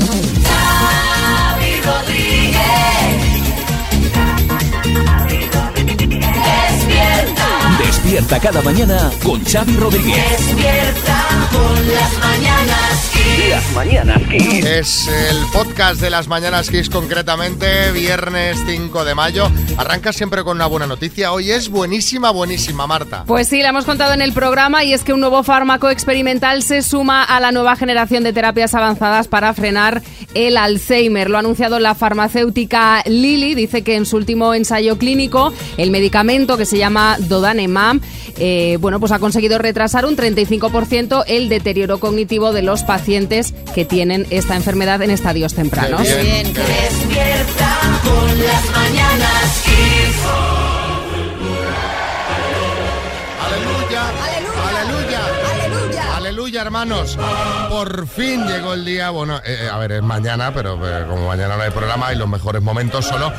Xavi 0.00 1.80
Rodríguez. 1.84 2.58
Despierta, 6.44 7.48
Despierta 7.84 8.40
cada 8.40 8.62
mañana 8.62 9.10
con 9.22 9.44
Xavi 9.44 9.76
Rodríguez. 9.76 10.24
despierta 10.30 11.48
con 11.52 11.94
las 11.94 12.18
mañanas. 12.18 13.17
Las 13.46 13.72
mañanas 13.72 14.20
Kiss. 14.28 14.64
Es 14.64 15.08
el 15.08 15.38
podcast 15.52 16.00
de 16.00 16.10
las 16.10 16.26
Mañanas 16.26 16.68
Kiss 16.70 16.90
concretamente, 16.90 17.92
viernes 17.92 18.58
5 18.66 19.04
de 19.04 19.14
mayo. 19.14 19.48
Arranca 19.76 20.12
siempre 20.12 20.42
con 20.42 20.56
una 20.56 20.66
buena 20.66 20.86
noticia. 20.86 21.32
Hoy 21.32 21.52
es 21.52 21.68
buenísima, 21.68 22.30
buenísima, 22.32 22.88
Marta. 22.88 23.22
Pues 23.26 23.48
sí, 23.48 23.62
la 23.62 23.68
hemos 23.68 23.84
contado 23.84 24.12
en 24.12 24.22
el 24.22 24.32
programa 24.32 24.82
y 24.82 24.92
es 24.92 25.04
que 25.04 25.12
un 25.12 25.20
nuevo 25.20 25.44
fármaco 25.44 25.88
experimental 25.88 26.64
se 26.64 26.82
suma 26.82 27.22
a 27.22 27.38
la 27.38 27.52
nueva 27.52 27.76
generación 27.76 28.24
de 28.24 28.32
terapias 28.32 28.74
avanzadas 28.74 29.28
para 29.28 29.54
frenar 29.54 30.02
el 30.34 30.56
Alzheimer. 30.56 31.30
Lo 31.30 31.36
ha 31.36 31.40
anunciado 31.40 31.78
la 31.78 31.94
farmacéutica 31.94 33.02
Lilly. 33.06 33.54
Dice 33.54 33.82
que 33.82 33.94
en 33.94 34.04
su 34.04 34.16
último 34.16 34.52
ensayo 34.52 34.98
clínico 34.98 35.54
el 35.76 35.92
medicamento 35.92 36.56
que 36.58 36.66
se 36.66 36.76
llama 36.76 37.16
Dodanemam 37.20 38.00
eh, 38.40 38.78
bueno, 38.80 39.00
pues 39.00 39.10
ha 39.12 39.18
conseguido 39.18 39.58
retrasar 39.58 40.06
un 40.06 40.16
35% 40.16 41.24
el 41.26 41.48
deterioro 41.48 41.98
cognitivo 41.98 42.52
de 42.52 42.62
los 42.62 42.84
pacientes 42.84 43.27
que 43.74 43.84
tienen 43.84 44.26
esta 44.30 44.56
enfermedad 44.56 45.02
en 45.02 45.10
estadios 45.10 45.54
tempranos. 45.54 46.02
Qué 46.02 46.22
bien. 46.22 46.52
Despierta 46.52 48.00
con 48.02 48.38
las 48.38 48.70
mañanas 48.70 49.62
Kiss. 49.64 50.87
Hermanos. 56.60 57.18
Por 57.68 58.06
fin 58.06 58.46
llegó 58.46 58.74
el 58.74 58.84
día. 58.84 59.10
Bueno, 59.10 59.38
eh, 59.38 59.60
eh, 59.62 59.68
a 59.70 59.78
ver, 59.78 59.92
es 59.92 60.02
mañana, 60.02 60.52
pero 60.52 60.74
eh, 60.86 61.06
como 61.08 61.28
mañana 61.28 61.56
no 61.56 61.62
hay 61.62 61.70
programa 61.70 62.12
y 62.12 62.16
los 62.16 62.28
mejores 62.28 62.62
momentos 62.62 63.06
solo, 63.06 63.32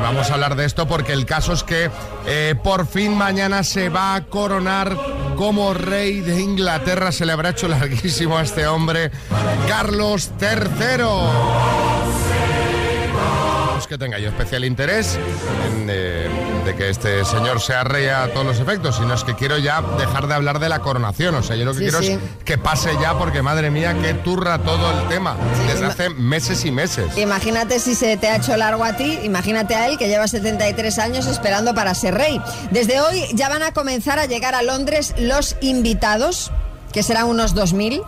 vamos 0.00 0.30
a 0.30 0.34
hablar 0.34 0.56
de 0.56 0.64
esto 0.64 0.86
porque 0.86 1.12
el 1.12 1.24
caso 1.26 1.52
es 1.52 1.62
que 1.62 1.90
por 2.62 2.86
fin 2.86 3.16
mañana 3.16 3.62
se 3.62 3.88
va 3.88 4.14
a 4.14 4.24
coronar 4.24 4.96
como 5.36 5.74
rey 5.74 6.20
de 6.20 6.40
Inglaterra. 6.40 7.12
Se 7.12 7.24
le 7.24 7.32
habrá 7.32 7.50
hecho 7.50 7.68
larguísimo 7.68 8.38
a 8.38 8.42
este 8.42 8.66
hombre, 8.66 9.10
Carlos 9.68 10.30
III. 10.40 11.68
Que 13.88 13.96
tenga 13.96 14.18
yo 14.18 14.28
especial 14.28 14.66
interés 14.66 15.18
en, 15.66 15.88
que 16.78 16.88
este 16.90 17.24
señor 17.24 17.60
sea 17.60 17.82
rey 17.84 18.06
a 18.06 18.32
todos 18.32 18.46
los 18.46 18.60
efectos, 18.60 18.96
sino 18.96 19.12
es 19.12 19.24
que 19.24 19.34
quiero 19.34 19.58
ya 19.58 19.82
dejar 19.98 20.28
de 20.28 20.34
hablar 20.34 20.60
de 20.60 20.68
la 20.68 20.78
coronación. 20.78 21.34
O 21.34 21.42
sea, 21.42 21.56
yo 21.56 21.64
lo 21.64 21.72
que 21.72 21.78
Sí, 21.78 21.82
quiero 21.84 21.98
sí. 22.00 22.12
es 22.12 22.20
que 22.44 22.56
pase 22.56 22.90
ya, 23.00 23.18
porque 23.18 23.42
madre 23.42 23.70
mía, 23.70 23.94
que 24.00 24.14
turra 24.14 24.58
todo 24.60 24.90
el 24.92 25.08
tema 25.08 25.36
desde 25.66 25.86
hace 25.86 26.08
meses 26.10 26.64
y 26.64 26.70
meses. 26.70 27.18
Imagínate 27.18 27.80
si 27.80 27.94
se 27.96 28.16
te 28.16 28.28
ha 28.28 28.36
hecho 28.36 28.56
largo 28.56 28.84
a 28.84 28.92
ti, 28.94 29.18
imagínate 29.24 29.74
a 29.74 29.88
él 29.88 29.98
que 29.98 30.06
lleva 30.08 30.28
73 30.28 30.98
años 31.00 31.26
esperando 31.26 31.74
para 31.74 31.94
ser 31.94 32.14
rey. 32.14 32.40
Desde 32.70 33.00
hoy 33.00 33.24
ya 33.34 33.48
van 33.48 33.62
a 33.64 33.72
comenzar 33.72 34.18
a 34.20 34.26
llegar 34.26 34.54
a 34.54 34.62
Londres 34.62 35.14
los 35.18 35.56
invitados, 35.60 36.52
que 36.92 37.02
serán 37.02 37.26
unos 37.26 37.54
2.000. 37.56 38.02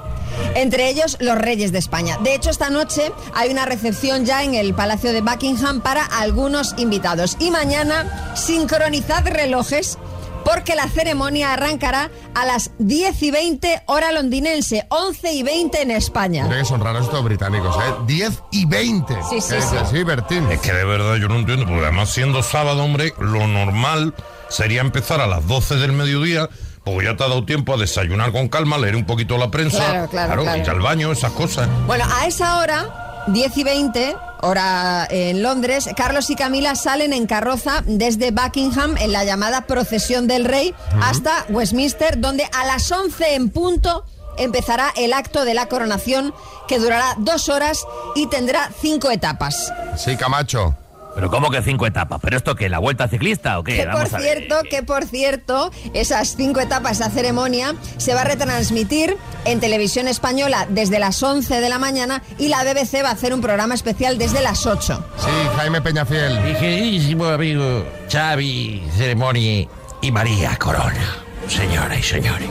Entre 0.55 0.89
ellos 0.89 1.17
los 1.21 1.39
reyes 1.39 1.73
de 1.73 1.79
España. 1.79 2.19
De 2.23 2.35
hecho, 2.35 2.51
esta 2.51 2.71
noche 2.71 3.13
hay 3.35 3.51
una 3.51 3.67
recepción 3.67 4.25
ya 4.25 4.43
en 4.43 4.55
el 4.55 4.75
Palacio 4.75 5.13
de 5.13 5.21
Buckingham 5.21 5.81
para 5.81 6.05
algunos 6.05 6.75
invitados. 6.77 7.37
Y 7.39 7.51
mañana, 7.51 8.35
sincronizad 8.37 9.27
relojes 9.27 9.99
porque 10.45 10.75
la 10.75 10.89
ceremonia 10.89 11.53
arrancará 11.53 12.11
a 12.35 12.45
las 12.45 12.71
10 12.79 13.23
y 13.23 13.31
20 13.31 13.83
hora 13.87 14.13
londinense, 14.13 14.87
11 14.89 15.33
y 15.33 15.43
20 15.43 15.83
en 15.83 15.91
España. 15.91 16.45
Mira 16.45 16.59
que 16.59 16.65
son 16.65 16.81
raros 16.81 17.05
estos 17.05 17.23
británicos, 17.25 17.77
¿eh? 17.77 17.95
10 18.07 18.43
y 18.53 18.67
20. 18.67 19.15
Sí, 19.29 19.41
sí. 19.41 19.55
Sí, 19.91 20.03
Bertín. 20.03 20.51
Es 20.51 20.61
que 20.61 20.73
de 20.73 20.85
verdad 20.85 21.17
yo 21.17 21.29
no 21.29 21.37
entiendo, 21.37 21.67
porque 21.67 21.83
además 21.83 22.11
siendo 22.11 22.43
sábado, 22.43 22.83
hombre, 22.83 23.15
lo 23.19 23.47
normal 23.47 24.15
sería 24.49 24.81
empezar 24.81 25.21
a 25.21 25.27
las 25.27 25.47
12 25.47 25.77
del 25.77 25.93
mediodía, 25.93 26.49
porque 26.85 27.05
ya 27.07 27.17
te 27.17 27.25
ha 27.25 27.29
dado 27.29 27.45
tiempo 27.45 27.75
a 27.75 27.77
desayunar 27.77 28.33
con 28.33 28.49
calma, 28.49 28.79
leer 28.79 28.97
un 28.97 29.05
poquito 29.07 29.37
la 29.39 29.51
prensa, 29.51 29.79
Claro, 29.79 30.09
claro, 30.09 30.43
claro. 30.43 30.63
ir 30.63 30.71
al 30.71 30.81
baño, 30.81 31.13
esas 31.13 31.33
cosas. 31.33 31.69
Bueno, 31.87 32.05
a 32.11 32.27
esa 32.27 32.59
hora, 32.59 33.25
10 33.29 33.57
y 33.59 33.65
20, 33.65 34.17
hora 34.43 35.07
en 35.11 35.43
Londres, 35.43 35.89
Carlos 35.97 36.31
y 36.31 36.37
Camila 36.37 36.75
salen 36.75 37.13
en 37.13 37.27
carroza 37.27 37.83
desde 37.87 38.31
Buckingham 38.31 38.97
en 38.97 39.13
la 39.13 39.25
llamada 39.25 39.67
procesión 39.67 40.27
del 40.27 40.45
rey 40.47 40.75
hasta 41.03 41.45
Westminster, 41.51 42.19
donde 42.21 42.49
a 42.53 42.65
las 42.65 42.91
11 42.91 43.35
en 43.35 43.51
punto 43.51 44.05
empezará 44.39 44.91
el 44.97 45.13
acto 45.13 45.45
de 45.45 45.53
la 45.53 45.67
coronación 45.67 46.33
que 46.67 46.79
durará 46.79 47.15
dos 47.19 47.51
horas 47.51 47.85
y 48.15 48.27
tendrá 48.29 48.71
cinco 48.81 49.11
etapas. 49.11 49.71
Sí, 49.99 50.17
Camacho. 50.17 50.75
Pero 51.21 51.31
¿cómo 51.31 51.51
que 51.51 51.61
cinco 51.61 51.87
etapas? 51.87 52.19
¿Pero 52.23 52.39
esto 52.39 52.57
qué? 52.57 52.71
¿La 52.71 52.79
vuelta 52.79 53.07
ciclista 53.07 53.59
o 53.59 53.63
qué? 53.63 53.77
Que 53.77 53.83
por 53.83 53.93
Vamos 53.93 54.15
a 54.15 54.17
ver. 54.17 54.39
cierto, 54.39 54.63
que 54.71 54.83
por 54.83 55.05
cierto, 55.05 55.71
esas 55.93 56.35
cinco 56.35 56.61
etapas 56.61 56.99
de 56.99 57.05
la 57.05 57.11
ceremonia 57.11 57.75
se 57.99 58.15
va 58.15 58.23
a 58.23 58.25
retransmitir 58.25 59.19
en 59.45 59.61
televisión 59.61 60.09
española 60.09 60.67
desde 60.71 60.99
las 60.99 61.23
11 61.23 61.61
de 61.61 61.69
la 61.69 61.79
mañana 61.79 62.23
y 62.39 62.49
la 62.49 62.65
BBC 62.65 63.05
va 63.05 63.11
a 63.11 63.13
hacer 63.13 63.35
un 63.35 63.43
programa 63.43 63.75
especial 63.75 64.17
desde 64.17 64.41
las 64.41 64.65
8. 64.65 65.05
Sí, 65.19 65.29
Jaime 65.59 65.83
Peñafiel. 65.83 66.41
Mi 66.41 66.55
queridísimo 66.55 67.27
amigo 67.27 67.85
Xavi 68.11 68.83
Ceremoni 68.97 69.69
y 70.01 70.11
María 70.13 70.57
Corona, 70.57 71.19
señoras 71.49 71.99
y 71.99 72.03
señores. 72.03 72.49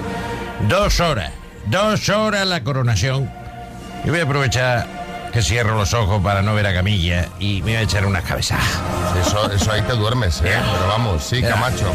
Dos 0.68 1.00
horas, 1.00 1.31
dos 1.66 2.07
horas 2.09 2.46
la 2.46 2.63
coronación. 2.63 3.31
Yo 4.06 4.12
voy 4.12 4.19
a 4.19 4.25
aprovechar 4.25 4.99
que 5.31 5.41
cierro 5.41 5.75
los 5.75 5.94
ojos 5.94 6.22
para 6.22 6.41
no 6.41 6.53
ver 6.53 6.67
a 6.67 6.73
Camilla 6.73 7.28
y 7.40 7.62
me 7.62 7.72
voy 7.72 7.75
a 7.75 7.81
echar 7.81 8.06
unas 8.06 8.23
cabezadas. 8.23 8.66
Eso, 9.22 9.51
eso 9.51 9.72
ahí 9.72 9.81
te 9.84 9.94
duermes, 9.94 10.41
¿eh? 10.41 10.44
Pero 10.72 10.88
vamos, 10.88 11.23
sí. 11.23 11.41
Camacho. 11.41 11.91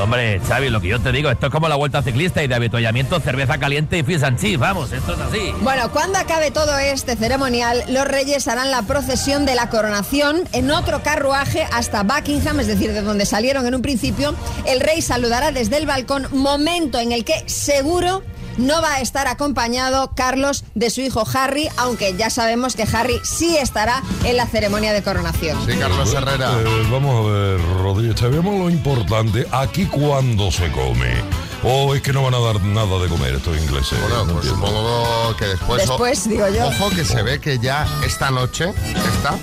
Hombre, 0.00 0.40
Xavi, 0.40 0.70
lo 0.70 0.80
que 0.80 0.88
yo 0.88 1.00
te 1.00 1.12
digo, 1.12 1.30
esto 1.30 1.46
es 1.46 1.52
como 1.52 1.68
la 1.68 1.76
vuelta 1.76 2.02
ciclista 2.02 2.42
y 2.42 2.48
de 2.48 2.54
avituallamiento, 2.56 3.20
cerveza 3.20 3.58
caliente 3.58 3.98
y 3.98 4.02
fish 4.02 4.24
and 4.24 4.38
chips, 4.40 4.58
vamos, 4.58 4.92
esto 4.92 5.14
es 5.14 5.20
así. 5.20 5.54
Bueno, 5.60 5.90
cuando 5.92 6.18
acabe 6.18 6.50
todo 6.50 6.76
este 6.78 7.14
ceremonial, 7.14 7.84
los 7.88 8.04
reyes 8.04 8.48
harán 8.48 8.72
la 8.72 8.82
procesión 8.82 9.46
de 9.46 9.54
la 9.54 9.70
coronación 9.70 10.42
en 10.52 10.72
otro 10.72 11.02
carruaje 11.02 11.66
hasta 11.72 12.02
Buckingham, 12.02 12.58
es 12.58 12.66
decir, 12.66 12.92
de 12.92 13.02
donde 13.02 13.24
salieron 13.24 13.66
en 13.66 13.74
un 13.76 13.82
principio. 13.82 14.34
El 14.66 14.80
rey 14.80 15.00
saludará 15.00 15.52
desde 15.52 15.76
el 15.76 15.86
balcón, 15.86 16.26
momento 16.32 16.98
en 16.98 17.12
el 17.12 17.24
que 17.24 17.44
seguro 17.46 18.22
no 18.58 18.82
va 18.82 18.94
a 18.94 19.00
estar 19.00 19.26
acompañado 19.26 20.12
Carlos 20.14 20.64
de 20.74 20.90
su 20.90 21.00
hijo 21.00 21.24
Harry, 21.34 21.68
aunque 21.76 22.14
ya 22.16 22.30
sabemos 22.30 22.76
que 22.76 22.84
Harry 22.92 23.20
sí 23.24 23.56
estará 23.56 24.02
en 24.24 24.36
la 24.36 24.46
ceremonia 24.46 24.92
de 24.92 25.02
coronación. 25.02 25.58
Sí, 25.66 25.76
Carlos 25.78 26.12
Herrera. 26.14 26.52
Eh, 26.60 26.88
vamos 26.90 27.26
a 27.26 27.30
ver, 27.30 27.60
Rodríguez, 27.82 28.18
sabemos 28.18 28.58
lo 28.58 28.70
importante. 28.70 29.46
¿Aquí 29.50 29.86
cuándo 29.86 30.50
se 30.50 30.70
come? 30.72 31.43
¿O 31.66 31.94
es 31.94 32.02
que 32.02 32.12
no 32.12 32.22
van 32.22 32.34
a 32.34 32.38
dar 32.40 32.60
nada 32.60 32.98
de 32.98 33.08
comer 33.08 33.34
estos 33.36 33.56
ingleses? 33.56 33.98
Bueno, 34.00 34.24
No 34.26 34.32
pues 34.34 34.46
entiendo. 34.46 34.66
supongo 34.66 35.36
que 35.38 35.46
después... 35.46 35.86
Después, 35.88 36.28
digo 36.28 36.48
yo. 36.48 36.66
Ojo 36.66 36.90
que 36.90 37.04
se 37.04 37.22
ve 37.22 37.40
que 37.40 37.58
ya 37.58 37.86
esta 38.06 38.30
noche, 38.30 38.66
esta, 38.84 39.34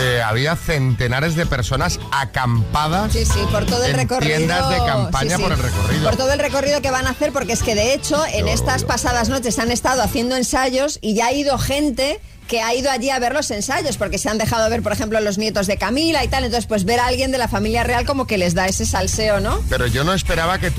eh, 0.00 0.20
había 0.20 0.56
centenares 0.56 1.36
de 1.36 1.46
personas 1.46 2.00
acampadas 2.10 3.12
Sí, 3.12 3.24
sí, 3.24 3.38
por 3.52 3.66
todo 3.66 3.84
el 3.84 3.92
en 3.92 3.96
recorrido. 3.98 4.36
tiendas 4.36 4.68
de 4.68 4.76
campaña 4.78 5.30
sí, 5.30 5.36
sí. 5.36 5.42
por 5.42 5.52
el 5.52 5.58
recorrido. 5.58 6.04
Por 6.08 6.16
todo 6.16 6.32
el 6.32 6.38
recorrido 6.40 6.82
que 6.82 6.90
van 6.90 7.06
a 7.06 7.10
hacer, 7.10 7.32
porque 7.32 7.52
es 7.52 7.62
que 7.62 7.76
de 7.76 7.94
hecho 7.94 8.20
en 8.26 8.48
estas 8.48 8.82
pasadas 8.82 9.28
noches 9.28 9.58
han 9.60 9.70
estado 9.70 10.02
haciendo 10.02 10.36
ensayos 10.36 10.98
y 11.00 11.14
ya 11.14 11.26
ha 11.26 11.32
ido 11.32 11.56
gente 11.56 12.20
que 12.50 12.60
ha 12.60 12.74
ido 12.74 12.90
allí 12.90 13.10
a 13.10 13.18
ver 13.20 13.32
los 13.32 13.48
ensayos, 13.52 13.96
porque 13.96 14.18
se 14.18 14.28
han 14.28 14.36
dejado 14.36 14.68
ver, 14.68 14.82
por 14.82 14.90
ejemplo, 14.92 15.20
los 15.20 15.38
nietos 15.38 15.68
de 15.68 15.76
Camila 15.76 16.24
y 16.24 16.28
tal. 16.28 16.42
Entonces, 16.42 16.66
pues 16.66 16.84
ver 16.84 16.98
a 16.98 17.06
alguien 17.06 17.30
de 17.30 17.38
la 17.38 17.46
familia 17.46 17.84
real 17.84 18.04
como 18.04 18.26
que 18.26 18.38
les 18.38 18.54
da 18.54 18.66
ese 18.66 18.84
salseo, 18.86 19.38
¿no? 19.38 19.62
Pero 19.68 19.86
yo 19.86 20.02
no 20.02 20.12
esperaba 20.12 20.58
que 20.58 20.72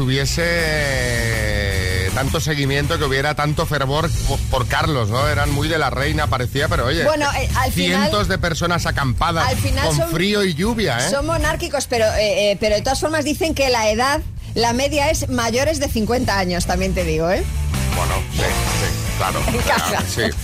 tuviese 0.81 2.09
tanto 2.13 2.41
seguimiento, 2.41 2.97
que 2.99 3.05
hubiera 3.05 3.35
tanto 3.35 3.65
fervor 3.65 4.09
por, 4.49 4.67
Carlos, 4.67 5.09
¿no? 5.09 5.27
Eran 5.29 5.49
muy 5.51 5.69
de 5.69 5.77
la 5.77 5.89
reina, 5.89 6.27
parecía, 6.27 6.67
pero 6.67 6.85
oye, 6.87 7.05
Bueno, 7.05 7.25
eh, 7.39 7.49
al 7.55 7.71
final- 7.71 8.01
cientos 8.01 8.27
de 8.27 8.37
personas 8.37 8.85
acampadas 8.85 9.47
al 9.47 9.57
final 9.57 9.87
con 9.87 9.95
son- 9.95 10.11
frío 10.11 10.43
y 10.43 10.53
lluvia, 10.53 10.97
¿eh? 10.97 11.09
Son 11.09 11.25
monárquicos, 11.25 11.87
pero, 11.87 12.05
eh, 12.15 12.51
eh, 12.51 12.57
pero 12.59 12.75
de 12.75 12.81
todas 12.81 12.99
formas 12.99 13.23
dicen 13.23 13.55
que 13.55 13.69
la 13.69 13.89
edad, 13.89 14.19
la 14.55 14.73
media 14.73 15.09
es 15.09 15.29
mayores 15.29 15.79
de 15.79 15.87
50 15.87 16.37
años, 16.37 16.65
también 16.65 16.93
te 16.93 17.05
digo, 17.05 17.29
¿eh? 17.31 17.43
Bueno, 17.95 18.13
sí, 18.33 18.41
sí, 18.41 19.17
claro. 19.17 19.39
Claro, 19.63 20.05
sí, 20.07 20.15
claro, 20.15 20.35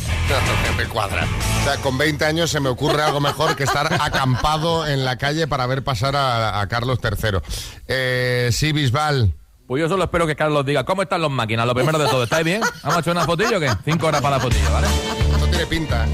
me 0.77 0.85
cuadra. 0.85 1.25
O 1.61 1.63
sea, 1.63 1.77
con 1.77 1.97
20 1.97 2.25
años 2.25 2.49
se 2.49 2.59
me 2.59 2.69
ocurre 2.69 3.01
algo 3.01 3.19
mejor 3.19 3.55
que 3.55 3.63
estar 3.63 3.91
acampado 4.01 4.85
en 4.87 5.05
la 5.05 5.17
calle 5.17 5.47
para 5.47 5.65
ver 5.65 5.83
pasar 5.83 6.15
a, 6.15 6.59
a 6.59 6.67
Carlos 6.67 6.99
III. 7.03 7.39
Eh, 7.87 8.49
sí, 8.51 8.71
Bisbal. 8.71 9.33
Pues 9.67 9.81
yo 9.81 9.89
solo 9.89 10.05
espero 10.05 10.25
que 10.25 10.35
Carlos 10.35 10.65
diga, 10.65 10.85
¿cómo 10.85 11.01
están 11.01 11.21
los 11.21 11.31
máquinas? 11.31 11.65
Lo 11.65 11.75
primero 11.75 11.97
de 11.99 12.07
todo, 12.07 12.23
¿estáis 12.23 12.45
bien? 12.45 12.61
¿Vamos 12.83 12.97
a 12.97 12.99
echar 13.01 13.11
una 13.11 13.25
fotillo 13.25 13.57
o 13.57 13.59
qué? 13.59 13.69
Cinco 13.83 14.07
horas 14.07 14.21
para 14.21 14.37
la 14.37 14.41
fotillo, 14.41 14.71
¿vale? 14.71 14.87
No 15.39 15.45
tiene 15.47 15.65
pinta. 15.65 16.05
¿eh? 16.05 16.09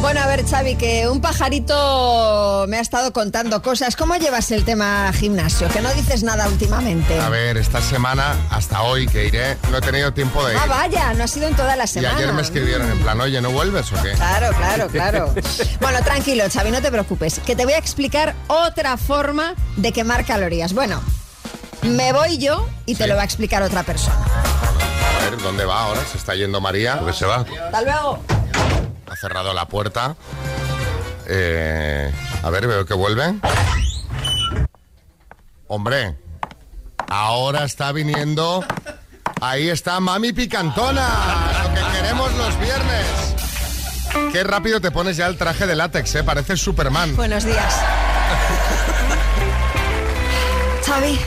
Bueno, 0.00 0.20
a 0.22 0.26
ver, 0.26 0.46
Xavi, 0.46 0.76
que 0.76 1.08
un 1.08 1.20
pajarito 1.20 2.64
me 2.68 2.78
ha 2.78 2.80
estado 2.80 3.12
contando 3.12 3.60
cosas. 3.62 3.96
¿Cómo 3.96 4.14
llevas 4.16 4.50
el 4.52 4.64
tema 4.64 5.12
gimnasio? 5.12 5.68
Que 5.68 5.80
no 5.80 5.92
dices 5.92 6.22
nada 6.22 6.46
últimamente. 6.48 7.18
A 7.20 7.28
ver, 7.28 7.56
esta 7.58 7.82
semana, 7.82 8.34
hasta 8.50 8.82
hoy 8.82 9.06
que 9.08 9.26
iré, 9.26 9.58
no 9.70 9.78
he 9.78 9.80
tenido 9.80 10.12
tiempo 10.14 10.44
de 10.46 10.54
ir. 10.54 10.60
Ah, 10.62 10.66
vaya, 10.66 11.12
no 11.14 11.24
ha 11.24 11.26
sido 11.26 11.48
en 11.48 11.56
toda 11.56 11.74
la 11.76 11.84
y 11.84 11.88
semana. 11.88 12.16
ayer 12.16 12.32
me 12.32 12.42
escribieron 12.42 12.90
en 12.90 12.98
plan, 13.00 13.20
oye, 13.20 13.40
¿no 13.40 13.50
vuelves 13.50 13.92
o 13.92 14.00
qué? 14.02 14.12
Claro, 14.12 14.56
claro, 14.56 14.86
claro. 14.92 15.34
Bueno, 15.80 15.98
tranquilo, 16.04 16.44
Xavi, 16.50 16.70
no 16.70 16.80
te 16.80 16.90
preocupes, 16.92 17.40
que 17.44 17.56
te 17.56 17.64
voy 17.64 17.74
a 17.74 17.78
explicar 17.78 18.34
otra 18.46 18.96
forma 18.96 19.54
de 19.76 19.92
quemar 19.92 20.24
calorías. 20.24 20.72
Bueno, 20.74 21.02
me 21.82 22.12
voy 22.12 22.38
yo 22.38 22.66
y 22.86 22.94
te 22.94 23.04
Sí. 23.04 23.10
lo 23.10 23.16
va 23.16 23.22
a 23.22 23.24
explicar 23.24 23.62
otra 23.64 23.82
persona. 23.82 24.16
A 24.16 25.24
ver, 25.30 25.42
¿dónde 25.42 25.64
va 25.64 25.80
ahora? 25.82 26.00
Se 26.10 26.16
está 26.16 26.34
yendo 26.36 26.60
María. 26.60 26.98
Porque 27.00 27.12
se 27.14 27.26
va. 27.26 27.44
Hasta 27.66 27.82
luego. 27.82 28.22
Cerrado 29.20 29.52
la 29.54 29.66
puerta. 29.66 30.16
Eh, 31.26 32.12
a 32.42 32.50
ver, 32.50 32.66
veo 32.66 32.86
que 32.86 32.94
vuelve. 32.94 33.34
Hombre, 35.66 36.16
ahora 37.08 37.64
está 37.64 37.92
viniendo. 37.92 38.64
Ahí 39.40 39.68
está 39.68 40.00
Mami 40.00 40.32
Picantona. 40.32 41.08
Lo 41.64 41.74
que 41.74 41.96
queremos 41.96 42.32
los 42.34 42.58
viernes. 42.60 43.06
Qué 44.32 44.42
rápido 44.44 44.80
te 44.80 44.90
pones 44.90 45.16
ya 45.16 45.26
el 45.26 45.36
traje 45.36 45.66
de 45.66 45.76
látex, 45.76 46.14
¿eh? 46.16 46.24
Pareces 46.24 46.60
Superman. 46.60 47.14
Buenos 47.16 47.44
días. 47.44 47.74
Xavi. 50.86 51.20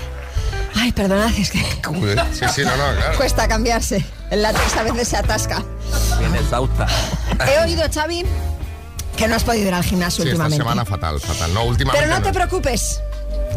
Ay, 0.76 0.92
perdonad, 0.94 1.30
es 1.38 1.52
que 1.52 1.60
Sí, 1.60 2.46
sí, 2.56 2.62
no, 2.64 2.72
no, 2.78 2.96
claro. 2.98 3.18
cuesta 3.18 3.48
cambiarse. 3.48 4.04
El 4.32 4.42
látex 4.42 4.78
a 4.78 4.84
veces 4.84 5.08
se 5.10 5.18
atasca. 5.18 5.62
Bien 6.20 6.34
exhausta. 6.36 6.88
He 7.50 7.60
oído, 7.66 7.84
Xavi, 7.94 8.24
que 9.18 9.28
no 9.28 9.36
has 9.36 9.44
podido 9.44 9.68
ir 9.68 9.74
al 9.74 9.84
gimnasio 9.84 10.24
Sí, 10.24 10.30
esta 10.30 10.44
últimamente. 10.46 10.64
semana 10.64 10.86
fatal, 10.86 11.20
fatal. 11.20 11.54
No, 11.54 11.64
últimamente. 11.66 12.08
Pero 12.08 12.20
no 12.20 12.24
te 12.26 12.34
preocupes. 12.34 13.02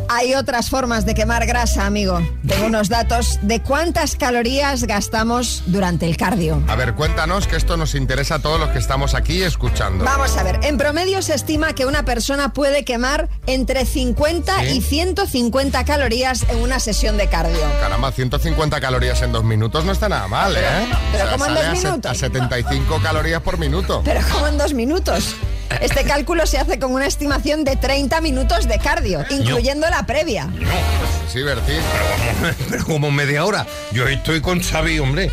Hay 0.08 0.34
otras 0.34 0.70
formas 0.70 1.06
de 1.06 1.14
quemar 1.14 1.46
grasa, 1.46 1.86
amigo. 1.86 2.20
Tengo 2.46 2.66
unos 2.66 2.88
datos 2.88 3.38
de 3.42 3.62
cuántas 3.62 4.16
calorías 4.16 4.84
gastamos 4.84 5.62
durante 5.66 6.06
el 6.06 6.16
cardio. 6.16 6.62
A 6.68 6.76
ver, 6.76 6.94
cuéntanos 6.94 7.46
que 7.46 7.56
esto 7.56 7.76
nos 7.76 7.94
interesa 7.94 8.36
a 8.36 8.38
todos 8.40 8.60
los 8.60 8.70
que 8.70 8.78
estamos 8.78 9.14
aquí 9.14 9.42
escuchando. 9.42 10.04
Vamos 10.04 10.36
a 10.36 10.42
ver, 10.42 10.60
en 10.62 10.76
promedio 10.76 11.22
se 11.22 11.34
estima 11.34 11.74
que 11.74 11.86
una 11.86 12.04
persona 12.04 12.52
puede 12.52 12.84
quemar 12.84 13.28
entre 13.46 13.86
50 13.86 14.60
¿Sí? 14.60 14.66
y 14.76 14.80
150 14.80 15.84
calorías 15.84 16.44
en 16.48 16.58
una 16.58 16.80
sesión 16.80 17.16
de 17.16 17.28
cardio. 17.28 17.60
Caramba, 17.80 18.12
150 18.12 18.80
calorías 18.80 19.22
en 19.22 19.32
dos 19.32 19.44
minutos 19.44 19.84
no 19.84 19.92
está 19.92 20.08
nada 20.08 20.28
mal, 20.28 20.56
¿eh? 20.56 20.60
pero 21.12 21.30
¿cómo 21.30 21.46
en 21.46 21.54
dos 21.54 21.82
minutos? 21.82 22.10
A 22.10 22.14
75 22.14 23.00
calorías 23.02 23.40
por 23.42 23.58
minuto. 23.58 24.02
Pero 24.04 24.20
como 24.32 24.48
en 24.48 24.58
dos 24.58 24.74
minutos. 24.74 25.34
Este 25.80 26.04
cálculo 26.04 26.46
se 26.46 26.58
hace 26.58 26.78
con 26.78 26.92
una 26.92 27.06
estimación 27.06 27.64
de 27.64 27.76
30 27.76 28.20
minutos 28.20 28.68
de 28.68 28.78
cardio, 28.78 29.24
incluyendo 29.30 29.88
la 29.88 30.06
previa. 30.06 30.48
Sí, 31.32 31.42
Bertín. 31.42 31.80
Pero 32.70 32.84
como 32.84 33.10
media 33.10 33.44
hora. 33.44 33.66
Yo 33.92 34.06
estoy 34.06 34.40
con 34.40 34.60
Xavi, 34.60 34.98
hombre. 34.98 35.30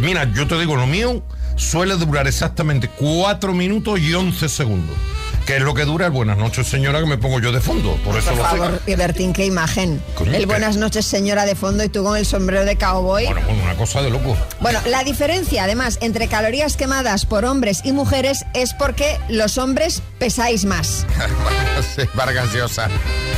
Mira, 0.00 0.30
yo 0.32 0.46
te 0.46 0.58
digo, 0.58 0.76
lo 0.76 0.86
mío 0.86 1.22
suele 1.56 1.96
durar 1.96 2.26
exactamente 2.26 2.88
4 2.88 3.52
minutos 3.52 4.00
y 4.00 4.14
11 4.14 4.48
segundos. 4.48 4.96
Que 5.46 5.56
es 5.56 5.62
lo 5.62 5.74
que 5.74 5.84
dura 5.84 6.06
el 6.06 6.12
buenas 6.12 6.36
noches, 6.38 6.66
señora, 6.68 7.00
que 7.00 7.06
me 7.06 7.18
pongo 7.18 7.40
yo 7.40 7.50
de 7.52 7.60
fondo. 7.60 7.96
Por 8.04 8.16
eso 8.16 8.28
Por 8.30 8.38
lo 8.38 8.44
favor, 8.44 8.80
sé. 8.86 8.96
Bertín, 8.96 9.32
qué 9.32 9.44
imagen. 9.46 10.00
Coño, 10.14 10.32
El 10.32 10.40
¿qué? 10.40 10.46
buenas 10.46 10.76
noches, 10.76 11.06
señora 11.06 11.44
de 11.46 11.54
fondo, 11.54 11.82
y 11.82 11.88
tú 11.88 12.04
con 12.04 12.16
el 12.16 12.24
sombrero 12.26 12.64
de 12.64 12.76
cowboy. 12.76 13.24
Bueno, 13.26 13.40
bueno, 13.46 13.62
una 13.64 13.74
cosa 13.76 14.02
de 14.02 14.10
loco. 14.10 14.36
Bueno, 14.60 14.78
la 14.86 15.02
diferencia 15.02 15.64
además 15.64 15.98
entre 16.02 16.28
calorías 16.28 16.76
quemadas 16.76 17.26
por 17.26 17.44
hombres 17.44 17.80
y 17.84 17.92
mujeres 17.92 18.44
es 18.54 18.74
porque 18.74 19.18
los 19.28 19.58
hombres 19.58 20.02
pesáis 20.18 20.64
más. 20.64 21.06
sí, 21.96 22.02
Vargas 22.14 22.52
Llosa. 22.52 22.88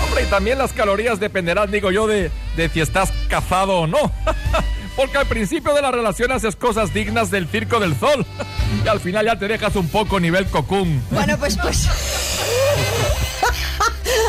Hombre, 0.05 0.25
y 0.25 0.27
también 0.27 0.59
las 0.59 0.73
calorías 0.73 1.19
dependerán, 1.21 1.71
digo 1.71 1.91
yo, 1.91 2.07
de, 2.07 2.31
de 2.57 2.69
si 2.69 2.81
estás 2.81 3.11
casado 3.29 3.79
o 3.81 3.87
no. 3.87 3.99
Porque 4.97 5.19
al 5.19 5.27
principio 5.27 5.75
de 5.75 5.83
la 5.83 5.91
relación 5.91 6.33
haces 6.33 6.57
cosas 6.57 6.93
dignas 6.93 7.31
del 7.31 7.49
circo 7.49 7.81
del 7.81 7.99
sol. 7.99 8.27
Y 8.85 8.89
al 8.89 9.01
final 9.01 9.27
ya 9.27 9.39
te 9.39 9.49
dejas 9.49 9.77
un 9.77 9.87
poco 9.89 10.19
nivel 10.19 10.47
cocún. 10.47 11.03
Bueno, 11.11 11.37
pues 11.39 11.59
pues. 11.61 11.87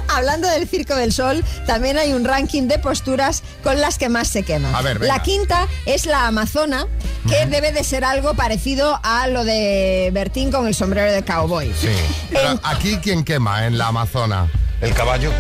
Hablando 0.10 0.48
del 0.50 0.68
Circo 0.68 0.96
del 0.96 1.12
Sol, 1.14 1.44
también 1.66 1.98
hay 1.98 2.14
un 2.14 2.24
ranking 2.24 2.68
de 2.68 2.78
posturas 2.78 3.42
con 3.64 3.80
las 3.82 3.98
que 3.98 4.10
más 4.10 4.28
se 4.28 4.44
queman. 4.44 4.74
A 4.76 4.82
ver, 4.82 5.00
venga. 5.00 5.16
la 5.16 5.24
quinta 5.24 5.68
es 5.86 6.06
la 6.06 6.28
Amazona, 6.28 6.86
que 7.28 7.46
debe 7.48 7.72
de 7.72 7.84
ser 7.84 8.04
algo 8.04 8.34
parecido 8.36 9.00
a 9.02 9.28
lo 9.28 9.44
de 9.44 10.12
Bertín 10.14 10.52
con 10.52 10.68
el 10.68 10.76
sombrero 10.76 11.12
de 11.12 11.24
cowboy. 11.24 11.74
Sí. 11.80 11.88
Pero 12.30 12.52
En- 12.52 12.60
aquí, 12.64 12.98
¿quién 13.02 13.24
quema 13.24 13.66
en 13.66 13.78
la 13.78 13.88
Amazona? 13.88 14.52
El 14.82 14.94
caballo. 14.94 15.32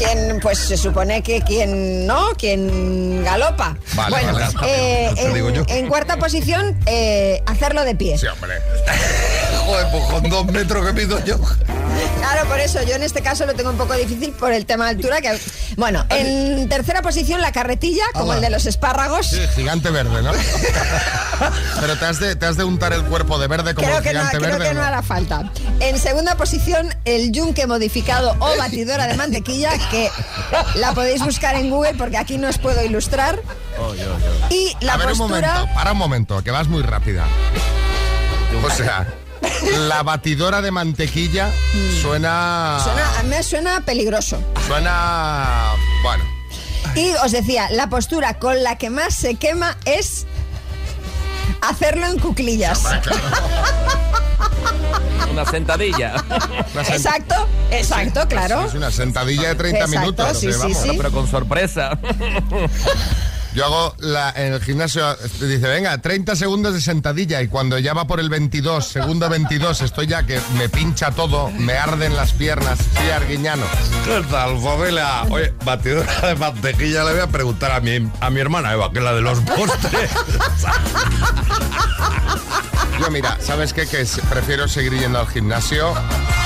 Quien, 0.00 0.40
pues 0.40 0.58
se 0.58 0.76
supone 0.78 1.22
que 1.22 1.42
quien 1.42 2.06
no, 2.06 2.30
quien 2.38 3.22
galopa. 3.22 3.76
Vale, 3.94 4.10
bueno, 4.10 4.32
vale. 4.32 4.56
eh, 4.66 5.64
en, 5.68 5.88
cuarta 5.88 6.16
posición, 6.16 6.74
eh, 6.86 7.42
hacerlo 7.46 7.84
de 7.84 7.94
pie. 7.94 8.16
Sí, 8.16 8.26
hombre. 8.26 8.54
Joder, 9.66 9.86
pues 9.92 10.04
con 10.04 10.30
dos 10.30 10.46
metros 10.46 10.86
que 10.86 10.92
pido 10.94 11.22
yo. 11.24 11.38
Claro, 12.18 12.48
por 12.48 12.60
eso 12.60 12.82
yo 12.82 12.94
en 12.94 13.02
este 13.02 13.20
caso 13.22 13.44
lo 13.46 13.54
tengo 13.54 13.70
un 13.70 13.76
poco 13.76 13.94
difícil 13.94 14.32
por 14.32 14.52
el 14.52 14.64
tema 14.64 14.84
de 14.84 14.90
altura. 14.90 15.20
Que, 15.20 15.38
bueno, 15.76 16.04
en 16.08 16.68
tercera 16.68 17.02
posición 17.02 17.40
la 17.40 17.52
carretilla, 17.52 18.04
como 18.14 18.32
el 18.34 18.40
de 18.40 18.50
los 18.50 18.66
espárragos. 18.66 19.26
Sí, 19.28 19.40
gigante 19.54 19.90
verde, 19.90 20.22
¿no? 20.22 20.32
Pero 21.80 21.98
te 21.98 22.04
has, 22.06 22.20
de, 22.20 22.36
te 22.36 22.46
has 22.46 22.56
de 22.56 22.64
untar 22.64 22.92
el 22.92 23.04
cuerpo 23.04 23.38
de 23.38 23.48
verde 23.48 23.74
como 23.74 23.86
Creo 23.86 23.98
el 23.98 24.04
que, 24.04 24.12
no, 24.12 24.20
gigante 24.20 24.38
creo 24.38 24.50
verde. 24.52 24.68
que 24.68 24.74
no 24.74 24.80
¿no? 24.80 24.86
hará 24.86 25.02
falta. 25.02 25.52
En 25.80 25.98
segunda 25.98 26.36
posición, 26.36 26.94
el 27.04 27.32
yunque 27.32 27.66
modificado 27.66 28.36
o 28.38 28.56
batidora 28.56 29.06
de 29.06 29.14
mantequilla, 29.14 29.72
que 29.90 30.10
la 30.76 30.92
podéis 30.92 31.22
buscar 31.24 31.56
en 31.56 31.70
Google 31.70 31.94
porque 31.94 32.16
aquí 32.18 32.38
no 32.38 32.48
os 32.48 32.58
puedo 32.58 32.82
ilustrar. 32.84 33.40
Y 34.50 34.74
la 34.80 34.94
A 34.94 34.96
ver, 34.96 35.12
un 35.12 35.18
postura. 35.18 35.54
momento, 35.54 35.74
para 35.74 35.92
un 35.92 35.98
momento, 35.98 36.42
que 36.44 36.50
vas 36.50 36.68
muy 36.68 36.82
rápida. 36.82 37.24
O 38.64 38.70
sea, 38.70 39.06
la 39.88 40.02
batidora 40.02 40.60
de 40.62 40.70
mantequilla 40.70 41.50
suena. 42.02 42.78
Suena, 42.82 43.18
a 43.18 43.22
mí 43.22 43.28
me 43.30 43.42
suena 43.42 43.80
peligroso. 43.84 44.42
Suena. 44.66 45.72
Bueno. 46.02 46.24
Y 46.94 47.10
os 47.24 47.30
decía, 47.32 47.68
la 47.70 47.88
postura 47.88 48.38
con 48.38 48.62
la 48.62 48.76
que 48.76 48.90
más 48.90 49.14
se 49.14 49.36
quema 49.36 49.76
es 49.84 50.26
hacerlo 51.60 52.06
en 52.06 52.18
cuclillas. 52.18 52.84
Una 55.30 55.44
sentadilla. 55.46 56.14
una 56.72 56.82
Exacto, 56.82 57.34
exacto, 57.70 58.26
claro. 58.28 58.64
Es 58.66 58.74
una 58.74 58.90
sentadilla 58.90 59.48
de 59.48 59.54
30 59.54 59.78
Exacto, 59.78 60.00
minutos. 60.00 60.38
sí, 60.38 60.52
sí, 60.52 60.58
vamos. 60.58 60.78
sí. 60.82 60.90
Pero 60.96 61.12
con 61.12 61.26
sorpresa. 61.28 61.98
Yo 63.54 63.64
hago 63.64 63.94
la, 63.98 64.30
en 64.30 64.52
el 64.52 64.62
gimnasio, 64.62 65.16
dice, 65.40 65.66
venga, 65.66 65.98
30 65.98 66.36
segundos 66.36 66.72
de 66.72 66.80
sentadilla 66.80 67.42
y 67.42 67.48
cuando 67.48 67.78
ya 67.78 67.94
va 67.94 68.06
por 68.06 68.20
el 68.20 68.28
22, 68.30 68.86
segundo 68.86 69.28
22, 69.28 69.82
estoy 69.82 70.06
ya 70.06 70.24
que 70.24 70.40
me 70.56 70.68
pincha 70.68 71.10
todo, 71.10 71.50
me 71.50 71.72
arden 71.72 72.14
las 72.14 72.32
piernas, 72.32 72.78
sí, 72.78 73.10
arguiñano. 73.10 73.64
¿Qué 74.04 74.22
tal, 74.30 74.60
familia? 74.60 75.22
Oye, 75.30 75.52
batidora 75.64 76.28
de 76.28 76.36
mantequilla 76.36 77.02
le 77.04 77.12
voy 77.12 77.20
a 77.20 77.26
preguntar 77.26 77.72
a 77.72 77.80
mi, 77.80 78.08
a 78.20 78.30
mi 78.30 78.40
hermana 78.40 78.72
Eva, 78.72 78.92
que 78.92 78.98
es 78.98 79.04
la 79.04 79.14
de 79.14 79.20
los 79.20 79.40
postres. 79.40 80.10
Yo 83.00 83.10
mira, 83.10 83.36
¿sabes 83.40 83.72
qué? 83.72 83.86
Que 83.86 84.06
prefiero 84.28 84.68
seguir 84.68 84.92
yendo 84.92 85.18
al 85.18 85.26
gimnasio 85.26 85.94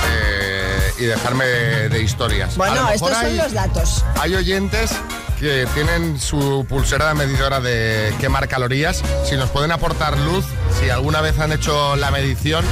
eh, 0.09 0.54
y 0.99 1.05
dejarme 1.05 1.45
de, 1.45 2.01
historias. 2.01 2.55
Bueno, 2.57 2.89
estos 2.89 3.09
son 3.09 3.25
hay- 3.25 3.37
los 3.37 3.53
datos. 3.53 4.05
Hay 4.19 4.35
oyentes 4.35 4.91
que 5.39 5.67
tienen 5.73 6.19
su 6.19 6.65
pulsera 6.67 7.13
medidora 7.13 7.59
de 7.59 8.13
quemar 8.19 8.47
calorías. 8.47 9.01
Si 9.25 9.35
nos 9.35 9.49
pueden 9.49 9.71
aportar 9.71 10.17
luz, 10.17 10.45
si 10.79 10.89
alguna 10.89 11.21
vez 11.21 11.39
han 11.39 11.51
hecho 11.51 11.95
la 11.95 12.11
medición 12.11 12.63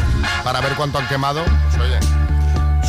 para 0.43 0.61
ver 0.61 0.73
cuánto 0.75 0.97
han 0.97 1.07
quemado, 1.07 1.43
pues 1.43 1.81
oye, 1.81 1.99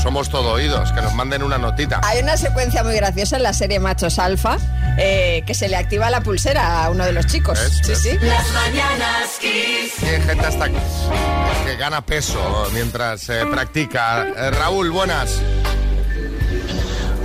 somos 0.03 0.29
todo 0.29 0.53
oídos, 0.53 0.93
que 0.93 1.01
nos 1.01 1.15
manden 1.15 1.43
una 1.43 1.59
notita. 1.59 2.01
Hay 2.05 2.23
una 2.23 2.37
secuencia 2.37 2.85
muy 2.85 2.95
graciosa 2.95 3.37
en 3.37 3.43
la 3.43 3.53
serie 3.53 3.81
Machos 3.81 4.19
Alfa 4.19 4.59
eh, 4.99 5.43
que 5.47 5.55
se 5.55 5.69
le 5.69 5.77
activa 5.77 6.11
la 6.11 6.21
pulsera 6.21 6.85
a 6.85 6.91
uno 6.91 7.05
de 7.05 7.13
los 7.13 7.27
chicos. 7.27 7.59
¿Ves? 7.59 7.81
Sí, 7.83 7.89
¿Ves? 7.89 7.99
sí. 7.99 8.27
Las 8.27 8.53
mañanas 8.53 9.39
Kiss. 9.41 10.03
Hay 10.03 10.21
gente 10.23 10.47
hasta 10.47 10.69
que 10.69 11.77
gana 11.79 12.05
peso 12.05 12.69
mientras 12.73 13.27
practica. 13.51 14.27
Eh, 14.37 14.51
Raúl, 14.51 14.91
buenas. 14.91 15.41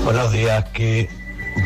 Buenos 0.03 0.31
días, 0.31 0.63
que 0.73 1.09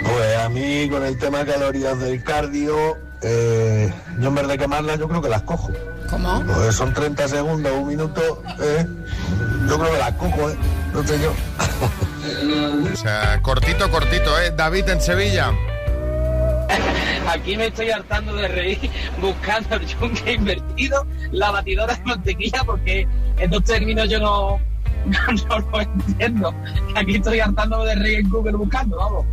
pues 0.04 0.38
a 0.38 0.50
mí 0.50 0.90
con 0.90 1.04
el 1.06 1.18
tema 1.18 1.44
de 1.44 1.54
calorías 1.54 2.00
del 2.00 2.24
cardio, 2.24 2.98
eh, 3.22 3.94
yo 4.20 4.28
en 4.28 4.36
vez 4.36 4.48
de 4.48 4.58
quemarlas, 4.58 5.00
yo 5.00 5.08
creo 5.08 5.22
que 5.22 5.30
las 5.30 5.44
cojo. 5.44 5.72
¿Cómo? 6.10 6.44
Pues 6.46 6.76
son 6.76 6.94
30 6.94 7.28
segundos, 7.28 7.72
un 7.74 7.88
minuto, 7.88 8.44
eh, 8.62 8.86
yo 9.68 9.80
creo 9.80 9.92
que 9.92 9.98
las 10.00 10.14
cojo, 10.14 10.50
eh, 10.50 10.58
no 10.94 11.08
sé 11.08 11.20
yo. 11.22 11.34
O 12.92 12.96
sea, 12.96 13.40
cortito, 13.42 13.90
cortito, 13.90 14.40
¿eh? 14.40 14.52
David 14.56 14.90
en 14.90 15.02
Sevilla. 15.02 15.52
Aquí 17.30 17.58
me 17.58 17.68
estoy 17.68 17.90
hartando 17.92 18.36
de 18.36 18.48
reír 18.48 18.90
buscando 19.22 19.76
el 19.76 19.86
yunque 19.88 20.34
invertido, 20.34 21.06
la 21.32 21.52
batidora 21.52 21.96
de 21.96 22.04
mantequilla, 22.04 22.64
porque 22.66 23.08
estos 23.40 23.64
términos 23.64 24.10
yo 24.10 24.20
no, 24.20 24.60
no, 25.06 25.60
los 25.60 25.82
entiendo. 26.08 26.54
Aquí 26.96 27.16
estoy 27.16 27.40
hartando 27.40 27.84
de 27.84 27.96
reír 27.96 28.20
en 28.20 28.30
Google 28.30 28.54
buscando, 28.58 28.98
vamos. 28.98 29.26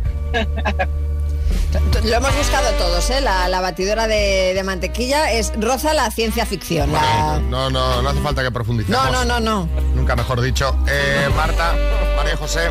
Lo 2.03 2.15
hemos 2.15 2.35
buscado 2.35 2.69
todos, 2.77 3.09
¿eh? 3.11 3.21
La, 3.21 3.47
la 3.47 3.61
batidora 3.61 4.07
de, 4.07 4.53
de 4.53 4.63
mantequilla 4.63 5.31
es 5.31 5.53
roza 5.57 5.93
la 5.93 6.09
ciencia 6.11 6.45
ficción. 6.45 6.91
la- 6.91 7.39
No, 7.49 7.69
no, 7.69 8.01
no 8.01 8.09
hace 8.09 8.19
falta 8.19 8.41
que 8.43 8.51
profundicemos. 8.51 9.01
No, 9.05 9.11
no, 9.11 9.25
no, 9.25 9.39
no. 9.39 9.69
Nunca 9.95 10.15
mejor 10.15 10.41
dicho. 10.41 10.75
Eh, 10.87 11.29
Marta, 11.35 11.73
María 12.17 12.35
José. 12.35 12.69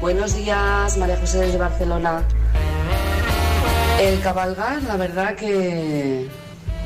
Buenos 0.00 0.34
días, 0.36 0.96
María 0.96 1.16
José 1.18 1.38
desde 1.38 1.58
Barcelona. 1.58 2.22
El 4.00 4.20
cabalgar, 4.20 4.82
la 4.82 4.96
verdad 4.96 5.34
que 5.34 6.28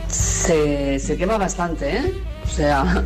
se, 0.09 0.99
se 0.99 1.17
quema 1.17 1.39
bastante, 1.39 1.97
¿eh? 1.97 2.15
O 2.45 2.49
sea, 2.49 3.05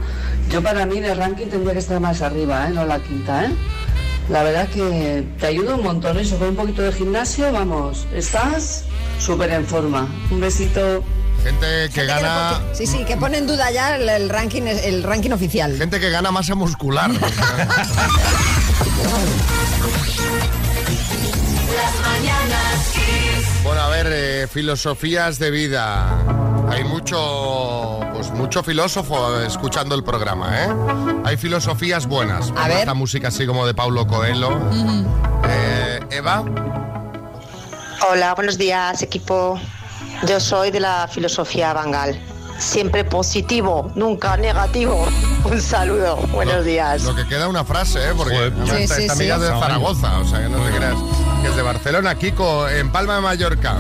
yo 0.50 0.62
para 0.62 0.84
mí 0.84 1.00
de 1.00 1.14
ranking 1.14 1.46
tendría 1.46 1.72
que 1.72 1.78
estar 1.78 1.98
más 2.00 2.20
arriba, 2.20 2.68
¿eh? 2.68 2.70
No 2.70 2.84
la 2.84 2.98
quinta, 2.98 3.46
¿eh? 3.46 3.54
La 4.28 4.42
verdad 4.42 4.68
que 4.68 5.26
te 5.38 5.46
ayuda 5.46 5.74
un 5.76 5.82
montón 5.82 6.18
eso, 6.18 6.38
con 6.38 6.48
un 6.48 6.56
poquito 6.56 6.82
de 6.82 6.92
gimnasio, 6.92 7.50
vamos, 7.52 8.06
estás 8.14 8.84
súper 9.18 9.50
en 9.50 9.66
forma. 9.66 10.06
Un 10.30 10.40
besito. 10.40 11.02
Gente 11.42 11.90
que 11.92 12.04
gana. 12.06 12.60
Sí, 12.72 12.86
sí, 12.86 13.04
que 13.04 13.16
pone 13.16 13.38
en 13.38 13.46
duda 13.46 13.70
ya 13.70 13.96
el, 13.96 14.08
el 14.08 14.28
ranking, 14.28 14.62
el 14.62 15.02
ranking 15.02 15.30
oficial. 15.30 15.76
Gente 15.76 15.98
que 16.00 16.10
gana 16.10 16.30
masa 16.30 16.54
muscular. 16.54 17.10
Bueno, 23.64 23.80
a 23.80 23.88
ver, 23.88 24.06
eh, 24.10 24.46
filosofías 24.46 25.38
de 25.38 25.50
vida. 25.50 26.18
Hay 26.68 26.84
mucho, 26.84 28.00
pues 28.12 28.30
mucho 28.30 28.62
filósofo 28.62 29.40
escuchando 29.40 29.94
el 29.94 30.04
programa, 30.04 30.64
¿eh? 30.64 30.68
Hay 31.24 31.36
filosofías 31.36 32.06
buenas. 32.06 32.52
A 32.56 32.68
ver. 32.68 32.78
Esta 32.78 32.94
música 32.94 33.28
así 33.28 33.46
como 33.46 33.66
de 33.66 33.74
Paulo 33.74 34.06
Coelho. 34.06 34.60
Eh, 35.48 36.00
Eva, 36.10 36.44
Hola, 38.10 38.34
buenos 38.34 38.58
días, 38.58 39.00
equipo. 39.02 39.58
Yo 40.28 40.38
soy 40.38 40.70
de 40.70 40.80
la 40.80 41.08
filosofía 41.08 41.72
Bangal. 41.72 42.20
Siempre 42.58 43.04
positivo, 43.04 43.90
nunca 43.94 44.36
negativo. 44.36 45.06
Un 45.44 45.60
saludo, 45.60 46.16
buenos 46.32 46.64
días. 46.64 47.02
lo 47.02 47.14
que 47.14 47.26
queda 47.26 47.48
una 47.48 47.64
frase, 47.64 47.98
¿eh? 48.08 48.12
Porque 48.16 48.52
Sí, 48.66 48.82
esta, 48.82 48.94
sí, 48.96 49.02
esta 49.02 49.14
sí. 49.14 49.20
amiga 49.20 49.34
es 49.36 49.40
de 49.42 49.48
Zaragoza, 49.48 50.18
o 50.18 50.24
sea, 50.24 50.40
que 50.42 50.48
no 50.48 50.58
te 50.58 50.70
creas 50.76 50.94
que 51.42 51.48
es 51.48 51.56
de 51.56 51.62
Barcelona. 51.62 52.14
Kiko, 52.14 52.68
en 52.68 52.90
Palma 52.90 53.16
de 53.16 53.20
Mallorca. 53.20 53.76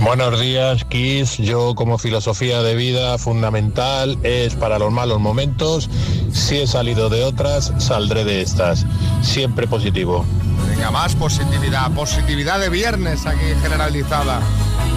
Buenos 0.00 0.38
días, 0.38 0.84
Kiss. 0.84 1.38
Yo 1.38 1.74
como 1.74 1.96
filosofía 1.96 2.62
de 2.62 2.74
vida 2.74 3.16
fundamental 3.16 4.18
es 4.22 4.54
para 4.54 4.78
los 4.78 4.92
malos 4.92 5.20
momentos. 5.20 5.88
Si 6.32 6.58
he 6.58 6.66
salido 6.66 7.08
de 7.08 7.24
otras, 7.24 7.72
saldré 7.78 8.24
de 8.24 8.42
estas. 8.42 8.84
Siempre 9.22 9.66
positivo. 9.66 10.24
Venga, 10.68 10.90
más 10.90 11.14
positividad. 11.16 11.90
Positividad 11.92 12.60
de 12.60 12.68
viernes 12.68 13.24
aquí 13.26 13.46
generalizada. 13.62 14.40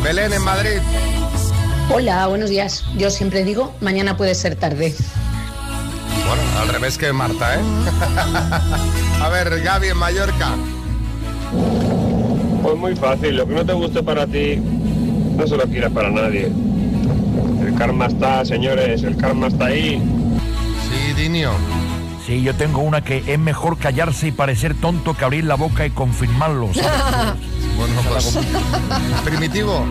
Belén 0.04 0.34
en 0.34 0.44
Madrid. 0.44 0.80
Hola, 1.92 2.28
buenos 2.28 2.52
días. 2.52 2.86
Yo 2.98 3.10
siempre 3.10 3.44
digo, 3.44 3.74
mañana 3.82 4.16
puede 4.16 4.36
ser 4.36 4.56
tarde. 4.56 4.94
Bueno, 6.28 6.44
al 6.62 6.68
revés 6.68 7.00
que 7.00 7.12
Marta, 7.12 7.56
¿eh? 7.56 7.60
A 9.22 9.30
ver, 9.30 9.62
Gaby 9.62 9.88
en 9.88 9.98
Mallorca. 9.98 10.56
Pues 12.62 12.78
muy 12.78 12.96
fácil, 12.96 13.38
lo 13.38 13.48
que 13.48 13.56
no 13.56 13.66
te 13.66 13.74
guste 13.74 14.04
para 14.04 14.28
ti, 14.28 14.58
no 14.58 15.48
se 15.48 15.58
lo 15.58 15.64
quieras 15.64 15.92
para 15.92 16.12
nadie. 16.12 16.52
El 17.66 17.74
karma 17.76 18.06
está, 18.06 18.46
señores, 18.46 19.02
el 19.02 19.18
karma 19.18 19.48
está 19.48 19.66
ahí. 19.66 20.00
Sí, 20.90 21.14
Dinio. 21.20 21.52
Sí, 22.26 22.44
yo 22.44 22.54
tengo 22.54 22.82
una 22.82 23.04
que 23.04 23.24
es 23.26 23.40
mejor 23.40 23.80
callarse 23.80 24.28
y 24.28 24.32
parecer 24.32 24.76
tonto 24.80 25.16
que 25.16 25.26
abrir 25.26 25.46
la 25.46 25.56
boca 25.56 25.88
y 25.88 25.90
confirmarlo. 25.90 26.70
¿sabes? 26.74 26.92
Bueno, 27.80 28.02
pues, 28.10 28.38
primitivo. 29.24 29.86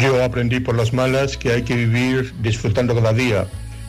Yo 0.00 0.22
aprendí 0.22 0.60
por 0.60 0.74
las 0.76 0.92
malas 0.92 1.36
que 1.36 1.52
hay 1.52 1.62
que 1.62 1.74
vivir 1.74 2.34
disfrutando 2.40 2.94
cada 2.94 3.12
día, 3.12 3.46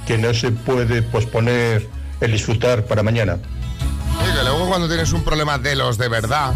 que 0.08 0.18
no 0.18 0.34
se 0.34 0.52
puede 0.52 1.02
posponer 1.02 1.88
el 2.22 2.32
disfrutar 2.32 2.86
para 2.86 3.04
mañana. 3.04 3.38
Que 3.38 4.44
luego 4.44 4.68
cuando 4.68 4.88
tienes 4.88 5.12
un 5.14 5.24
problema 5.24 5.58
de 5.58 5.76
los 5.76 5.98
de 5.98 6.08
verdad, 6.08 6.54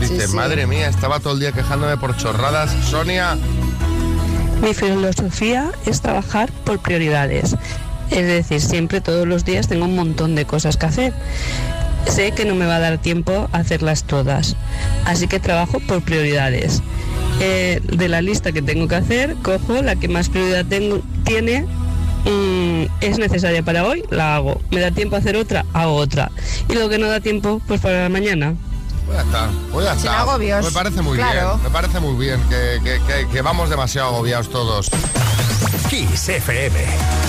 dices, 0.00 0.22
Sí, 0.22 0.28
sí. 0.28 0.36
madre 0.36 0.66
mía, 0.66 0.88
estaba 0.88 1.20
todo 1.20 1.34
el 1.34 1.40
día 1.40 1.52
quejándome 1.52 1.96
por 1.98 2.16
chorradas. 2.16 2.72
Sonia, 2.88 3.36
Mi 4.62 4.72
filosofía 4.74 5.70
es 5.86 6.00
trabajar 6.00 6.50
por 6.64 6.78
prioridades. 6.80 7.56
Es 8.10 8.26
decir, 8.26 8.60
siempre 8.60 9.00
todos 9.00 9.26
los 9.26 9.44
días 9.44 9.68
tengo 9.68 9.84
un 9.84 9.94
montón 9.96 10.34
de 10.34 10.46
cosas 10.46 10.76
que 10.76 10.86
hacer. 10.86 11.12
Sé 12.06 12.32
que 12.32 12.44
no 12.44 12.54
me 12.54 12.66
va 12.66 12.76
a 12.76 12.80
dar 12.80 12.98
tiempo 12.98 13.48
a 13.52 13.58
hacerlas 13.58 14.04
todas. 14.04 14.56
Así 15.06 15.26
que 15.26 15.40
trabajo 15.40 15.80
por 15.80 16.02
prioridades. 16.02 16.82
Eh, 17.40 17.80
de 17.82 18.08
la 18.08 18.22
lista 18.22 18.52
que 18.52 18.62
tengo 18.62 18.86
que 18.88 18.94
hacer, 18.96 19.34
cojo 19.42 19.82
la 19.82 19.96
que 19.96 20.08
más 20.08 20.28
prioridad 20.28 20.64
tengo, 20.66 21.00
tiene. 21.24 21.66
mm, 22.24 22.84
es 23.00 23.18
necesaria 23.18 23.62
para 23.62 23.84
hoy, 23.84 24.02
la 24.10 24.36
hago. 24.36 24.60
Me 24.70 24.80
da 24.80 24.90
tiempo 24.90 25.16
a 25.16 25.18
hacer 25.18 25.36
otra, 25.36 25.64
hago 25.74 25.94
otra. 25.96 26.30
Y 26.68 26.74
lo 26.74 26.88
que 26.88 26.98
no 26.98 27.08
da 27.08 27.20
tiempo, 27.20 27.60
pues 27.66 27.80
para 27.80 28.08
mañana. 28.08 28.54
pues 29.06 29.18
ya 29.18 29.22
está. 29.24 29.50
Pues 29.72 29.84
ya 29.84 29.92
Sin 29.92 29.98
está. 30.06 30.20
agobios. 30.20 30.64
Me 30.64 30.70
parece 30.70 31.02
muy 31.02 31.18
Claro. 31.18 31.48
bien. 31.56 31.62
Me 31.64 31.70
parece 31.70 32.00
muy 32.00 32.14
bien 32.24 32.40
que, 32.48 32.80
que- 32.82 33.00
que- 33.06 33.28
que 33.28 33.42
vamos 33.42 33.68
demasiado 33.68 34.08
agobiados 34.08 34.48
todos. 34.48 34.90
Kiss 35.90 36.28
FM. 36.30 36.78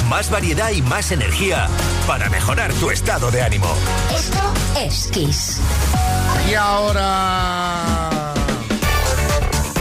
Más 0.10 0.30
variedad 0.32 0.72
y 0.72 0.82
más 0.82 1.12
energía 1.12 1.68
para 2.08 2.30
mejorar 2.30 2.72
tu 2.76 2.90
estado 2.92 3.30
de 3.32 3.42
ánimo. 3.42 3.68
Esto 4.16 4.40
es 4.80 5.08
Kiss. 5.12 5.58
Y 6.50 6.54
ahora. 6.54 7.95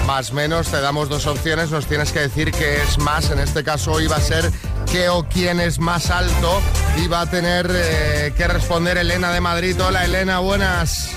Más 0.06 0.32
menos, 0.32 0.68
te 0.68 0.80
damos 0.80 1.08
dos 1.08 1.26
opciones, 1.26 1.70
nos 1.70 1.86
tienes 1.86 2.12
que 2.12 2.20
decir 2.20 2.52
qué 2.52 2.82
es 2.82 2.98
más. 2.98 3.30
En 3.30 3.38
este 3.38 3.64
caso 3.64 3.92
hoy 3.92 4.06
va 4.06 4.16
a 4.16 4.20
ser 4.20 4.50
qué 4.90 5.08
o 5.08 5.24
quién 5.26 5.60
es 5.60 5.78
más 5.78 6.10
alto. 6.10 6.60
Y 7.02 7.08
va 7.08 7.22
a 7.22 7.26
tener 7.30 7.70
eh, 7.72 8.32
que 8.36 8.46
responder 8.46 8.98
Elena 8.98 9.32
de 9.32 9.40
Madrid. 9.40 9.80
Hola 9.80 10.04
Elena, 10.04 10.40
buenas. 10.40 11.10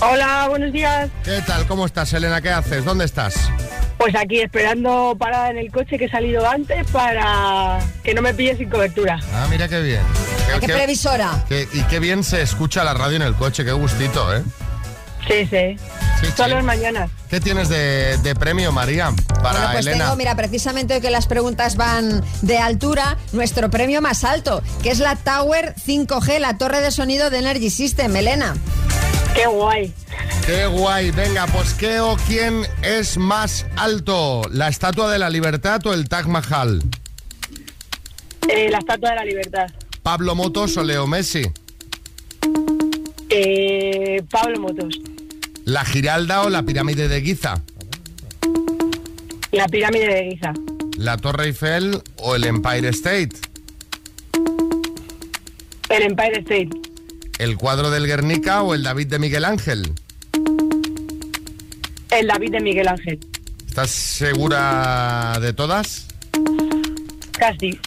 Hola, 0.00 0.46
buenos 0.48 0.72
días. 0.72 1.08
¿Qué 1.24 1.40
tal? 1.46 1.66
¿Cómo 1.66 1.86
estás, 1.86 2.12
Elena? 2.12 2.42
¿Qué 2.42 2.50
haces? 2.50 2.84
¿Dónde 2.84 3.06
estás? 3.06 3.34
Pues 3.96 4.14
aquí 4.14 4.40
esperando 4.40 5.16
parada 5.18 5.50
en 5.50 5.56
el 5.58 5.70
coche 5.72 5.96
que 5.96 6.04
he 6.04 6.10
salido 6.10 6.46
antes 6.46 6.86
para 6.90 7.78
que 8.02 8.12
no 8.12 8.20
me 8.20 8.34
pille 8.34 8.56
sin 8.56 8.68
cobertura. 8.68 9.18
Ah, 9.32 9.46
mira 9.48 9.68
qué 9.68 9.80
bien. 9.80 10.02
¿Qué 10.60 10.66
previsora? 10.68 11.44
qué- 11.48 11.66
y 11.72 11.82
qué 11.84 11.98
bien 11.98 12.22
se 12.22 12.42
escucha 12.42 12.84
la 12.84 12.92
radio 12.92 13.16
en 13.16 13.22
el 13.22 13.34
coche, 13.34 13.64
qué 13.64 13.72
gustito, 13.72 14.36
¿eh? 14.36 14.42
Sí, 15.26 15.46
sí. 15.46 15.76
Todas 16.32 16.50
las 16.52 16.64
mañanas. 16.64 17.10
¿Qué 17.28 17.40
tienes 17.40 17.68
de, 17.68 18.18
de 18.18 18.34
premio, 18.34 18.72
María, 18.72 19.12
para 19.42 19.58
Bueno, 19.58 19.68
pues 19.72 19.86
Elena? 19.86 20.04
tengo, 20.04 20.16
mira, 20.16 20.34
precisamente 20.36 21.00
que 21.00 21.10
las 21.10 21.26
preguntas 21.26 21.76
van 21.76 22.22
de 22.42 22.58
altura, 22.58 23.16
nuestro 23.32 23.70
premio 23.70 24.00
más 24.02 24.24
alto, 24.24 24.62
que 24.82 24.90
es 24.90 24.98
la 24.98 25.16
Tower 25.16 25.74
5G, 25.76 26.38
la 26.38 26.58
torre 26.58 26.80
de 26.80 26.90
sonido 26.90 27.30
de 27.30 27.38
Energy 27.38 27.70
System, 27.70 28.14
Elena. 28.16 28.54
Qué 29.34 29.46
guay. 29.46 29.92
Qué 30.46 30.66
guay, 30.66 31.10
venga, 31.10 31.46
pues 31.48 31.74
¿qué 31.74 32.00
o 32.00 32.16
quién 32.28 32.66
es 32.82 33.16
más 33.18 33.66
alto? 33.76 34.42
¿La 34.50 34.68
Estatua 34.68 35.10
de 35.10 35.18
la 35.18 35.28
Libertad 35.30 35.84
o 35.86 35.92
el 35.92 36.08
Taj 36.08 36.26
Mahal? 36.26 36.82
Eh, 38.48 38.68
la 38.70 38.78
Estatua 38.78 39.10
de 39.10 39.16
la 39.16 39.24
Libertad. 39.24 39.66
¿Pablo 40.02 40.34
Motos 40.34 40.76
o 40.76 40.84
Leo 40.84 41.06
Messi? 41.06 41.42
Eh, 43.30 44.22
Pablo 44.30 44.60
Motos. 44.60 44.94
¿La 45.64 45.84
Giralda 45.84 46.42
o 46.42 46.50
la 46.50 46.62
Pirámide 46.62 47.08
de 47.08 47.22
Giza? 47.22 47.62
La 49.50 49.66
pirámide 49.68 50.06
de 50.06 50.30
Giza. 50.30 50.52
¿La 50.98 51.16
Torre 51.16 51.46
Eiffel 51.46 52.02
o 52.16 52.34
el 52.34 52.44
Empire 52.44 52.88
State? 52.88 53.30
El 55.88 56.02
Empire 56.02 56.40
State. 56.40 56.70
¿El 57.38 57.56
cuadro 57.56 57.90
del 57.90 58.06
Guernica 58.06 58.62
o 58.62 58.74
el 58.74 58.82
David 58.82 59.06
de 59.06 59.18
Miguel 59.18 59.44
Ángel? 59.44 59.92
El 62.10 62.26
David 62.26 62.50
de 62.50 62.60
Miguel 62.60 62.88
Ángel. 62.88 63.18
¿Estás 63.66 63.90
segura 63.90 65.38
de 65.40 65.52
todas? 65.52 66.06
Casi. 67.32 67.78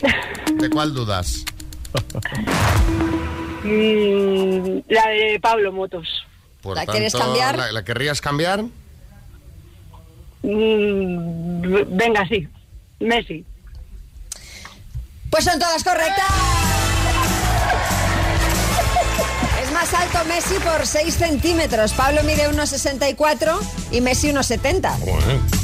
¿De 0.59 0.69
cuál 0.69 0.93
dudas? 0.93 1.45
Mm, 3.63 4.79
la 4.87 5.09
de 5.09 5.39
Pablo 5.41 5.73
Motos. 5.73 6.26
Por 6.67 6.75
¿La 6.75 6.85
quieres 6.85 7.13
cambiar? 7.13 7.57
¿la, 7.57 7.71
la 7.71 7.85
querrías 7.85 8.19
cambiar? 8.19 8.61
Mm, 10.43 11.61
venga, 11.95 12.27
sí. 12.27 12.45
Messi. 12.99 13.45
Pues 15.29 15.45
son 15.45 15.57
todas 15.59 15.81
correctas. 15.81 16.25
Es 19.63 19.71
más 19.71 19.93
alto 19.93 20.25
Messi 20.27 20.55
por 20.55 20.85
6 20.85 21.15
centímetros. 21.15 21.93
Pablo 21.93 22.21
mide 22.23 22.49
1,64 22.49 23.57
y 23.91 24.01
Messi 24.01 24.33
1,70. 24.33 24.99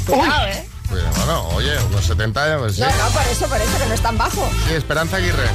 Cuidado, 0.06 0.46
¿eh? 0.48 0.64
Pues, 0.94 1.16
bueno, 1.16 1.48
oye, 1.48 1.72
unos 1.90 2.04
70, 2.04 2.58
pues 2.58 2.76
sí. 2.76 2.82
No, 2.82 2.86
no, 2.86 3.10
por 3.10 3.22
eso, 3.22 3.48
por 3.48 3.60
eso, 3.60 3.78
que 3.78 3.86
no 3.86 3.94
es 3.94 4.00
tan 4.00 4.16
bajo. 4.16 4.48
Sí, 4.68 4.74
Esperanza 4.74 5.16
Aguirre. 5.16 5.48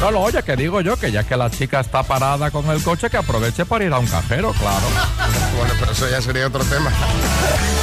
No, 0.00 0.10
no, 0.10 0.20
oye, 0.20 0.42
que 0.42 0.56
digo 0.56 0.80
yo 0.80 0.96
que 0.96 1.12
ya 1.12 1.22
que 1.24 1.36
la 1.36 1.50
chica 1.50 1.80
está 1.80 2.02
parada 2.02 2.50
con 2.50 2.70
el 2.70 2.82
coche, 2.82 3.10
que 3.10 3.18
aproveche 3.18 3.66
para 3.66 3.84
ir 3.84 3.92
a 3.92 3.98
un 3.98 4.06
cajero, 4.06 4.52
claro. 4.52 4.86
Bueno, 5.56 5.74
pero 5.78 5.92
eso 5.92 6.08
ya 6.08 6.20
sería 6.22 6.46
otro 6.46 6.64
tema. 6.64 6.90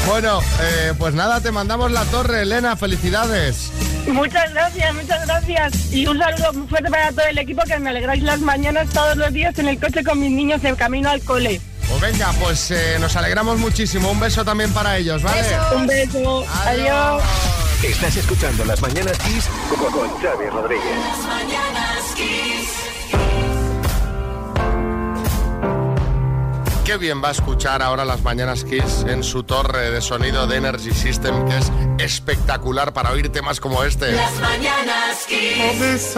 Bueno, 0.06 0.42
eh, 0.60 0.94
pues 1.00 1.14
nada, 1.14 1.40
te 1.40 1.50
mandamos 1.54 1.90
la 1.90 2.04
torre, 2.04 2.42
Elena, 2.42 2.76
felicidades. 2.76 3.72
Muchas 4.06 4.52
gracias, 4.52 4.94
muchas 4.94 5.26
gracias. 5.26 5.94
Y 5.94 6.06
un 6.08 6.20
saludo 6.20 6.52
muy 6.52 6.68
fuerte 6.68 6.90
para 6.90 7.10
todo 7.12 7.26
el 7.26 7.38
equipo 7.38 7.62
que 7.64 7.80
me 7.80 7.90
alegráis 7.90 8.22
las 8.22 8.42
mañanas 8.42 8.90
todos 8.90 9.16
los 9.16 9.32
días 9.32 9.58
en 9.60 9.70
el 9.70 9.80
coche 9.80 10.04
con 10.04 10.20
mis 10.20 10.32
niños 10.32 10.62
en 10.66 10.76
camino 10.76 11.10
al 11.10 11.22
cole. 11.22 11.62
Pues 11.90 12.02
venga, 12.02 12.32
pues 12.40 12.72
eh, 12.72 12.98
nos 13.00 13.16
alegramos 13.16 13.60
muchísimo. 13.60 14.10
Un 14.12 14.20
beso 14.20 14.44
también 14.44 14.72
para 14.74 14.98
ellos, 14.98 15.22
¿vale? 15.22 15.42
Un 15.76 15.88
beso. 15.88 16.46
Adiós. 16.66 17.24
Estás 17.84 18.16
escuchando 18.16 18.64
Las 18.66 18.82
Mañanas 18.82 19.18
Kiss 19.20 19.50
con, 19.70 19.92
con 19.92 20.10
Xavi 20.22 20.48
Rodríguez. 20.50 20.86
Las 21.00 21.28
mañanas 21.28 22.06
Kiss. 22.16 23.53
Qué 26.94 27.00
bien 27.00 27.24
va 27.24 27.30
a 27.30 27.32
escuchar 27.32 27.82
ahora 27.82 28.06
las 28.06 28.22
mañanas 28.22 28.64
Kiss 28.66 29.04
en 29.08 29.24
su 29.24 29.42
torre 29.42 29.90
de 29.90 30.00
sonido 30.00 30.46
de 30.46 30.58
Energy 30.58 30.92
System, 30.94 31.44
que 31.50 31.58
es 31.58 31.72
espectacular 31.98 32.94
para 32.94 33.10
oír 33.10 33.30
temas 33.30 33.60
como 33.60 33.84
este. 33.84 34.12
Las 34.12 34.40
mañanas 34.40 35.26
Kiss. 35.28 36.14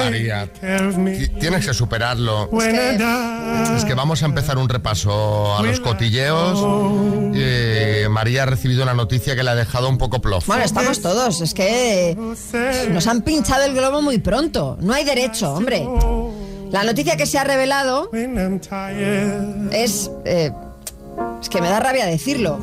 María, 0.00 0.52
ti- 0.52 1.28
tienes 1.38 1.64
que 1.64 1.74
superarlo. 1.74 2.50
Es 3.76 3.84
que 3.84 3.94
vamos 3.94 4.24
a 4.24 4.26
empezar 4.26 4.58
un 4.58 4.68
repaso 4.68 5.56
a 5.56 5.62
los 5.62 5.78
cotilleos. 5.78 6.58
Eh, 7.36 8.08
María 8.10 8.42
ha 8.42 8.46
recibido 8.46 8.82
una 8.82 8.94
noticia 8.94 9.36
que 9.36 9.44
le 9.44 9.50
ha 9.50 9.54
dejado 9.54 9.88
un 9.88 9.98
poco 9.98 10.20
plof. 10.20 10.44
Bueno, 10.48 10.64
estamos 10.64 11.00
todos. 11.00 11.40
Es 11.40 11.54
que 11.54 12.16
nos 12.90 13.06
han 13.06 13.22
pinchado 13.22 13.62
el 13.64 13.74
globo 13.74 14.02
muy 14.02 14.18
pronto. 14.18 14.76
No 14.80 14.92
hay 14.92 15.04
derecho, 15.04 15.52
hombre. 15.54 15.86
La 16.70 16.84
noticia 16.84 17.16
que 17.16 17.26
se 17.26 17.38
ha 17.38 17.44
revelado 17.44 18.10
es... 19.72 20.10
eh, 20.24 20.52
es 21.42 21.48
que 21.48 21.60
me 21.60 21.68
da 21.68 21.80
rabia 21.80 22.06
decirlo. 22.06 22.58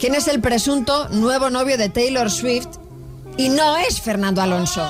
¿Quién 0.00 0.14
es 0.14 0.26
el 0.28 0.40
presunto 0.40 1.08
nuevo 1.10 1.48
novio 1.50 1.76
de 1.78 1.88
Taylor 1.88 2.30
Swift? 2.30 2.68
Y 3.36 3.48
no 3.50 3.76
es 3.76 4.00
Fernando 4.00 4.42
Alonso. 4.42 4.82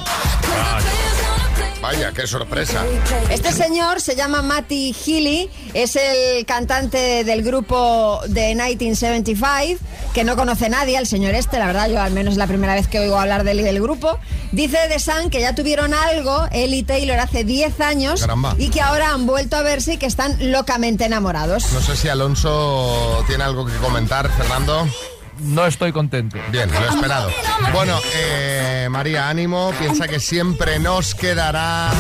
Vaya, 1.93 2.13
qué 2.13 2.25
sorpresa. 2.25 2.85
Este 3.31 3.51
señor 3.51 4.01
se 4.01 4.15
llama 4.15 4.43
Matty 4.43 4.93
Healy, 4.93 5.51
es 5.75 5.97
el 5.97 6.47
cantante 6.47 7.25
del 7.25 7.43
grupo 7.43 8.21
de 8.29 8.51
1975, 8.55 9.85
que 10.15 10.23
no 10.23 10.37
conoce 10.37 10.69
nadie, 10.69 10.97
al 10.97 11.09
señor 11.09 11.35
este, 11.35 11.59
la 11.59 11.67
verdad, 11.67 11.89
yo 11.91 12.01
al 12.01 12.13
menos 12.13 12.35
es 12.35 12.39
la 12.39 12.47
primera 12.47 12.75
vez 12.75 12.87
que 12.87 13.01
oigo 13.01 13.19
hablar 13.19 13.43
de 13.43 13.51
él 13.51 13.61
y 13.61 13.63
del 13.65 13.83
grupo. 13.83 14.21
Dice 14.53 14.79
The 14.89 15.01
Sun 15.01 15.31
que 15.31 15.41
ya 15.41 15.57
tuvieron 15.57 15.93
algo, 15.93 16.47
él 16.53 16.75
y 16.75 16.85
Taylor, 16.85 17.19
hace 17.19 17.43
10 17.43 17.81
años, 17.81 18.21
Caramba. 18.21 18.55
y 18.57 18.69
que 18.69 18.81
ahora 18.83 19.11
han 19.11 19.27
vuelto 19.27 19.57
a 19.57 19.63
verse 19.63 19.95
y 19.95 19.97
que 19.97 20.07
están 20.07 20.53
locamente 20.53 21.07
enamorados. 21.07 21.73
No 21.73 21.81
sé 21.81 21.97
si 21.97 22.09
Alonso 22.09 23.25
tiene 23.27 23.43
algo 23.43 23.67
que 23.67 23.75
comentar, 23.79 24.31
Fernando. 24.31 24.87
No 25.41 25.67
estoy 25.67 25.93
contento. 25.93 26.39
Bien, 26.51 26.71
lo 26.71 26.79
he 26.79 26.89
esperado. 26.89 27.31
Bueno, 27.73 27.99
eh, 28.15 28.89
María, 28.91 29.29
ánimo, 29.29 29.73
piensa 29.79 30.07
que 30.07 30.21
siempre 30.21 30.79
nos 30.79 31.15
quedará. 31.15 31.91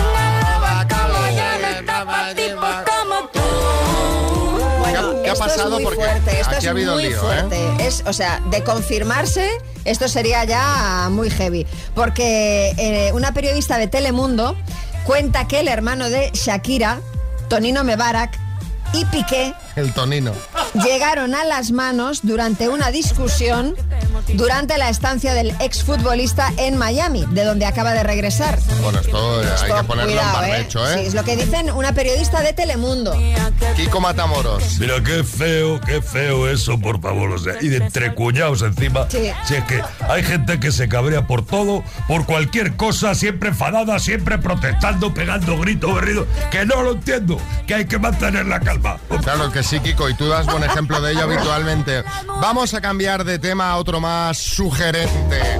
Bueno, 4.78 5.22
¿Qué 5.22 5.30
ha 5.30 5.32
esto 5.32 5.44
pasado? 5.44 5.68
Es 5.68 5.74
muy 5.74 5.84
Porque 5.84 6.00
fuerte, 6.00 6.40
esto 6.40 6.50
aquí 6.50 6.58
es 6.58 6.66
ha 6.66 6.70
habido 6.70 6.94
muy 6.94 7.02
lío, 7.04 7.16
¿eh? 7.16 7.20
fuerte. 7.20 7.86
Es, 7.86 8.02
o 8.06 8.12
sea, 8.12 8.40
de 8.50 8.62
confirmarse, 8.62 9.48
esto 9.84 10.08
sería 10.08 10.44
ya 10.44 11.08
muy 11.10 11.30
heavy. 11.30 11.66
Porque 11.94 12.72
eh, 12.76 13.10
una 13.14 13.32
periodista 13.32 13.78
de 13.78 13.86
Telemundo 13.86 14.56
cuenta 15.04 15.48
que 15.48 15.60
el 15.60 15.68
hermano 15.68 16.10
de 16.10 16.30
Shakira, 16.34 17.00
Tonino 17.48 17.84
Mebarak 17.84 18.38
y 18.92 19.04
Piqué 19.06 19.54
El 19.80 19.94
tonino. 19.94 20.32
llegaron 20.84 21.34
a 21.34 21.44
las 21.44 21.70
manos 21.72 22.20
durante 22.22 22.68
una 22.68 22.90
discusión 22.90 23.74
durante 24.34 24.76
la 24.78 24.88
estancia 24.88 25.34
del 25.34 25.50
exfutbolista 25.60 26.52
en 26.56 26.76
Miami, 26.76 27.24
de 27.30 27.44
donde 27.44 27.64
acaba 27.66 27.92
de 27.92 28.02
regresar. 28.02 28.58
Bueno, 28.82 29.00
esto, 29.00 29.42
eh, 29.42 29.46
hay 29.62 29.72
que 29.72 29.84
ponerlo 29.84 30.12
cuidado, 30.12 30.38
en 30.42 30.44
¿eh? 30.44 30.50
barbecho, 30.52 30.86
Sí, 30.86 30.98
¿eh? 31.00 31.06
es 31.06 31.14
lo 31.14 31.24
que 31.24 31.36
dicen 31.36 31.70
una 31.70 31.92
periodista 31.92 32.42
de 32.42 32.52
Telemundo. 32.52 33.16
Kiko 33.76 34.00
Matamoros. 34.00 34.78
Mira, 34.78 35.02
qué 35.02 35.24
feo, 35.24 35.80
qué 35.80 36.02
feo 36.02 36.48
eso, 36.48 36.78
por 36.78 37.00
favor. 37.00 37.30
O 37.30 37.38
sea, 37.38 37.54
y 37.60 37.68
de 37.68 37.78
entre 37.78 38.14
cuñados 38.14 38.62
encima. 38.62 39.06
Sí. 39.10 39.30
Si 39.46 39.54
es 39.54 39.64
que 39.64 39.82
hay 40.08 40.22
gente 40.22 40.60
que 40.60 40.70
se 40.72 40.88
cabrea 40.88 41.26
por 41.26 41.44
todo, 41.44 41.82
por 42.06 42.26
cualquier 42.26 42.76
cosa, 42.76 43.14
siempre 43.14 43.50
enfadada, 43.50 43.98
siempre 43.98 44.38
protestando, 44.38 45.14
pegando 45.14 45.58
gritos, 45.58 45.94
berridos. 45.94 46.26
Que 46.50 46.66
no 46.66 46.82
lo 46.82 46.92
entiendo, 46.92 47.38
que 47.66 47.74
hay 47.74 47.84
que 47.86 47.98
mantener 47.98 48.46
la 48.46 48.60
calma. 48.60 48.98
Claro 49.22 49.50
que 49.52 49.62
sí, 49.62 49.69
Kiko, 49.78 50.08
y 50.08 50.14
tú 50.14 50.26
das 50.28 50.46
buen 50.46 50.64
ejemplo 50.64 51.00
de 51.00 51.12
ello 51.12 51.22
habitualmente. 51.22 52.02
Vamos 52.40 52.74
a 52.74 52.80
cambiar 52.80 53.24
de 53.24 53.38
tema 53.38 53.70
a 53.70 53.76
otro 53.76 54.00
más 54.00 54.36
sugerente. 54.38 55.38
Eh, 55.38 55.58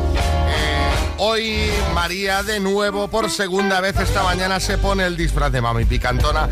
hoy 1.19 1.71
María 1.95 2.43
de 2.43 2.59
nuevo, 2.59 3.09
por 3.09 3.31
segunda 3.31 3.81
vez 3.81 3.97
esta 4.01 4.23
mañana, 4.25 4.59
se 4.59 4.79
pone 4.79 5.05
el 5.07 5.17
disfraz 5.17 5.53
de 5.53 5.61
mami 5.61 5.85
picantona. 5.85 6.49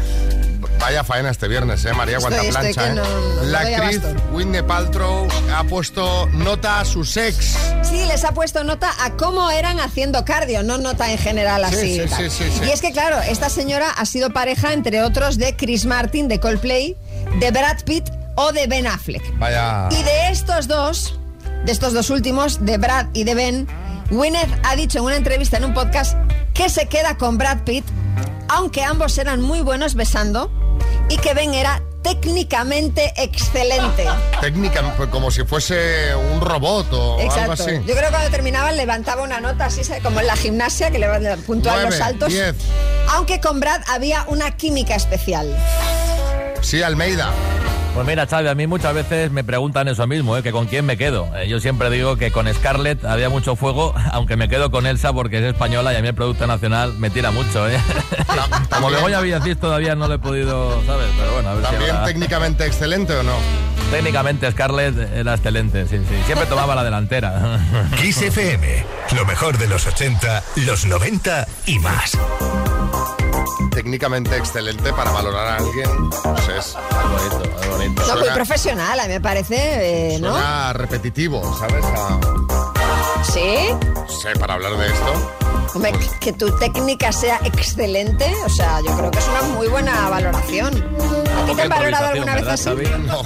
Vaya 0.80 1.02
faena 1.02 1.30
este 1.30 1.48
viernes, 1.48 1.84
¿eh, 1.84 1.92
María? 1.92 2.18
Cuánta 2.18 2.40
Estoy- 2.42 2.70
estoy 2.70 2.74
plancha, 2.74 2.94
que 2.94 3.00
¿eh? 3.00 3.02
no- 3.34 3.42
no 3.42 3.50
La 3.50 3.58
actriz. 3.60 4.00
Whitney 4.30 4.62
Paltrow 4.62 5.26
ha 5.56 5.64
puesto 5.64 6.28
nota 6.34 6.78
a 6.80 6.84
su 6.84 7.04
sex. 7.04 7.56
Sí, 7.82 8.04
les 8.06 8.24
ha 8.24 8.32
puesto 8.32 8.62
nota 8.62 8.92
a 9.04 9.10
cómo 9.16 9.50
eran 9.50 9.80
haciendo 9.80 10.24
cardio, 10.24 10.62
no 10.62 10.78
nota 10.78 11.10
en 11.10 11.18
general 11.18 11.66
Sí, 11.70 11.98
así. 12.00 12.30
sí. 12.30 12.44
Y 12.64 12.70
es 12.70 12.80
que, 12.80 12.92
claro, 12.92 13.18
esta 13.22 13.48
señora 13.50 13.90
ha 13.90 14.06
sido 14.06 14.30
pareja, 14.30 14.72
entre 14.72 15.02
otros, 15.02 15.36
de 15.38 15.56
Chris 15.56 15.84
Martin, 15.84 16.28
de 16.28 16.38
Coldplay, 16.38 16.96
de 17.40 17.50
Brad 17.50 17.82
Pitt 17.84 18.08
o 18.36 18.52
de 18.52 18.66
Ben 18.66 18.86
Affleck. 18.86 19.38
Vaya. 19.38 19.88
Y 19.90 20.02
de 20.02 20.30
estos 20.30 20.68
dos, 20.68 21.18
de 21.64 21.72
estos 21.72 21.92
dos 21.92 22.10
últimos, 22.10 22.64
de 22.64 22.78
Brad 22.78 23.06
y 23.12 23.24
de 23.24 23.34
Ben, 23.34 23.68
Gwyneth 24.10 24.50
ha 24.64 24.76
dicho 24.76 24.98
en 24.98 25.04
una 25.04 25.16
entrevista 25.16 25.56
en 25.56 25.64
un 25.64 25.74
podcast 25.74 26.16
que 26.54 26.68
se 26.68 26.86
queda 26.86 27.16
con 27.16 27.38
Brad 27.38 27.58
Pitt, 27.64 27.84
aunque 28.48 28.82
ambos 28.82 29.18
eran 29.18 29.40
muy 29.42 29.60
buenos 29.60 29.94
besando, 29.94 30.50
y 31.08 31.16
que 31.18 31.34
Ben 31.34 31.54
era 31.54 31.82
técnicamente 32.02 33.12
excelente. 33.16 34.06
Técnica, 34.40 34.94
pues, 34.96 35.08
como 35.10 35.30
si 35.30 35.44
fuese 35.44 36.14
un 36.32 36.40
robot 36.40 36.92
o 36.92 37.18
algo 37.18 37.20
Exacto. 37.20 37.52
así. 37.52 37.72
Yo 37.86 37.94
creo 37.94 38.04
que 38.04 38.10
cuando 38.10 38.30
terminaban 38.30 38.76
levantaba 38.76 39.22
una 39.22 39.40
nota 39.40 39.66
así, 39.66 39.82
como 40.02 40.20
en 40.20 40.26
la 40.26 40.36
gimnasia, 40.36 40.90
que 40.90 40.98
levanta 40.98 41.36
puntual 41.38 41.84
los 41.84 41.96
saltos. 41.96 42.28
diez. 42.32 42.54
Aunque 43.10 43.40
con 43.40 43.60
Brad 43.60 43.82
había 43.88 44.24
una 44.28 44.56
química 44.56 44.94
especial. 44.94 45.54
Sí, 46.60 46.82
Almeida. 46.82 47.30
Pues 47.94 48.06
mira, 48.06 48.26
Xavi, 48.28 48.46
a 48.46 48.54
mí 48.54 48.66
muchas 48.68 48.94
veces 48.94 49.30
me 49.32 49.42
preguntan 49.42 49.88
eso 49.88 50.06
mismo, 50.06 50.36
¿eh? 50.36 50.42
que 50.42 50.52
con 50.52 50.66
quién 50.66 50.84
me 50.86 50.96
quedo. 50.96 51.28
Eh, 51.36 51.48
yo 51.48 51.58
siempre 51.58 51.90
digo 51.90 52.16
que 52.16 52.30
con 52.30 52.52
Scarlett 52.52 53.04
había 53.04 53.28
mucho 53.28 53.56
fuego, 53.56 53.92
aunque 54.12 54.36
me 54.36 54.48
quedo 54.48 54.70
con 54.70 54.86
Elsa 54.86 55.12
porque 55.12 55.38
es 55.38 55.44
española 55.44 55.92
y 55.92 55.96
a 55.96 56.02
mí 56.02 56.08
el 56.08 56.14
Producto 56.14 56.46
Nacional 56.46 56.94
me 56.98 57.10
tira 57.10 57.30
mucho. 57.32 57.68
¿eh? 57.68 57.78
Como 58.72 58.90
luego 58.90 59.08
ya 59.08 59.20
Villacís 59.20 59.58
todavía 59.58 59.94
no 59.96 60.06
lo 60.06 60.14
he 60.14 60.18
podido, 60.18 60.80
¿sabes? 60.86 61.06
Pero 61.18 61.32
bueno, 61.32 61.48
a 61.48 61.54
ver 61.54 61.64
si 61.64 61.70
¿También 61.72 61.90
ahora- 61.96 62.06
técnicamente 62.06 62.66
excelente 62.66 63.14
o 63.16 63.22
no? 63.22 63.32
Técnicamente 63.90 64.50
Scarlett 64.52 64.96
era 65.14 65.34
excelente, 65.34 65.86
sí, 65.88 65.96
sí. 66.08 66.14
Siempre 66.26 66.46
tomaba 66.46 66.74
la 66.74 66.84
delantera. 66.84 67.58
Kiss 68.00 68.20
FM, 68.22 68.84
lo 69.16 69.24
mejor 69.24 69.56
de 69.58 69.66
los 69.66 69.86
80, 69.86 70.42
los 70.66 70.84
90 70.84 71.46
y 71.66 71.78
más. 71.78 72.12
Técnicamente 73.70 74.36
excelente 74.36 74.92
para 74.92 75.10
valorar 75.12 75.46
a 75.46 75.56
alguien. 75.56 75.88
Pues 76.10 76.48
es 76.48 76.76
bonito, 77.10 77.60
es 77.62 77.68
bonito. 77.70 78.02
No, 78.06 78.16
muy 78.20 78.28
profesional, 78.30 78.98
a 79.00 79.02
mí 79.04 79.08
me 79.14 79.20
parece, 79.20 80.14
eh, 80.14 80.18
¿no? 80.20 80.32
Suena 80.32 80.72
repetitivo, 80.72 81.42
¿sabes? 81.58 81.84
A- 81.84 82.20
Sí. 83.24 83.68
sé, 84.22 84.38
para 84.38 84.54
hablar 84.54 84.76
de 84.76 84.86
esto. 84.86 85.32
Hombre, 85.74 85.92
que- 85.92 86.18
que 86.20 86.32
tu 86.32 86.50
técnica 86.58 87.12
sea 87.12 87.38
excelente, 87.44 88.32
o 88.44 88.48
sea, 88.48 88.80
yo 88.80 88.96
creo 88.96 89.10
que 89.10 89.18
es 89.18 89.28
una 89.28 89.42
muy 89.54 89.66
buena 89.68 90.08
valoración. 90.08 90.74
¿A 90.74 91.46
ti 91.46 91.54
te 91.54 91.62
han 91.62 91.68
valorado 91.68 92.06
alguna 92.06 92.34
vez 92.36 92.46
así? 92.48 92.70
No. 93.06 93.22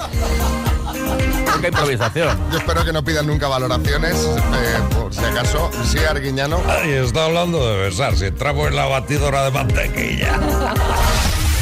Poca 1.53 1.67
improvisación. 1.67 2.37
Yo 2.51 2.57
espero 2.57 2.83
que 2.83 2.93
no 2.93 3.03
pidan 3.03 3.27
nunca 3.27 3.47
valoraciones, 3.47 4.15
eh, 4.15 4.79
por 4.93 5.13
si 5.13 5.23
acaso. 5.23 5.69
Sí, 5.85 5.99
Arguiñano. 5.99 6.61
Ay, 6.67 6.91
está 6.91 7.25
hablando 7.25 7.67
de 7.67 7.77
besar. 7.77 8.15
Si 8.15 8.25
entramos 8.25 8.67
en 8.67 8.75
la 8.75 8.85
batidora 8.85 9.45
de 9.45 9.51
mantequilla. 9.51 10.39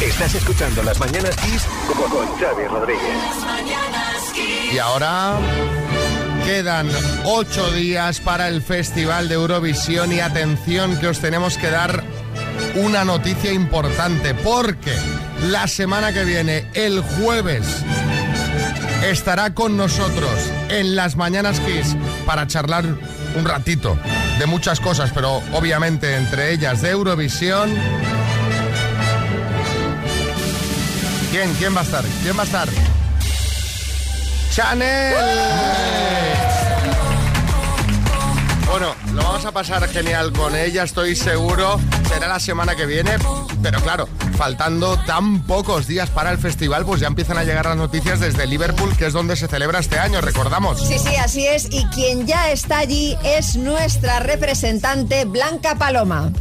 Estás 0.02 0.34
escuchando 0.34 0.82
Las 0.82 1.00
Mañanas 1.00 1.36
Kiss 1.38 1.64
con, 1.96 2.40
Xavi 2.40 2.66
Rodríguez. 2.68 3.02
Y 4.74 4.80
ahora 4.80 5.38
quedan 6.46 6.90
ocho 7.26 7.70
días 7.72 8.20
para 8.20 8.48
el 8.48 8.64
Festival 8.64 9.30
de 9.30 9.36
Eurovisión 9.36 10.12
y 10.12 10.20
atención 10.20 10.98
que 11.00 11.08
os 11.08 11.20
tenemos 11.20 11.58
que 11.58 11.70
dar 11.70 12.04
una 12.76 13.06
noticia 13.06 13.52
importante 13.52 14.34
porque 14.34 14.96
la 15.50 15.68
semana 15.68 16.14
que 16.14 16.24
viene, 16.24 16.66
el 16.74 17.02
jueves, 17.02 17.84
estará 19.04 19.54
con 19.54 19.78
nosotros 19.78 20.32
en 20.70 20.96
las 20.96 21.16
Mañanas 21.16 21.60
Kiss 21.60 21.96
para 22.26 22.48
charlar 22.48 22.86
un 23.36 23.46
ratito 23.46 23.98
de 24.40 24.46
muchas 24.46 24.80
cosas, 24.80 25.12
pero 25.14 25.42
obviamente 25.54 26.16
entre 26.16 26.54
ellas 26.54 26.82
de 26.82 26.92
Eurovisión. 26.92 27.70
¿Quién? 31.32 31.54
¿Quién 31.56 31.76
va 31.76 31.82
a 31.82 31.84
estar? 31.84 32.04
¿Quién 32.24 32.38
va 32.38 32.42
a 32.42 32.46
estar? 32.46 32.68
Chanel. 34.52 36.51
Bueno, 38.72 38.96
lo 39.14 39.22
vamos 39.22 39.44
a 39.44 39.52
pasar 39.52 39.86
genial 39.90 40.32
con 40.32 40.56
ella, 40.56 40.84
estoy 40.84 41.14
seguro. 41.14 41.78
Será 42.08 42.30
la 42.30 42.40
semana 42.40 42.74
que 42.74 42.86
viene, 42.86 43.18
pero 43.62 43.82
claro, 43.82 44.08
faltando 44.38 44.98
tan 45.06 45.44
pocos 45.44 45.88
días 45.88 46.10
para 46.10 46.32
el 46.32 46.38
festival, 46.38 46.86
pues 46.86 47.02
ya 47.02 47.08
empiezan 47.08 47.38
a 47.38 47.44
llegar 47.44 47.66
las 47.66 47.76
noticias 47.76 48.22
desde 48.22 48.48
Liverpool, 48.48 48.96
que 48.96 49.08
es 49.08 49.14
donde 49.14 49.36
se 49.36 49.50
celebra 49.50 49.80
este 49.80 50.00
año, 50.00 50.22
recordamos. 50.22 50.88
Sí, 50.88 50.98
sí, 51.00 51.18
así 51.18 51.46
es. 51.46 51.68
Y 51.70 51.84
quien 51.88 52.26
ya 52.26 52.50
está 52.50 52.78
allí 52.78 53.18
es 53.26 53.58
nuestra 53.58 54.22
representante 54.22 55.26
Blanca 55.26 55.76
Paloma. 55.76 56.32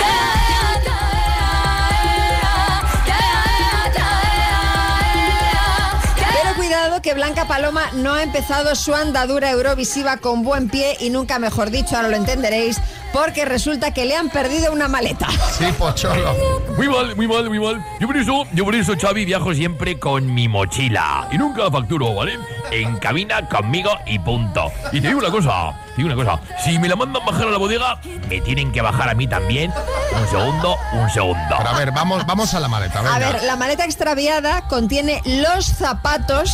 Cuidado 6.81 7.03
que 7.03 7.13
Blanca 7.13 7.47
Paloma 7.47 7.91
no 7.93 8.15
ha 8.15 8.23
empezado 8.23 8.75
su 8.75 8.95
andadura 8.95 9.51
eurovisiva 9.51 10.17
con 10.17 10.43
buen 10.43 10.71
pie 10.71 10.97
y 10.99 11.11
nunca 11.11 11.39
mejor 11.39 11.71
dicho, 11.71 11.95
ahora 11.95 12.09
lo 12.09 12.17
entenderéis, 12.17 12.81
porque 13.13 13.45
resulta 13.45 13.93
que 13.93 14.07
le 14.07 14.17
han 14.17 14.31
perdido 14.31 14.73
una 14.73 14.89
maleta. 14.89 15.29
Sí, 15.59 15.67
pocholo. 15.77 16.35
Muy 16.79 16.89
mal, 16.89 17.15
muy 17.17 17.29
mal, 17.29 17.49
muy 17.51 17.59
mal. 17.59 17.85
Yo 18.01 18.07
por 18.07 18.17
eso, 18.17 18.45
yo 18.55 18.65
por 18.65 18.75
eso, 18.75 18.95
Xavi, 18.99 19.27
viajo 19.27 19.53
siempre 19.53 19.99
con 19.99 20.33
mi 20.33 20.49
mochila. 20.49 21.29
Y 21.31 21.37
nunca 21.37 21.71
facturo, 21.71 22.15
¿vale? 22.15 22.39
En 22.71 22.97
cabina 22.97 23.47
conmigo 23.47 23.91
y 24.07 24.19
punto. 24.19 24.73
Y 24.91 25.03
te 25.03 25.09
digo 25.09 25.19
una 25.19 25.31
cosa, 25.31 25.75
digo 25.97 26.07
una 26.13 26.17
cosa. 26.17 26.41
Si 26.65 26.79
me 26.79 26.89
la 26.89 26.97
mandan 26.97 27.25
bajar 27.25 27.49
a 27.49 27.51
la 27.51 27.59
bodega, 27.59 28.01
me 28.29 28.41
tienen 28.41 28.73
que 28.73 28.81
bajar 28.81 29.09
a 29.09 29.15
mí 29.15 29.27
también. 29.27 29.73
Un 30.21 30.29
segundo, 30.29 30.77
un 30.93 31.11
segundo. 31.11 31.55
Pero 31.57 31.71
a 31.71 31.79
ver, 31.79 31.93
vamos, 31.93 32.27
vamos 32.27 32.53
a 32.55 32.61
la 32.61 32.69
maleta, 32.69 33.01
venga. 33.01 33.15
A 33.15 33.19
ver, 33.19 33.43
la 33.45 33.57
maleta 33.57 33.85
extraviada 33.85 34.67
contiene 34.69 35.21
los 35.25 35.67
zapatos 35.67 36.53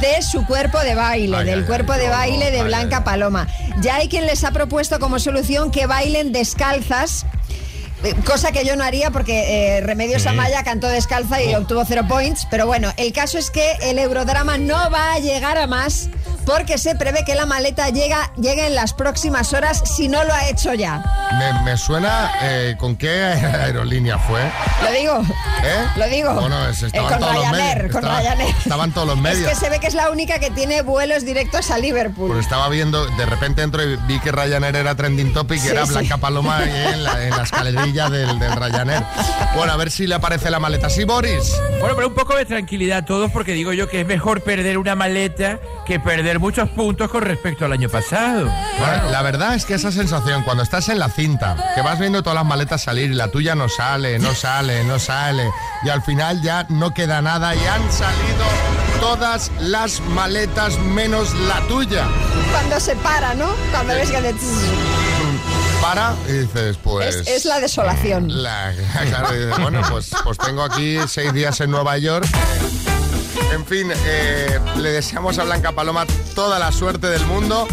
de 0.00 0.20
su 0.22 0.44
cuerpo 0.46 0.80
de 0.80 0.94
baile, 0.96 1.44
del 1.44 1.64
cuerpo 1.64 1.92
de 1.92 2.08
baile 2.08 2.50
de 2.50 2.64
Blanca 2.64 3.04
Paloma. 3.04 3.46
Ya 3.80 3.96
hay 3.96 4.08
quien 4.08 4.26
les 4.26 4.42
ha 4.44 4.50
propuesto 4.50 4.98
como 4.98 5.18
solución 5.20 5.70
que 5.70 5.86
bailen 5.86 6.32
descalzas. 6.32 7.24
eh, 8.02 8.14
Cosa 8.26 8.50
que 8.50 8.64
yo 8.64 8.74
no 8.74 8.82
haría 8.82 9.12
porque 9.12 9.76
eh, 9.76 9.80
Remedios 9.82 10.26
Amaya 10.26 10.64
cantó 10.64 10.88
descalza 10.88 11.40
y 11.40 11.54
obtuvo 11.54 11.84
cero 11.86 12.02
points. 12.08 12.48
Pero 12.50 12.66
bueno, 12.66 12.92
el 12.96 13.12
caso 13.12 13.38
es 13.38 13.50
que 13.52 13.74
el 13.82 14.00
Eurodrama 14.00 14.58
no 14.58 14.90
va 14.90 15.12
a 15.14 15.18
llegar 15.20 15.56
a 15.56 15.68
más 15.68 16.08
porque 16.46 16.78
se 16.78 16.94
prevé 16.94 17.24
que 17.24 17.34
la 17.34 17.44
maleta 17.44 17.90
llega, 17.90 18.30
llegue 18.36 18.66
en 18.68 18.74
las 18.74 18.94
próximas 18.94 19.52
horas 19.52 19.82
si 19.96 20.08
no 20.08 20.24
lo 20.24 20.32
ha 20.32 20.48
hecho 20.48 20.72
ya. 20.72 21.02
Me, 21.38 21.62
me 21.64 21.76
suena 21.76 22.32
eh, 22.42 22.76
con 22.78 22.96
qué 22.96 23.10
aerolínea 23.24 24.18
fue. 24.18 24.40
Lo 24.82 24.92
digo. 24.92 25.22
¿Eh? 25.64 25.84
Lo 25.96 26.06
digo. 26.08 26.34
Bueno, 26.34 26.68
es- 26.68 26.82
Eh, 26.82 26.86
estaban 26.86 27.08
con 27.10 27.18
todos 27.20 27.34
los 27.34 27.42
Ryanair, 27.42 27.76
medios. 27.76 27.92
con 27.92 28.04
Estaba- 28.04 28.20
Ryanair. 28.20 28.54
Estaban 28.56 28.92
todos 28.92 29.06
los 29.08 29.18
medios. 29.18 29.50
Es 29.52 29.58
que 29.58 29.64
se 29.64 29.70
ve 29.70 29.80
que 29.80 29.86
es 29.88 29.94
la 29.94 30.10
única 30.10 30.38
que 30.38 30.50
tiene 30.50 30.82
vuelos 30.82 31.24
directos 31.24 31.70
a 31.70 31.78
Liverpool. 31.78 32.28
Pues 32.30 32.40
estaba 32.44 32.68
viendo, 32.68 33.04
de 33.06 33.26
repente 33.26 33.62
entro 33.62 33.82
y 33.82 33.96
vi 34.06 34.20
que 34.20 34.30
Ryanair 34.30 34.76
era 34.76 34.94
trending 34.94 35.32
topic 35.32 35.58
y 35.58 35.60
Sí, 35.60 35.68
era 35.68 35.84
sí. 35.84 35.92
Blanca 35.92 36.18
Paloma 36.18 36.58
ahí 36.58 36.70
en 36.94 37.02
la, 37.02 37.24
en 37.24 37.30
la 37.30 37.42
escalerilla 37.42 38.08
del, 38.08 38.38
del 38.38 38.52
Ryanair. 38.52 39.02
Bueno, 39.56 39.72
a 39.72 39.76
ver 39.76 39.90
si 39.90 40.06
le 40.06 40.14
aparece 40.14 40.50
la 40.50 40.60
maleta. 40.60 40.88
Sí, 40.90 41.04
Boris. 41.04 41.52
Bueno, 41.80 41.96
pero 41.96 42.08
un 42.08 42.14
poco 42.14 42.36
de 42.36 42.44
tranquilidad 42.44 42.98
a 42.98 43.04
todos 43.04 43.30
porque 43.32 43.52
digo 43.52 43.72
yo 43.72 43.88
que 43.88 44.02
es 44.02 44.06
mejor 44.06 44.42
perder 44.42 44.78
una 44.78 44.94
maleta 44.94 45.58
que 45.86 45.98
perder 45.98 46.35
muchos 46.38 46.68
puntos 46.70 47.10
con 47.10 47.22
respecto 47.22 47.64
al 47.64 47.72
año 47.72 47.88
pasado. 47.88 48.46
Bueno, 48.78 49.10
la 49.10 49.22
verdad 49.22 49.54
es 49.54 49.64
que 49.64 49.74
esa 49.74 49.90
sensación, 49.92 50.42
cuando 50.44 50.62
estás 50.62 50.88
en 50.88 50.98
la 50.98 51.08
cinta, 51.08 51.56
que 51.74 51.82
vas 51.82 51.98
viendo 51.98 52.22
todas 52.22 52.36
las 52.36 52.44
maletas 52.44 52.82
salir 52.82 53.10
y 53.10 53.14
la 53.14 53.28
tuya 53.28 53.54
no 53.54 53.68
sale, 53.68 54.18
no 54.18 54.34
sale, 54.34 54.84
no 54.84 54.98
sale, 54.98 55.50
y 55.84 55.88
al 55.88 56.02
final 56.02 56.42
ya 56.42 56.66
no 56.68 56.92
queda 56.94 57.22
nada 57.22 57.54
y 57.54 57.58
han 57.66 57.92
salido 57.92 58.44
todas 59.00 59.50
las 59.60 60.00
maletas 60.00 60.78
menos 60.78 61.34
la 61.40 61.60
tuya. 61.68 62.06
Cuando 62.52 62.80
se 62.80 62.96
para, 62.96 63.34
¿no? 63.34 63.48
Cuando 63.70 63.94
ves 63.94 64.10
que 64.10 64.20
tss. 64.32 64.60
Para 65.82 66.14
y 66.28 66.32
dices, 66.32 66.78
pues... 66.82 67.16
es, 67.16 67.28
es 67.28 67.44
la 67.44 67.60
desolación. 67.60 68.26
La- 68.42 68.72
claro, 69.08 69.28
bueno, 69.60 69.82
pues, 69.90 70.10
pues 70.24 70.38
tengo 70.38 70.62
aquí 70.62 70.96
seis 71.06 71.32
días 71.32 71.60
en 71.60 71.70
Nueva 71.70 71.98
York. 71.98 72.26
En 73.52 73.64
fin, 73.64 73.90
eh, 74.06 74.60
le 74.78 74.92
deseamos 74.92 75.38
a 75.38 75.44
Blanca 75.44 75.72
Paloma 75.72 76.06
toda 76.34 76.58
la 76.58 76.72
suerte 76.72 77.06
del 77.08 77.24
mundo. 77.26 77.66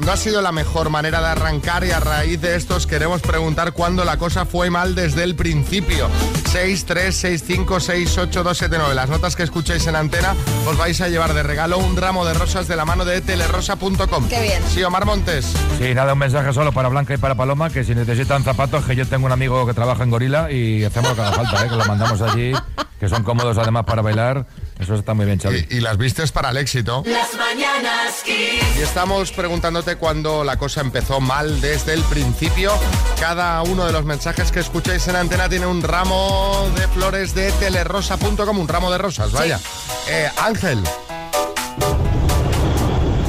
No 0.00 0.12
ha 0.12 0.16
sido 0.16 0.42
la 0.42 0.52
mejor 0.52 0.90
manera 0.90 1.20
de 1.20 1.28
arrancar 1.28 1.84
y 1.84 1.90
a 1.90 2.00
raíz 2.00 2.40
de 2.40 2.56
esto 2.56 2.76
os 2.76 2.86
queremos 2.86 3.22
preguntar 3.22 3.72
cuándo 3.72 4.04
la 4.04 4.16
cosa 4.16 4.44
fue 4.44 4.70
mal 4.70 4.94
desde 4.94 5.22
el 5.22 5.36
principio. 5.36 6.08
6, 6.50 6.84
3, 6.84 7.14
6, 7.16 7.44
5, 7.46 7.80
6, 7.80 8.18
8, 8.18 8.42
2, 8.42 8.58
7, 8.58 8.76
9. 8.78 8.94
Las 8.94 9.08
notas 9.08 9.36
que 9.36 9.42
escucháis 9.42 9.86
en 9.86 9.96
antena 9.96 10.34
os 10.66 10.76
vais 10.76 11.00
a 11.00 11.08
llevar 11.08 11.34
de 11.34 11.42
regalo 11.42 11.78
un 11.78 11.96
ramo 11.96 12.24
de 12.24 12.34
rosas 12.34 12.68
de 12.68 12.76
la 12.76 12.84
mano 12.84 13.04
de 13.04 13.20
telerosa.com. 13.20 14.28
Qué 14.28 14.42
bien. 14.42 14.62
Sí, 14.68 14.82
Omar 14.82 15.06
Montes. 15.06 15.52
Sí, 15.78 15.94
nada, 15.94 16.12
un 16.12 16.18
mensaje 16.18 16.52
solo 16.52 16.72
para 16.72 16.88
Blanca 16.88 17.14
y 17.14 17.16
para 17.18 17.34
Paloma, 17.34 17.70
que 17.70 17.84
si 17.84 17.94
necesitan 17.94 18.42
zapatos, 18.44 18.84
que 18.84 18.96
yo 18.96 19.06
tengo 19.06 19.26
un 19.26 19.32
amigo 19.32 19.66
que 19.66 19.74
trabaja 19.74 20.02
en 20.02 20.10
Gorila 20.10 20.50
y 20.50 20.84
hacemos 20.84 21.10
lo 21.10 21.16
que 21.16 21.22
haga 21.22 21.32
falta, 21.32 21.64
¿eh? 21.64 21.68
que 21.68 21.76
lo 21.76 21.84
mandamos 21.84 22.20
allí, 22.20 22.52
que 22.98 23.08
son 23.08 23.22
cómodos 23.22 23.56
además 23.58 23.84
para 23.84 24.02
bailar. 24.02 24.46
Eso 24.82 24.96
está 24.96 25.14
muy 25.14 25.26
bien, 25.26 25.38
Xavi. 25.38 25.66
Y, 25.70 25.76
y 25.76 25.80
las 25.80 25.96
vistes 25.96 26.32
para 26.32 26.50
el 26.50 26.56
éxito. 26.56 27.04
Las 27.06 27.34
mañanas 27.34 28.22
Kiss. 28.24 28.78
Y 28.78 28.82
estamos 28.82 29.30
preguntándote 29.30 29.94
cuándo 29.94 30.42
la 30.42 30.56
cosa 30.56 30.80
empezó 30.80 31.20
mal 31.20 31.60
desde 31.60 31.94
el 31.94 32.02
principio. 32.02 32.72
Cada 33.20 33.62
uno 33.62 33.86
de 33.86 33.92
los 33.92 34.04
mensajes 34.04 34.50
que 34.50 34.58
escucháis 34.58 35.06
en 35.06 35.14
antena 35.14 35.48
tiene 35.48 35.66
un 35.66 35.82
ramo 35.82 36.68
de 36.74 36.88
flores 36.88 37.32
de 37.34 37.52
telerosa.com, 37.52 38.58
un 38.58 38.68
ramo 38.68 38.90
de 38.90 38.98
rosas, 38.98 39.30
vaya. 39.30 39.60
Eh, 40.08 40.28
Ángel. 40.42 40.82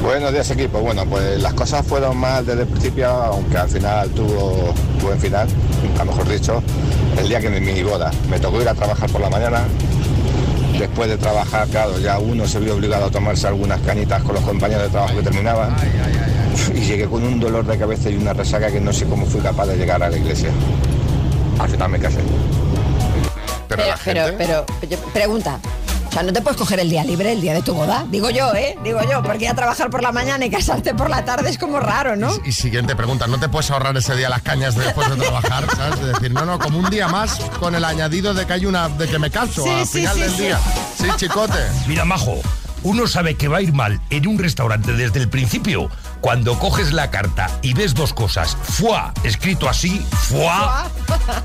Buenos 0.02 0.34
días 0.34 0.50
equipo. 0.50 0.80
Bueno, 0.80 1.06
pues 1.06 1.40
las 1.40 1.54
cosas 1.54 1.86
fueron 1.86 2.18
mal 2.18 2.46
desde 2.46 2.64
el 2.64 2.68
principio, 2.68 3.08
aunque 3.08 3.58
al 3.58 3.70
final 3.70 4.10
tuvo 4.10 4.74
buen 5.02 5.20
final, 5.20 5.48
nunca 5.84 6.04
mejor 6.04 6.28
dicho, 6.28 6.64
el 7.18 7.30
día 7.30 7.40
que 7.40 7.50
mi, 7.50 7.60
mi 7.60 7.84
boda. 7.84 8.12
Me 8.28 8.40
tocó 8.40 8.60
ir 8.62 8.68
a 8.68 8.74
trabajar 8.74 9.10
por 9.12 9.22
la 9.22 9.30
mañana. 9.30 9.66
Después 10.84 11.10
de 11.10 11.18
trabajar, 11.18 11.66
claro, 11.70 11.98
ya 11.98 12.20
uno 12.20 12.46
se 12.46 12.60
vio 12.60 12.76
obligado 12.76 13.06
a 13.06 13.10
tomarse 13.10 13.48
algunas 13.48 13.80
canitas 13.84 14.22
con 14.22 14.36
los 14.36 14.44
compañeros 14.44 14.84
de 14.84 14.90
trabajo 14.90 15.16
que 15.16 15.22
terminaban. 15.24 15.74
Y 16.76 16.82
llegué 16.82 17.06
con 17.06 17.24
un 17.24 17.40
dolor 17.40 17.66
de 17.66 17.78
cabeza 17.78 18.10
y 18.10 18.18
una 18.18 18.34
resaca 18.34 18.70
que 18.70 18.82
no 18.82 18.92
sé 18.92 19.06
cómo 19.06 19.26
fui 19.26 19.40
capaz 19.40 19.68
de 19.68 19.78
llegar 19.78 20.04
a 20.04 20.10
la 20.10 20.18
iglesia. 20.18 20.50
Al 21.58 21.70
final 21.70 21.90
me 21.90 22.00
casé. 22.00 22.20
Pero, 23.70 23.84
Pero, 24.04 24.26
pero, 24.38 24.66
yo- 24.90 24.98
pregunta. 25.14 25.58
O 26.14 26.16
sea, 26.16 26.22
no 26.22 26.32
te 26.32 26.44
puedes 26.44 26.60
coger 26.60 26.80
el 26.80 26.92
día 26.92 27.04
libre, 27.04 27.32
el 27.32 27.42
día 27.42 27.56
de 27.56 27.64
tu 27.64 27.74
boda. 27.74 28.06
Digo 28.08 28.30
yo, 28.30 28.54
¿eh? 28.54 28.78
Digo 28.84 29.00
yo, 29.10 29.24
porque 29.24 29.46
ir 29.46 29.50
a 29.50 29.56
trabajar 29.56 29.90
por 29.90 30.04
la 30.04 30.12
mañana 30.12 30.46
y 30.46 30.52
casarte 30.52 30.94
por 30.94 31.10
la 31.10 31.26
tarde 31.26 31.50
es 31.50 31.58
como 31.58 31.80
raro, 31.80 32.16
¿no? 32.16 32.30
Y 32.46 32.52
siguiente 32.52 32.96
pregunta, 32.96 33.26
¿no 33.26 33.40
te 33.40 33.50
puedes 33.50 33.72
ahorrar 33.72 33.98
ese 33.98 34.16
día 34.16 34.30
las 34.30 34.44
cañas 34.44 34.76
de 34.76 34.84
después 34.84 35.10
de 35.10 35.16
trabajar? 35.16 35.66
¿Sabes? 35.76 36.00
Es 36.02 36.06
decir, 36.14 36.32
no, 36.32 36.46
no, 36.46 36.60
como 36.60 36.78
un 36.78 36.88
día 36.92 37.08
más 37.08 37.40
con 37.60 37.74
el 37.74 37.84
añadido 37.84 38.36
de 38.36 38.46
que 38.46 38.54
hay 38.54 38.68
una, 38.68 38.90
de 38.90 39.08
que 39.08 39.18
me 39.18 39.32
caso 39.32 39.64
Sí, 39.64 39.70
al 39.72 39.88
sí, 39.88 40.00
final 40.02 40.14
sí, 40.14 40.22
del 40.22 40.32
sí. 40.34 40.42
día. 40.44 40.60
Sí, 41.00 41.08
chicote. 41.16 41.60
Mira, 41.88 42.06
Majo, 42.06 42.40
uno 42.84 43.08
sabe 43.08 43.36
que 43.36 43.48
va 43.48 43.58
a 43.58 43.62
ir 43.62 43.74
mal 43.74 44.00
en 44.10 44.28
un 44.28 44.38
restaurante 44.38 44.94
desde 44.94 45.20
el 45.20 45.30
principio 45.30 45.90
cuando 46.22 46.58
coges 46.60 46.94
la 46.94 47.10
carta 47.12 47.50
y 47.62 47.74
ves 47.74 47.94
dos 47.94 48.14
cosas. 48.14 48.56
Foie, 48.62 48.98
escrito 49.24 49.68
así, 49.70 50.06
foie. 50.12 50.48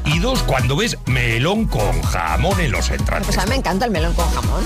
Y 0.05 0.19
dos, 0.21 0.43
cuando 0.45 0.77
ves 0.77 0.97
melón 1.07 1.67
con 1.67 2.01
jamón 2.03 2.61
en 2.61 2.71
los 2.73 2.91
entrantes. 2.91 3.27
Pues 3.27 3.39
a 3.39 3.45
mí 3.45 3.51
me 3.51 3.57
encanta 3.57 3.85
el 3.87 3.91
melón 3.91 4.15
con 4.15 4.29
jamón. 4.33 4.63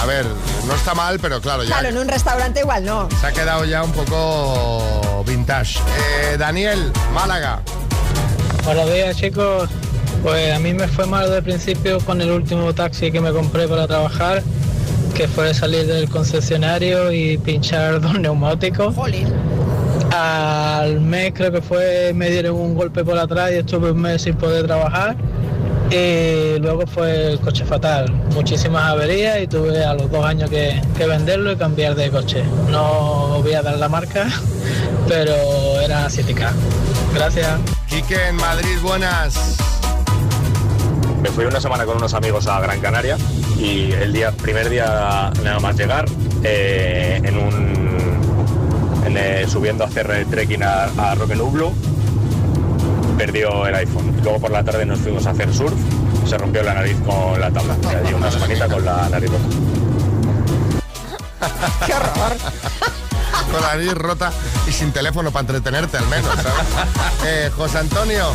A 0.00 0.06
ver, 0.06 0.26
no 0.66 0.74
está 0.74 0.94
mal, 0.94 1.18
pero 1.20 1.40
claro, 1.40 1.62
ya 1.62 1.68
Claro, 1.68 1.88
en 1.88 1.98
un 1.98 2.08
restaurante 2.08 2.60
igual 2.60 2.84
no. 2.84 3.08
se 3.20 3.26
ha 3.26 3.32
quedado 3.32 3.64
ya 3.64 3.82
un 3.82 3.92
poco 3.92 5.24
vintage. 5.26 5.78
Eh, 6.32 6.36
Daniel, 6.38 6.92
Málaga. 7.14 7.62
Buenos 8.64 8.92
días 8.92 9.16
chicos, 9.16 9.68
pues 10.22 10.54
a 10.54 10.58
mí 10.60 10.72
me 10.72 10.86
fue 10.86 11.06
mal 11.06 11.28
de 11.30 11.42
principio 11.42 11.98
con 12.00 12.20
el 12.20 12.30
último 12.30 12.72
taxi 12.74 13.10
que 13.10 13.20
me 13.20 13.32
compré 13.32 13.66
para 13.66 13.88
trabajar, 13.88 14.42
que 15.12 15.28
fue 15.28 15.52
salir 15.54 15.86
del 15.86 16.08
concesionario 16.08 17.12
y 17.12 17.38
pinchar 17.38 18.00
dos 18.00 18.18
neumáticos. 18.18 18.94
Al 20.12 21.00
mes 21.00 21.32
creo 21.34 21.52
que 21.52 21.62
fue, 21.62 22.12
me 22.14 22.30
dieron 22.30 22.56
un 22.56 22.74
golpe 22.74 23.04
por 23.04 23.18
atrás 23.18 23.50
y 23.52 23.56
estuve 23.56 23.92
un 23.92 24.00
mes 24.00 24.22
sin 24.22 24.34
poder 24.34 24.66
trabajar. 24.66 25.16
Y 25.90 26.58
luego 26.58 26.86
fue 26.86 27.32
el 27.32 27.40
coche 27.40 27.66
fatal, 27.66 28.10
muchísimas 28.34 28.84
averías 28.84 29.42
y 29.42 29.46
tuve 29.46 29.84
a 29.84 29.92
los 29.92 30.10
dos 30.10 30.24
años 30.24 30.48
que, 30.48 30.80
que 30.96 31.06
venderlo 31.06 31.52
y 31.52 31.56
cambiar 31.56 31.94
de 31.94 32.10
coche. 32.10 32.42
No 32.70 33.40
voy 33.42 33.52
a 33.52 33.62
dar 33.62 33.76
la 33.76 33.90
marca, 33.90 34.26
pero 35.08 35.34
era 35.80 36.06
7K. 36.06 36.50
Gracias. 37.14 37.48
Quique 37.88 38.16
en 38.28 38.36
Madrid, 38.36 38.78
buenas. 38.82 39.58
Me 41.22 41.30
fui 41.30 41.44
una 41.44 41.60
semana 41.60 41.84
con 41.84 41.96
unos 41.96 42.14
amigos 42.14 42.48
a 42.48 42.60
Gran 42.60 42.80
Canaria 42.80 43.16
y 43.56 43.92
el 43.92 44.12
día, 44.12 44.32
primer 44.32 44.68
día 44.68 45.30
nada 45.42 45.60
más 45.60 45.76
llegar, 45.76 46.06
eh, 46.42 47.20
en 47.22 47.38
un, 47.38 49.04
en, 49.06 49.16
eh, 49.16 49.46
subiendo 49.48 49.84
a 49.84 49.86
hacer 49.86 50.10
el 50.10 50.26
trekking 50.26 50.64
a, 50.64 50.84
a 50.98 51.14
Roque 51.14 51.36
Nublo, 51.36 51.72
perdió 53.16 53.66
el 53.66 53.74
iPhone. 53.76 54.16
Luego 54.22 54.40
por 54.40 54.50
la 54.50 54.64
tarde 54.64 54.84
nos 54.84 54.98
fuimos 54.98 55.24
a 55.26 55.30
hacer 55.30 55.54
surf, 55.54 55.74
se 56.26 56.36
rompió 56.36 56.64
la 56.64 56.74
nariz 56.74 56.96
con 57.06 57.40
la 57.40 57.52
tabla. 57.52 57.76
Y 57.84 57.94
allí 57.94 58.14
una 58.14 58.30
semanita 58.30 58.68
con 58.68 58.84
la 58.84 59.08
nariz 59.08 59.30
rota. 59.30 59.44
¡Qué 61.86 61.94
horror! 61.94 62.36
Con 63.52 63.60
la 63.60 63.68
nariz 63.68 63.94
rota 63.94 64.32
y 64.66 64.72
sin 64.72 64.90
teléfono 64.90 65.30
para 65.30 65.42
entretenerte 65.42 65.98
al 65.98 66.06
menos, 66.08 66.34
¿sabes? 66.34 66.66
Eh, 67.24 67.50
José 67.56 67.78
Antonio. 67.78 68.26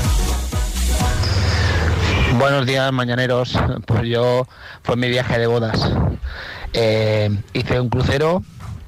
Buenos 2.38 2.66
días, 2.66 2.92
mañaneros. 2.92 3.58
Pues 3.86 4.04
yo 4.08 4.48
fue 4.84 4.96
mi 4.96 5.10
viaje 5.10 5.40
de 5.40 5.48
bodas. 5.48 5.80
Eh, 6.74 7.36
hice 7.54 7.80
un 7.80 7.90
crucero 7.90 8.44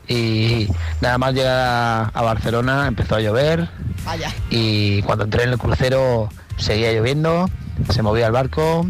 y 0.08 0.68
nada 1.02 1.18
más 1.18 1.34
llegar 1.34 1.58
a, 1.58 2.02
a 2.10 2.22
Barcelona 2.22 2.88
empezó 2.88 3.16
a 3.16 3.22
llover 3.22 3.70
Vaya. 4.06 4.34
y 4.50 5.02
cuando 5.04 5.26
entré 5.26 5.44
en 5.44 5.50
el 5.52 5.58
crucero 5.58 6.30
seguía 6.58 6.92
lloviendo, 6.92 7.50
se 7.90 8.02
movía 8.02 8.26
el 8.28 8.32
barco, 8.32 8.90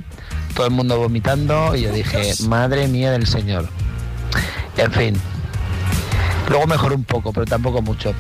todo 0.56 0.66
el 0.66 0.72
mundo 0.72 0.98
vomitando 0.98 1.76
y 1.76 1.82
yo 1.82 1.92
dije, 1.92 2.34
madre 2.48 2.88
mía 2.88 3.12
del 3.12 3.28
Señor. 3.28 3.68
En 4.78 4.92
fin. 4.92 5.22
Luego 6.50 6.66
mejoró 6.68 6.96
un 6.96 7.04
poco, 7.04 7.32
pero 7.32 7.46
tampoco 7.46 7.82
mucho. 7.82 8.14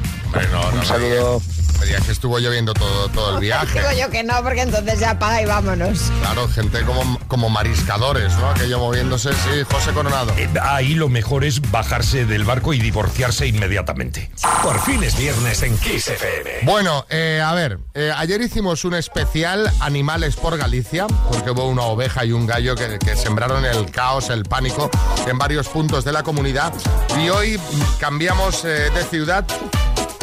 un 0.74 0.86
saludo. 0.86 1.42
Me 1.42 1.69
digas 1.86 2.04
que 2.06 2.12
estuvo 2.12 2.40
lloviendo 2.40 2.74
todo, 2.74 3.10
todo 3.10 3.36
el 3.36 3.40
viaje. 3.42 3.80
Digo 3.80 3.92
yo 4.00 4.10
que 4.10 4.24
no, 4.24 4.42
porque 4.44 4.62
entonces 4.62 5.00
ya 5.00 5.12
apaga 5.12 5.42
y 5.42 5.46
vámonos. 5.46 6.12
Claro, 6.22 6.48
gente 6.48 6.82
como, 6.84 7.20
como 7.28 7.50
mariscadores, 7.50 8.34
¿no? 8.38 8.50
Aquello 8.50 8.80
moviéndose, 8.80 9.32
sí, 9.34 9.64
José 9.72 9.92
Coronado. 9.92 10.34
Eh, 10.38 10.50
Ahí 10.62 10.94
lo 10.94 11.10
mejor 11.10 11.44
es 11.44 11.62
bajarse 11.72 12.26
del 12.26 12.44
barco 12.44 12.74
y 12.74 12.80
divorciarse 12.80 13.48
inmediatamente. 13.48 14.32
Por 14.64 14.80
fin 14.82 15.04
es 15.04 15.18
viernes 15.18 15.62
en 15.64 15.78
Kiss 15.78 16.08
FM. 16.08 16.60
Bueno, 16.64 17.06
eh, 17.10 17.42
a 17.44 17.54
ver, 17.54 17.80
eh, 17.94 18.12
ayer 18.16 18.42
hicimos 18.42 18.86
un 18.86 18.96
especial 18.96 19.72
Animales 19.80 20.36
por 20.36 20.58
Galicia, 20.58 21.08
porque 21.32 21.52
hubo 21.52 21.68
una 21.68 21.84
oveja 21.84 22.26
y 22.26 22.32
un 22.32 22.46
gallo 22.46 22.76
que, 22.76 23.00
que 23.00 23.16
sembraron 23.16 23.66
el 23.66 23.90
caos, 23.92 24.30
el 24.30 24.44
pánico 24.44 24.90
en 25.28 25.38
varios 25.38 25.68
puntos 25.68 26.04
de 26.04 26.12
la 26.12 26.24
comunidad. 26.24 26.74
Y 27.18 27.30
hoy 27.30 27.60
cambiamos 28.00 28.64
eh, 28.66 28.90
de 28.94 29.04
ciudad 29.04 29.46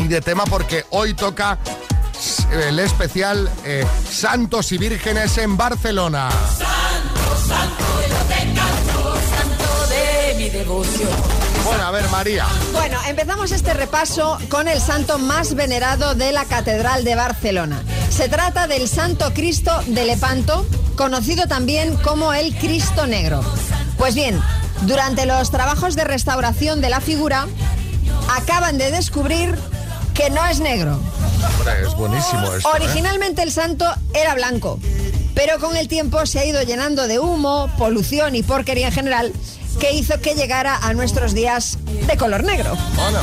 y 0.06 0.08
de 0.08 0.20
tema 0.20 0.44
porque 0.44 0.84
hoy 0.90 1.14
toca 1.14 1.58
el 2.52 2.78
especial 2.78 3.50
eh, 3.64 3.84
Santos 4.08 4.70
y 4.70 4.78
Vírgenes 4.78 5.36
en 5.38 5.56
Barcelona. 5.56 6.28
Santo, 6.30 7.48
santo, 7.48 7.84
yo 8.08 8.16
te 8.28 8.54
canto, 8.54 9.14
santo 9.30 9.86
de 9.88 10.34
mi 10.38 10.48
devoción. 10.48 11.10
Bueno, 11.64 11.84
a 11.84 11.90
ver, 11.90 12.08
María. 12.10 12.46
Bueno, 12.72 12.98
empezamos 13.08 13.50
este 13.50 13.74
repaso 13.74 14.38
con 14.48 14.68
el 14.68 14.80
santo 14.80 15.18
más 15.18 15.54
venerado 15.54 16.14
de 16.14 16.30
la 16.30 16.44
Catedral 16.44 17.02
de 17.02 17.16
Barcelona. 17.16 17.82
Se 18.08 18.28
trata 18.28 18.68
del 18.68 18.88
Santo 18.88 19.34
Cristo 19.34 19.72
de 19.88 20.04
Lepanto, 20.04 20.66
conocido 20.96 21.48
también 21.48 21.96
como 21.96 22.32
el 22.32 22.54
Cristo 22.54 23.08
Negro. 23.08 23.40
Pues 23.98 24.14
bien, 24.14 24.40
durante 24.82 25.26
los 25.26 25.50
trabajos 25.50 25.96
de 25.96 26.04
restauración 26.04 26.80
de 26.80 26.90
la 26.90 27.00
figura, 27.00 27.46
acaban 28.28 28.78
de 28.78 28.90
descubrir 28.92 29.56
que 30.16 30.30
no 30.30 30.44
es 30.46 30.60
negro. 30.60 30.98
Hombre, 31.58 31.82
es 31.82 31.94
buenísimo 31.94 32.52
esto. 32.54 32.68
¿eh? 32.68 32.72
Originalmente 32.74 33.42
el 33.42 33.52
santo 33.52 33.84
era 34.14 34.34
blanco, 34.34 34.80
pero 35.34 35.58
con 35.58 35.76
el 35.76 35.88
tiempo 35.88 36.24
se 36.24 36.38
ha 36.38 36.44
ido 36.46 36.62
llenando 36.62 37.06
de 37.06 37.18
humo, 37.18 37.70
polución 37.76 38.34
y 38.34 38.42
porquería 38.42 38.86
en 38.86 38.92
general, 38.92 39.32
que 39.78 39.92
hizo 39.92 40.18
que 40.20 40.34
llegara 40.34 40.78
a 40.78 40.94
nuestros 40.94 41.34
días 41.34 41.78
de 42.06 42.16
color 42.16 42.44
negro. 42.44 42.74
Bueno, 42.94 43.18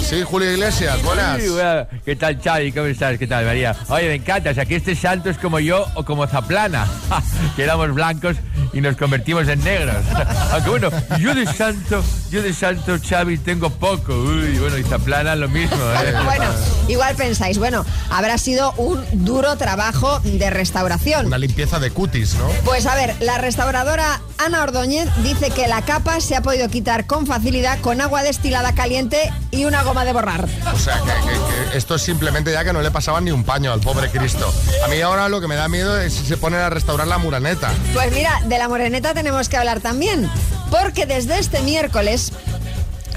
sí, 0.00 0.22
Julio 0.22 0.52
Iglesias, 0.52 1.02
buenas. 1.02 1.42
Sí, 1.42 1.48
bueno, 1.48 1.86
¿Qué 2.04 2.14
tal, 2.14 2.40
Xavi? 2.40 2.70
¿Cómo 2.70 2.86
estás? 2.86 3.18
¿Qué 3.18 3.26
tal, 3.26 3.44
María? 3.44 3.74
Oye, 3.88 4.06
me 4.06 4.14
encanta. 4.14 4.50
O 4.50 4.54
sea, 4.54 4.64
que 4.66 4.76
este 4.76 4.94
santo 4.94 5.30
es 5.30 5.38
como 5.38 5.58
yo 5.58 5.84
o 5.94 6.04
como 6.04 6.28
Zaplana, 6.28 6.86
que 7.56 7.64
éramos 7.64 7.92
blancos 7.92 8.36
y 8.76 8.80
nos 8.82 8.96
convertimos 8.96 9.48
en 9.48 9.62
negros. 9.64 9.96
Aunque 10.52 10.68
bueno, 10.70 10.90
yo 11.18 11.34
de 11.34 11.46
santo, 11.46 12.04
yo 12.30 12.42
de 12.42 12.52
santo, 12.52 12.96
Xavi, 13.02 13.38
tengo 13.38 13.70
poco. 13.70 14.12
Uy, 14.14 14.58
bueno, 14.58 14.76
y 14.76 14.82
Zaplana 14.84 15.34
lo 15.34 15.48
mismo, 15.48 15.76
¿eh? 15.76 16.14
Bueno, 16.24 16.44
igual 16.88 17.14
pensáis, 17.16 17.58
bueno, 17.58 17.84
habrá 18.10 18.36
sido 18.38 18.72
un 18.72 19.02
duro 19.24 19.56
trabajo 19.56 20.20
de 20.20 20.50
restauración. 20.50 21.26
Una 21.26 21.38
limpieza 21.38 21.78
de 21.78 21.90
cutis, 21.90 22.34
¿no? 22.34 22.46
Pues 22.64 22.86
a 22.86 22.94
ver, 22.94 23.14
la 23.20 23.38
restauradora 23.38 24.20
Ana 24.38 24.62
Ordóñez 24.62 25.08
dice 25.22 25.50
que 25.50 25.66
la 25.68 25.82
capa 25.82 26.20
se 26.20 26.36
ha 26.36 26.42
podido 26.42 26.68
quitar 26.68 27.06
con 27.06 27.26
facilidad 27.26 27.80
con 27.80 28.00
agua 28.00 28.22
destilada 28.22 28.74
caliente 28.74 29.32
y 29.50 29.64
una 29.64 29.82
goma 29.82 30.04
de 30.04 30.12
borrar. 30.12 30.46
O 30.74 30.78
sea, 30.78 30.98
que, 31.00 31.06
que- 31.06 31.70
que 31.70 31.78
esto 31.78 31.94
es 31.94 32.02
simplemente 32.02 32.52
ya 32.52 32.62
que 32.64 32.72
no 32.72 32.82
le 32.82 32.90
pasaba 32.90 33.20
ni 33.20 33.30
un 33.30 33.44
paño 33.44 33.72
al 33.72 33.80
pobre 33.80 34.10
Cristo. 34.10 34.52
A 34.84 34.88
mí 34.88 35.00
ahora 35.00 35.28
lo 35.28 35.40
que 35.40 35.48
me 35.48 35.54
da 35.54 35.68
miedo 35.68 35.98
es 36.00 36.12
si 36.14 36.26
se 36.26 36.36
ponen 36.36 36.60
a 36.60 36.68
restaurar 36.70 37.06
la 37.06 37.16
muraneta. 37.18 37.70
Pues 37.94 38.12
mira, 38.12 38.40
de 38.44 38.58
la 38.58 38.65
moreneta 38.68 39.14
tenemos 39.14 39.48
que 39.48 39.56
hablar 39.56 39.80
también, 39.80 40.30
porque 40.70 41.06
desde 41.06 41.38
este 41.38 41.60
miércoles 41.62 42.32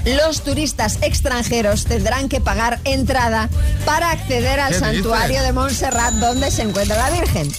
los 0.04 0.42
turistas 0.42 0.98
extranjeros 1.02 1.84
tendrán 1.84 2.28
que 2.28 2.40
pagar 2.40 2.80
entrada 2.84 3.48
para 3.84 4.10
acceder 4.10 4.60
al 4.60 4.72
¿Qué 4.72 4.78
santuario 4.78 5.42
de 5.42 5.52
Montserrat 5.52 6.14
donde 6.14 6.50
se 6.50 6.62
encuentra 6.62 6.96
la 6.96 7.10
Virgen. 7.10 7.50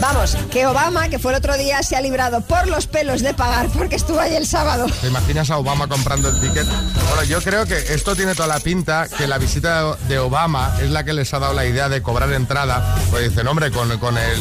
Vamos, 0.00 0.36
que 0.52 0.64
Obama, 0.66 1.08
que 1.08 1.18
fue 1.18 1.32
el 1.32 1.38
otro 1.38 1.56
día, 1.56 1.82
se 1.82 1.96
ha 1.96 2.00
librado 2.00 2.40
por 2.42 2.68
los 2.68 2.86
pelos 2.86 3.20
de 3.20 3.34
pagar 3.34 3.66
porque 3.68 3.96
estuvo 3.96 4.20
ahí 4.20 4.36
el 4.36 4.46
sábado. 4.46 4.86
¿Te 5.00 5.08
imaginas 5.08 5.50
a 5.50 5.58
Obama 5.58 5.88
comprando 5.88 6.28
el 6.28 6.40
ticket? 6.40 6.66
Bueno, 7.08 7.24
yo 7.24 7.40
creo 7.42 7.66
que 7.66 7.76
esto 7.92 8.14
tiene 8.14 8.34
toda 8.36 8.46
la 8.46 8.60
pinta 8.60 9.08
que 9.08 9.26
la 9.26 9.38
visita 9.38 9.96
de 10.06 10.18
Obama 10.20 10.72
es 10.80 10.90
la 10.90 11.02
que 11.02 11.12
les 11.12 11.34
ha 11.34 11.40
dado 11.40 11.52
la 11.52 11.64
idea 11.66 11.88
de 11.88 12.00
cobrar 12.00 12.32
entrada. 12.32 12.96
Pues 13.10 13.28
dicen, 13.30 13.48
hombre, 13.48 13.72
con, 13.72 13.98
con, 13.98 14.16
el, 14.16 14.40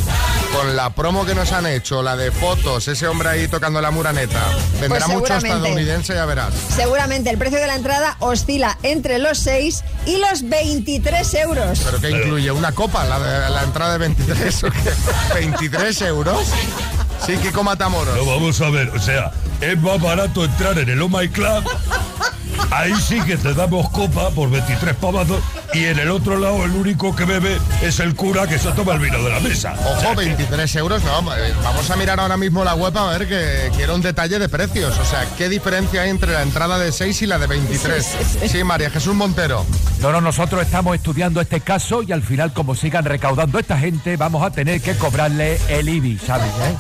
con 0.55 0.75
la 0.75 0.91
promo 0.91 1.25
que 1.25 1.33
nos 1.33 1.51
han 1.51 1.65
hecho, 1.65 2.03
la 2.03 2.15
de 2.15 2.31
fotos, 2.31 2.87
ese 2.87 3.07
hombre 3.07 3.29
ahí 3.29 3.47
tocando 3.47 3.81
la 3.81 3.89
muraneta, 3.89 4.39
vendrá 4.79 5.05
Pues 5.05 5.17
mucho 5.17 5.33
estadounidense, 5.37 6.13
ya 6.13 6.25
verás. 6.25 6.53
Seguramente 6.75 7.31
el 7.31 7.37
precio 7.39 7.59
de 7.59 7.65
la 7.67 7.75
entrada 7.75 8.15
oscila 8.19 8.77
entre 8.83 9.17
los 9.17 9.39
6 9.39 9.83
y 10.05 10.17
los 10.17 10.47
23 10.47 11.33
euros. 11.33 11.79
¿Pero 11.83 11.99
qué 11.99 12.11
incluye? 12.11 12.51
¿Una 12.51 12.71
copa? 12.73 13.05
¿La, 13.05 13.19
de- 13.19 13.49
la 13.49 13.63
entrada 13.63 13.93
de 13.93 13.97
23 13.97 14.63
o 14.63 14.69
qué? 14.69 15.46
¿23 15.53 16.05
euros? 16.07 16.47
Sí, 17.25 17.38
Kiko 17.38 17.63
Matamoros. 17.63 18.15
No, 18.15 18.25
vamos 18.25 18.60
a 18.62 18.69
ver, 18.69 18.89
o 18.89 18.99
sea, 18.99 19.31
es 19.62 19.81
más 19.81 20.01
barato 20.01 20.45
entrar 20.45 20.77
en 20.79 20.89
el 20.89 21.01
Oh 21.01 21.10
My 21.10 21.27
Club. 21.29 21.63
Ahí 22.71 22.93
sí 22.95 23.19
que 23.21 23.37
te 23.37 23.53
damos 23.53 23.89
copa 23.89 24.29
por 24.31 24.49
23 24.49 24.95
pavazos 24.95 25.41
y 25.73 25.85
en 25.85 25.99
el 25.99 26.09
otro 26.11 26.37
lado 26.37 26.63
el 26.65 26.71
único 26.71 27.15
que 27.15 27.25
bebe 27.25 27.57
es 27.81 27.99
el 27.99 28.15
cura 28.15 28.47
que 28.47 28.59
se 28.59 28.71
toma 28.71 28.93
el 28.93 28.99
vino 28.99 29.21
de 29.23 29.29
la 29.29 29.39
mesa. 29.39 29.75
Ojo, 29.85 30.15
23 30.15 30.75
euros, 30.75 31.03
no, 31.03 31.21
vamos 31.63 31.89
a 31.89 31.95
mirar 31.95 32.19
ahora 32.19 32.37
mismo 32.37 32.63
la 32.63 32.75
web 32.75 32.97
a 32.97 33.17
ver 33.17 33.27
que 33.27 33.71
quiero 33.75 33.95
un 33.95 34.01
detalle 34.01 34.39
de 34.39 34.49
precios. 34.49 34.97
O 34.97 35.05
sea, 35.05 35.25
¿qué 35.37 35.49
diferencia 35.49 36.01
hay 36.01 36.09
entre 36.09 36.33
la 36.33 36.41
entrada 36.41 36.77
de 36.79 36.91
6 36.91 37.21
y 37.21 37.25
la 37.25 37.37
de 37.39 37.47
23? 37.47 38.17
Sí, 38.47 38.63
María 38.63 38.89
Jesús 38.89 39.13
Montero. 39.15 39.65
No, 40.01 40.11
no, 40.11 40.21
nosotros 40.21 40.61
estamos 40.61 40.95
estudiando 40.95 41.41
este 41.41 41.61
caso 41.61 42.03
y 42.03 42.11
al 42.11 42.21
final, 42.21 42.53
como 42.53 42.75
sigan 42.75 43.05
recaudando 43.05 43.59
esta 43.59 43.77
gente, 43.77 44.17
vamos 44.17 44.43
a 44.43 44.51
tener 44.51 44.81
que 44.81 44.95
cobrarle 44.95 45.59
el 45.69 45.89
IBI, 45.89 46.19
¿sabes? 46.19 46.47
eh? 46.47 46.75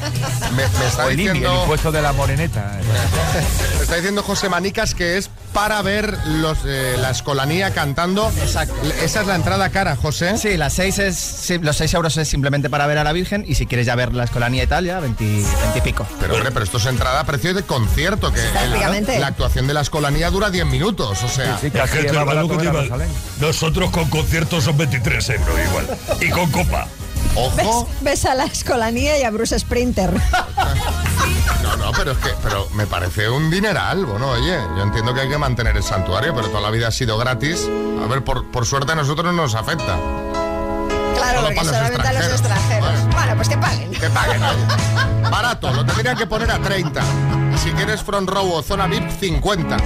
Me, 0.51 0.63
me 0.79 0.87
está 0.87 1.05
O 1.05 1.09
el 1.09 1.19
IBI, 1.19 1.27
el 1.27 1.33
diciendo, 1.33 1.61
impuesto 1.61 1.91
de 1.91 2.01
la 2.01 2.13
moreneta. 2.13 2.77
me 3.77 3.83
está 3.83 3.95
diciendo 3.95 4.23
José 4.23 4.49
Manicas 4.49 4.93
que 4.93 5.17
es 5.17 5.29
para 5.57 5.81
ver 5.81 6.15
los, 6.27 6.59
eh, 6.65 6.97
la 6.99 7.09
escolanía 7.09 7.71
cantando. 7.73 8.29
Exacto. 8.39 8.75
Esa 9.01 9.21
es 9.21 9.27
la 9.27 9.33
entrada 9.33 9.69
cara, 9.71 9.95
José. 9.95 10.37
Sí, 10.37 10.55
las 10.55 10.73
seis 10.73 10.99
es, 10.99 11.17
sí, 11.17 11.57
los 11.57 11.75
6 11.77 11.95
euros 11.95 12.15
es 12.17 12.27
simplemente 12.27 12.69
para 12.69 12.85
ver 12.85 12.99
a 12.99 13.03
la 13.03 13.11
Virgen 13.11 13.43
y 13.47 13.55
si 13.55 13.65
quieres 13.65 13.87
ya 13.87 13.95
ver 13.95 14.13
la 14.13 14.25
escolanía 14.25 14.61
y 14.61 14.67
tal, 14.67 14.85
ya 14.85 14.99
20, 14.99 15.23
20 15.25 15.45
y 15.75 15.81
pico. 15.81 16.05
Pero 16.19 16.35
hombre, 16.35 16.51
pero 16.51 16.63
esto 16.63 16.77
es 16.77 16.85
entrada 16.85 17.21
a 17.21 17.23
precio 17.25 17.55
de 17.55 17.63
concierto, 17.63 18.31
que 18.31 18.39
prácticamente. 18.39 19.13
la, 19.15 19.19
la 19.21 19.27
actuación 19.27 19.65
de 19.65 19.73
la 19.73 19.81
escolanía 19.81 20.29
dura 20.29 20.51
10 20.51 20.67
minutos, 20.67 21.23
o 21.23 21.27
sea... 21.27 21.55
Es 21.55 21.71
que 21.71 22.01
es 22.05 22.11
verdad 22.13 22.35
lo 22.35 22.49
que 22.49 22.57
te 22.57 22.65
iba 22.65 22.81
a- 22.81 23.07
Nosotros 23.39 23.89
con 23.89 24.07
conciertos 24.11 24.63
son 24.63 24.77
23 24.77 25.29
euros 25.31 25.59
igual. 25.69 25.87
Y 26.21 26.29
con 26.29 26.51
copa. 26.51 26.87
¿Ves, 27.55 27.67
ves 28.01 28.25
a 28.25 28.35
la 28.35 28.45
escolanía 28.45 29.19
y 29.19 29.23
a 29.23 29.31
Bruce 29.31 29.57
Sprinter. 29.59 30.11
No, 31.63 31.75
no, 31.75 31.91
pero 31.91 32.11
es 32.11 32.17
que 32.19 32.29
pero 32.43 32.67
me 32.73 32.87
parece 32.87 33.29
un 33.29 33.49
dineral. 33.49 34.05
Bueno, 34.05 34.29
oye, 34.29 34.57
yo 34.77 34.83
entiendo 34.83 35.13
que 35.13 35.21
hay 35.21 35.29
que 35.29 35.37
mantener 35.37 35.75
el 35.75 35.83
santuario, 35.83 36.33
pero 36.33 36.47
toda 36.49 36.61
la 36.61 36.69
vida 36.69 36.87
ha 36.87 36.91
sido 36.91 37.17
gratis. 37.17 37.67
A 38.01 38.07
ver, 38.07 38.23
por, 38.23 38.49
por 38.51 38.65
suerte 38.65 38.93
a 38.93 38.95
nosotros 38.95 39.25
no 39.33 39.41
nos 39.41 39.55
afecta. 39.55 39.97
Claro, 41.15 41.41
Solo 41.41 41.47
porque 41.55 41.65
solamente 41.65 42.07
a 42.07 42.13
los 42.13 42.25
extranjeros. 42.25 43.05
Bueno, 43.11 43.35
pues 43.35 43.49
que 43.49 43.57
paguen. 43.57 43.91
Que 43.91 44.09
paguen, 44.09 44.43
oye. 44.43 45.29
Barato, 45.29 45.73
lo 45.73 45.85
tendrían 45.85 46.15
que 46.15 46.27
poner 46.27 46.51
a 46.51 46.59
30. 46.59 47.01
Y 47.53 47.57
si 47.57 47.71
quieres 47.71 48.01
front 48.01 48.29
row 48.29 48.49
o 48.49 48.61
zona 48.63 48.87
VIP, 48.87 49.09
50. 49.19 49.77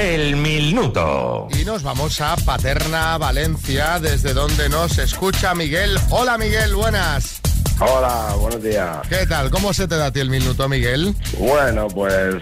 El 0.00 0.36
minuto. 0.36 1.48
Y 1.60 1.64
nos 1.64 1.82
vamos 1.82 2.22
a 2.22 2.34
Paterna, 2.36 3.18
Valencia, 3.18 3.98
desde 4.00 4.32
donde 4.32 4.70
nos 4.70 4.96
escucha 4.96 5.54
Miguel. 5.54 5.98
Hola 6.08 6.38
Miguel, 6.38 6.74
buenas. 6.74 7.42
Hola, 7.82 8.34
buenos 8.38 8.62
días. 8.62 8.98
¿Qué 9.08 9.26
tal? 9.26 9.48
¿Cómo 9.50 9.72
se 9.72 9.88
te 9.88 9.96
da 9.96 10.06
a 10.06 10.12
ti 10.12 10.20
el 10.20 10.28
minuto, 10.28 10.68
Miguel? 10.68 11.14
Bueno, 11.38 11.88
pues 11.88 12.34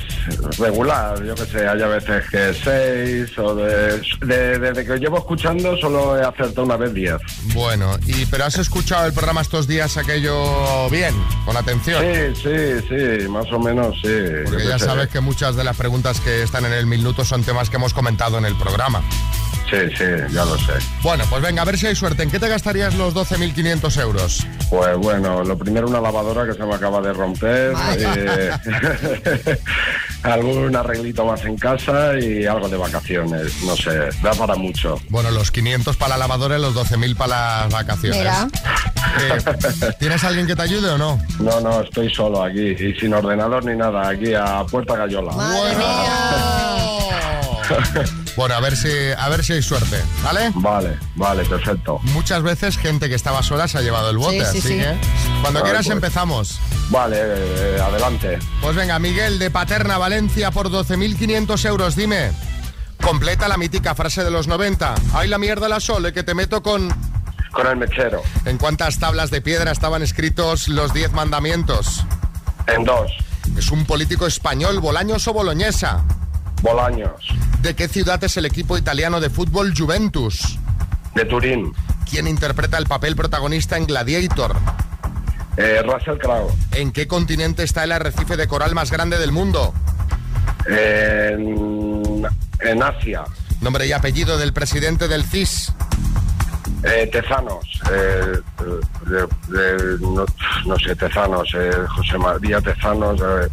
regular, 0.58 1.22
yo 1.24 1.34
que 1.36 1.46
sé, 1.46 1.68
hay 1.68 1.80
a 1.80 1.86
veces 1.86 2.24
que 2.28 2.52
seis 2.54 3.38
o 3.38 3.54
de, 3.54 4.00
de- 4.26 4.58
desde 4.58 4.84
que 4.84 4.96
llevo 4.98 5.18
escuchando 5.18 5.76
solo 5.76 6.18
he 6.18 6.24
acertado 6.24 6.64
una 6.64 6.76
vez 6.76 6.92
diez. 6.92 7.18
Bueno, 7.54 7.96
y 8.06 8.26
pero 8.26 8.46
has 8.46 8.58
escuchado 8.58 9.06
el 9.06 9.12
programa 9.12 9.40
estos 9.42 9.68
días 9.68 9.96
aquello 9.96 10.90
bien, 10.90 11.14
con 11.44 11.56
atención. 11.56 12.02
Sí, 12.02 12.42
sí, 12.42 12.86
sí, 12.88 13.28
más 13.28 13.46
o 13.52 13.60
menos 13.60 13.94
sí. 14.02 14.10
Porque 14.44 14.66
ya 14.66 14.78
sé. 14.80 14.86
sabes 14.86 15.08
que 15.08 15.20
muchas 15.20 15.54
de 15.54 15.62
las 15.62 15.76
preguntas 15.76 16.18
que 16.20 16.42
están 16.42 16.64
en 16.66 16.72
el 16.72 16.86
minuto 16.86 17.24
son 17.24 17.44
temas 17.44 17.70
que 17.70 17.76
hemos 17.76 17.94
comentado 17.94 18.38
en 18.38 18.44
el 18.44 18.56
programa. 18.56 19.04
Sí, 19.70 19.76
sí, 19.96 20.04
ya 20.30 20.44
lo 20.46 20.56
sé. 20.56 20.72
Bueno, 21.02 21.24
pues 21.28 21.42
venga, 21.42 21.60
a 21.60 21.64
ver 21.64 21.76
si 21.76 21.86
hay 21.86 21.94
suerte. 21.94 22.22
¿En 22.22 22.30
qué 22.30 22.38
te 22.38 22.48
gastarías 22.48 22.94
los 22.94 23.14
12.500 23.14 24.00
euros? 24.00 24.46
Pues 24.70 24.96
bueno, 24.96 25.44
lo 25.44 25.58
primero 25.58 25.88
una 25.88 26.00
lavadora 26.00 26.46
que 26.46 26.54
se 26.54 26.64
me 26.64 26.74
acaba 26.74 27.02
de 27.02 27.12
romper, 27.12 27.74
eh, 27.98 28.50
algún 30.22 30.74
arreglito 30.74 31.26
más 31.26 31.44
en 31.44 31.56
casa 31.56 32.18
y 32.18 32.46
algo 32.46 32.68
de 32.68 32.78
vacaciones, 32.78 33.62
no 33.64 33.76
sé, 33.76 34.08
da 34.22 34.32
para 34.32 34.56
mucho. 34.56 34.98
Bueno, 35.10 35.30
los 35.30 35.50
500 35.50 35.96
para 35.96 36.16
la 36.16 36.18
lavadora 36.18 36.56
y 36.58 36.62
los 36.62 36.74
12.000 36.74 37.16
para 37.16 37.60
las 37.64 37.72
vacaciones. 37.72 38.18
Mira. 38.18 38.48
Eh, 39.20 39.38
¿Tienes 39.98 40.24
alguien 40.24 40.46
que 40.46 40.56
te 40.56 40.62
ayude 40.62 40.90
o 40.90 40.98
no? 40.98 41.20
No, 41.40 41.60
no, 41.60 41.82
estoy 41.82 42.12
solo 42.12 42.42
aquí 42.42 42.68
y 42.70 42.94
sin 42.94 43.12
ordenador 43.12 43.64
ni 43.64 43.76
nada, 43.76 44.08
aquí 44.08 44.32
a 44.34 44.64
puerta 44.64 44.96
gallola. 44.96 45.32
Bueno, 48.38 48.54
a 48.54 48.60
ver 48.60 48.76
si 48.76 48.88
a 49.18 49.28
ver 49.30 49.42
si 49.44 49.54
hay 49.54 49.62
suerte, 49.62 50.00
¿vale? 50.22 50.52
Vale, 50.54 50.96
vale, 51.16 51.44
perfecto. 51.44 51.98
Muchas 52.04 52.40
veces 52.44 52.78
gente 52.78 53.08
que 53.08 53.16
estaba 53.16 53.42
sola 53.42 53.66
se 53.66 53.78
ha 53.78 53.80
llevado 53.80 54.10
el 54.10 54.16
bote, 54.18 54.44
Sí, 54.46 54.52
sí, 54.52 54.58
así 54.58 54.60
sí. 54.60 54.78
que 54.78 54.94
cuando 55.42 55.58
Vale, 55.58 55.62
quieras 55.64 55.86
pues. 55.86 55.94
empezamos. 55.96 56.60
Vale, 56.88 57.16
eh, 57.20 57.80
adelante. 57.84 58.38
Pues 58.62 58.76
venga, 58.76 58.96
Miguel 59.00 59.40
de 59.40 59.50
Paterna, 59.50 59.98
Valencia, 59.98 60.52
por 60.52 60.70
12.500 60.70 61.64
euros, 61.66 61.96
dime. 61.96 62.30
Completa 63.02 63.48
la 63.48 63.56
mítica 63.56 63.96
frase 63.96 64.22
de 64.22 64.30
los 64.30 64.46
90. 64.46 64.94
Ay, 65.14 65.26
la 65.28 65.38
mierda 65.38 65.68
la 65.68 65.80
sole 65.80 66.12
que 66.12 66.22
te 66.22 66.34
meto 66.36 66.62
con... 66.62 66.88
Con 67.50 67.66
el 67.66 67.76
mechero. 67.76 68.22
¿En 68.44 68.56
cuántas 68.56 69.00
tablas 69.00 69.32
de 69.32 69.40
piedra 69.40 69.72
estaban 69.72 70.04
escritos 70.04 70.68
los 70.68 70.94
10 70.94 71.10
mandamientos? 71.10 72.04
En 72.68 72.84
dos. 72.84 73.10
¿Es 73.56 73.72
un 73.72 73.84
político 73.84 74.28
español, 74.28 74.78
Bolaños 74.78 75.26
o 75.26 75.32
Boloñesa? 75.32 76.04
Bolaños. 76.62 77.12
¿De 77.62 77.74
qué 77.74 77.88
ciudad 77.88 78.22
es 78.24 78.36
el 78.36 78.46
equipo 78.46 78.76
italiano 78.78 79.20
de 79.20 79.30
fútbol 79.30 79.72
Juventus? 79.76 80.58
De 81.14 81.24
Turín. 81.24 81.72
¿Quién 82.08 82.26
interpreta 82.26 82.78
el 82.78 82.86
papel 82.86 83.16
protagonista 83.16 83.76
en 83.76 83.86
Gladiator? 83.86 84.56
Eh, 85.56 85.82
Russell 85.84 86.18
Crowe. 86.18 86.52
¿En 86.72 86.92
qué 86.92 87.06
continente 87.08 87.62
está 87.64 87.84
el 87.84 87.92
arrecife 87.92 88.36
de 88.36 88.46
coral 88.46 88.74
más 88.74 88.90
grande 88.90 89.18
del 89.18 89.32
mundo? 89.32 89.74
En, 90.66 92.26
en 92.60 92.82
Asia. 92.82 93.24
Nombre 93.60 93.86
y 93.86 93.92
apellido 93.92 94.38
del 94.38 94.52
presidente 94.52 95.08
del 95.08 95.24
CIS. 95.24 95.72
Eh, 96.84 97.08
Tezanos. 97.12 97.64
eh, 97.90 98.40
de- 99.06 99.58
de- 99.58 99.98
no, 100.00 100.24
no 100.66 100.76
sé, 100.78 100.94
Tezanos. 100.94 101.48
eh, 101.54 101.70
José 101.96 102.18
María 102.18 102.60
Tezanos. 102.60 103.18
eh, 103.20 103.48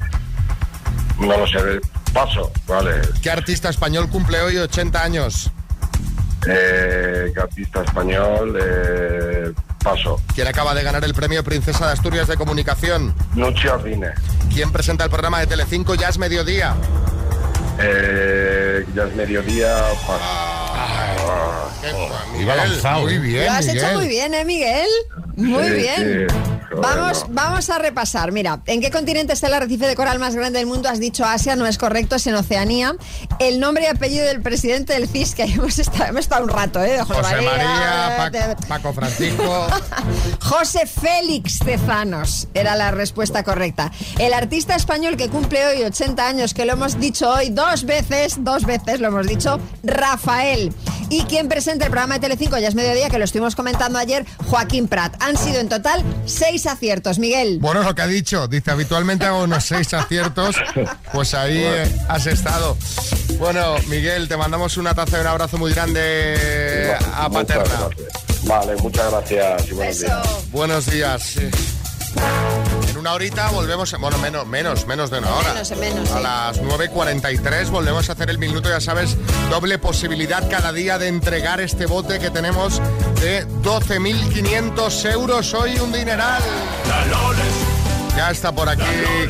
no 1.20 1.38
lo 1.38 1.48
sé. 1.48 1.82
Paso, 2.16 2.50
vale. 2.66 2.92
¿Qué 3.22 3.30
artista 3.30 3.68
español 3.68 4.08
cumple 4.10 4.40
hoy 4.42 4.56
80 4.56 5.04
años? 5.04 5.52
Eh, 6.48 7.30
¿qué 7.34 7.42
artista 7.42 7.84
español. 7.84 8.58
eh, 8.58 9.52
paso. 9.84 10.22
¿Quién 10.34 10.48
acaba 10.48 10.74
de 10.74 10.82
ganar 10.82 11.04
el 11.04 11.14
premio 11.14 11.44
Princesa 11.44 11.88
de 11.88 11.92
Asturias 11.92 12.30
de 12.30 12.38
Comunicación? 12.38 13.14
Nucci 13.34 13.68
Ordine. 13.68 14.12
¿Quién 14.54 14.72
presenta 14.72 15.04
el 15.04 15.10
programa 15.10 15.42
de 15.42 15.48
Telecinco 15.48 15.94
Ya 15.96 16.08
es 16.08 16.18
Mediodía? 16.18 16.74
Eh, 17.80 18.86
ya 18.96 19.04
es 19.04 19.16
mediodía. 19.16 19.76
Paso. 20.08 21.25
Iba 22.40 22.56
lanzado. 22.56 23.02
Muy 23.04 23.18
bien, 23.20 23.46
Lo 23.46 23.52
has 23.52 23.68
hecho 23.68 23.94
muy 23.94 24.08
bien, 24.08 24.34
¿eh, 24.34 24.46
Miguel? 24.46 24.88
Muy 25.36 25.64
Sí, 25.66 25.72
bien. 25.72 26.28
sí. 26.30 26.36
Vamos, 26.82 27.20
Bueno. 27.22 27.34
vamos 27.42 27.70
a 27.70 27.78
repasar. 27.78 28.32
Mira, 28.34 28.60
¿en 28.66 28.82
qué 28.82 28.92
continente 28.92 29.32
está 29.32 29.48
el 29.48 29.54
arrecife 29.54 29.88
de 29.88 29.96
coral 29.96 30.20
más 30.20 30.36
grande 30.36 30.60
del 30.60 30.68
mundo? 30.68 30.90
Has 30.90 31.00
dicho 31.00 31.24
Asia, 31.24 31.56
no 31.56 31.66
es 31.68 31.78
correcto, 31.78 32.16
es 32.16 32.28
en 32.28 32.36
Oceanía. 32.36 32.96
El 33.40 33.60
nombre 33.62 33.84
y 33.84 33.88
apellido 33.88 34.26
del 34.26 34.42
presidente 34.42 34.94
del 34.94 35.08
CIS, 35.08 35.36
que 35.36 35.44
ahí 35.44 35.54
hemos 35.58 35.78
estado, 35.80 36.06
hemos 36.06 36.22
estado 36.22 36.44
un 36.44 36.50
rato, 36.50 36.84
¿eh? 36.84 37.00
José 37.02 37.22
María, 37.22 38.56
Paco 38.68 38.92
Francisco. 38.94 39.68
José 40.42 40.86
Félix 40.86 41.60
Tezanos 41.60 42.48
era 42.54 42.76
la 42.76 42.92
respuesta 42.92 43.44
correcta. 43.44 43.92
El 44.20 44.34
artista 44.34 44.76
español 44.76 45.16
que 45.18 45.30
cumple 45.30 45.66
hoy 45.68 45.84
80 45.84 46.28
años, 46.28 46.54
que 46.54 46.66
lo 46.66 46.74
hemos 46.74 47.00
dicho 47.00 47.30
hoy 47.30 47.50
dos 47.52 47.86
veces, 47.86 48.44
dos 48.44 48.66
veces 48.66 49.00
lo 49.00 49.08
hemos 49.10 49.28
dicho, 49.28 49.60
Rafael. 49.84 50.74
Y 51.10 51.24
quien 51.26 51.48
presenta 51.48 51.86
el 51.86 51.92
programa 51.92 52.16
de 52.16 52.22
Telecinco, 52.22 52.58
ya 52.58 52.68
es 52.68 52.76
mediodía, 52.76 53.10
que 53.10 53.18
lo 53.18 53.26
estuvimos 53.26 53.56
comentando 53.56 54.00
ayer, 54.00 54.26
Joaquín 54.48 54.88
Prat. 54.88 55.16
Han 55.22 55.38
sido 55.38 55.60
en 55.60 55.70
total 55.70 56.04
seis 56.26 56.66
aciertos, 56.66 57.20
Miguel. 57.20 57.60
Bueno, 57.60 57.84
lo 57.84 57.96
que 57.96 58.02
ha 58.02 58.08
dicho. 58.08 58.48
Dice, 58.48 58.72
habitualmente 58.72 59.26
hago 59.26 59.44
unos 59.44 59.64
seis 59.64 59.94
aciertos. 59.94 60.56
Pues 61.12 61.34
ahí 61.34 61.58
eh, 61.58 61.90
has 62.08 62.28
estado. 62.28 62.78
Bueno, 63.40 63.76
Miguel, 63.88 64.28
te 64.28 64.38
mandamos 64.38 64.78
una 64.78 64.94
taza 64.94 65.18
y 65.18 65.22
un 65.22 65.28
abrazo 65.28 65.58
muy 65.58 65.74
grande 65.74 66.96
a 67.14 67.30
Paterna. 67.30 67.90
Vale, 68.44 68.76
muchas 68.78 69.12
gracias 69.12 69.68
y 69.68 69.72
buenos 69.72 70.00
días. 70.00 70.52
Buenos 70.52 70.86
días. 70.86 71.36
Una 73.06 73.14
horita 73.14 73.50
volvemos, 73.50 73.96
bueno, 74.00 74.18
menos, 74.18 74.48
menos, 74.48 74.88
menos 74.88 75.12
de 75.12 75.20
una 75.20 75.30
hora. 75.30 75.54
Menos, 75.54 75.78
menos, 75.78 76.10
a 76.10 76.18
sí. 76.18 76.24
las 76.24 76.60
9.43 76.60 77.70
volvemos 77.70 78.10
a 78.10 78.14
hacer 78.14 78.32
el 78.32 78.40
minuto, 78.40 78.68
ya 78.68 78.82
sabes, 78.82 79.16
doble 79.52 79.78
posibilidad 79.78 80.50
cada 80.50 80.74
día 80.74 80.98
de 80.98 81.08
entregar 81.08 81.62
este 81.62 81.86
bote 81.86 82.18
que 82.18 82.32
tenemos 82.32 82.82
de 83.22 83.46
12.500 83.62 85.12
euros. 85.12 85.54
Hoy 85.54 85.78
un 85.78 85.92
dineral. 85.92 86.42
Ya 88.18 88.32
está 88.32 88.52
por 88.52 88.70
aquí 88.70 88.82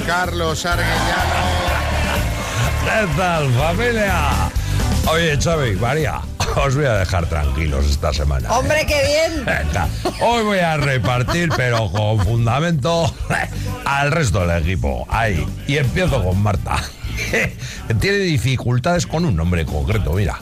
Carlos 0.07 0.65
Arguellano. 0.65 1.33
¿Qué 2.85 3.17
tal, 3.17 3.53
familia? 3.55 4.51
Oye, 5.11 5.37
Xavi, 5.37 5.75
María, 5.75 6.21
os 6.55 6.75
voy 6.75 6.85
a 6.85 6.93
dejar 6.93 7.27
tranquilos 7.27 7.85
esta 7.85 8.13
semana. 8.13 8.51
Hombre, 8.51 8.85
qué 8.85 9.01
bien. 9.05 9.45
Venga, 9.45 9.87
Hoy 10.21 10.43
voy 10.43 10.59
a 10.59 10.77
repartir, 10.77 11.49
pero 11.55 11.91
con 11.91 12.19
fundamento, 12.23 13.13
al 13.85 14.11
resto 14.11 14.45
del 14.45 14.61
equipo. 14.63 15.05
Ahí. 15.09 15.45
Y 15.67 15.77
empiezo 15.77 16.23
con 16.23 16.41
Marta. 16.41 16.77
Tiene 18.01 18.17
dificultades 18.17 19.07
con 19.07 19.23
un 19.25 19.35
nombre 19.37 19.65
concreto, 19.65 20.11
mira. 20.13 20.37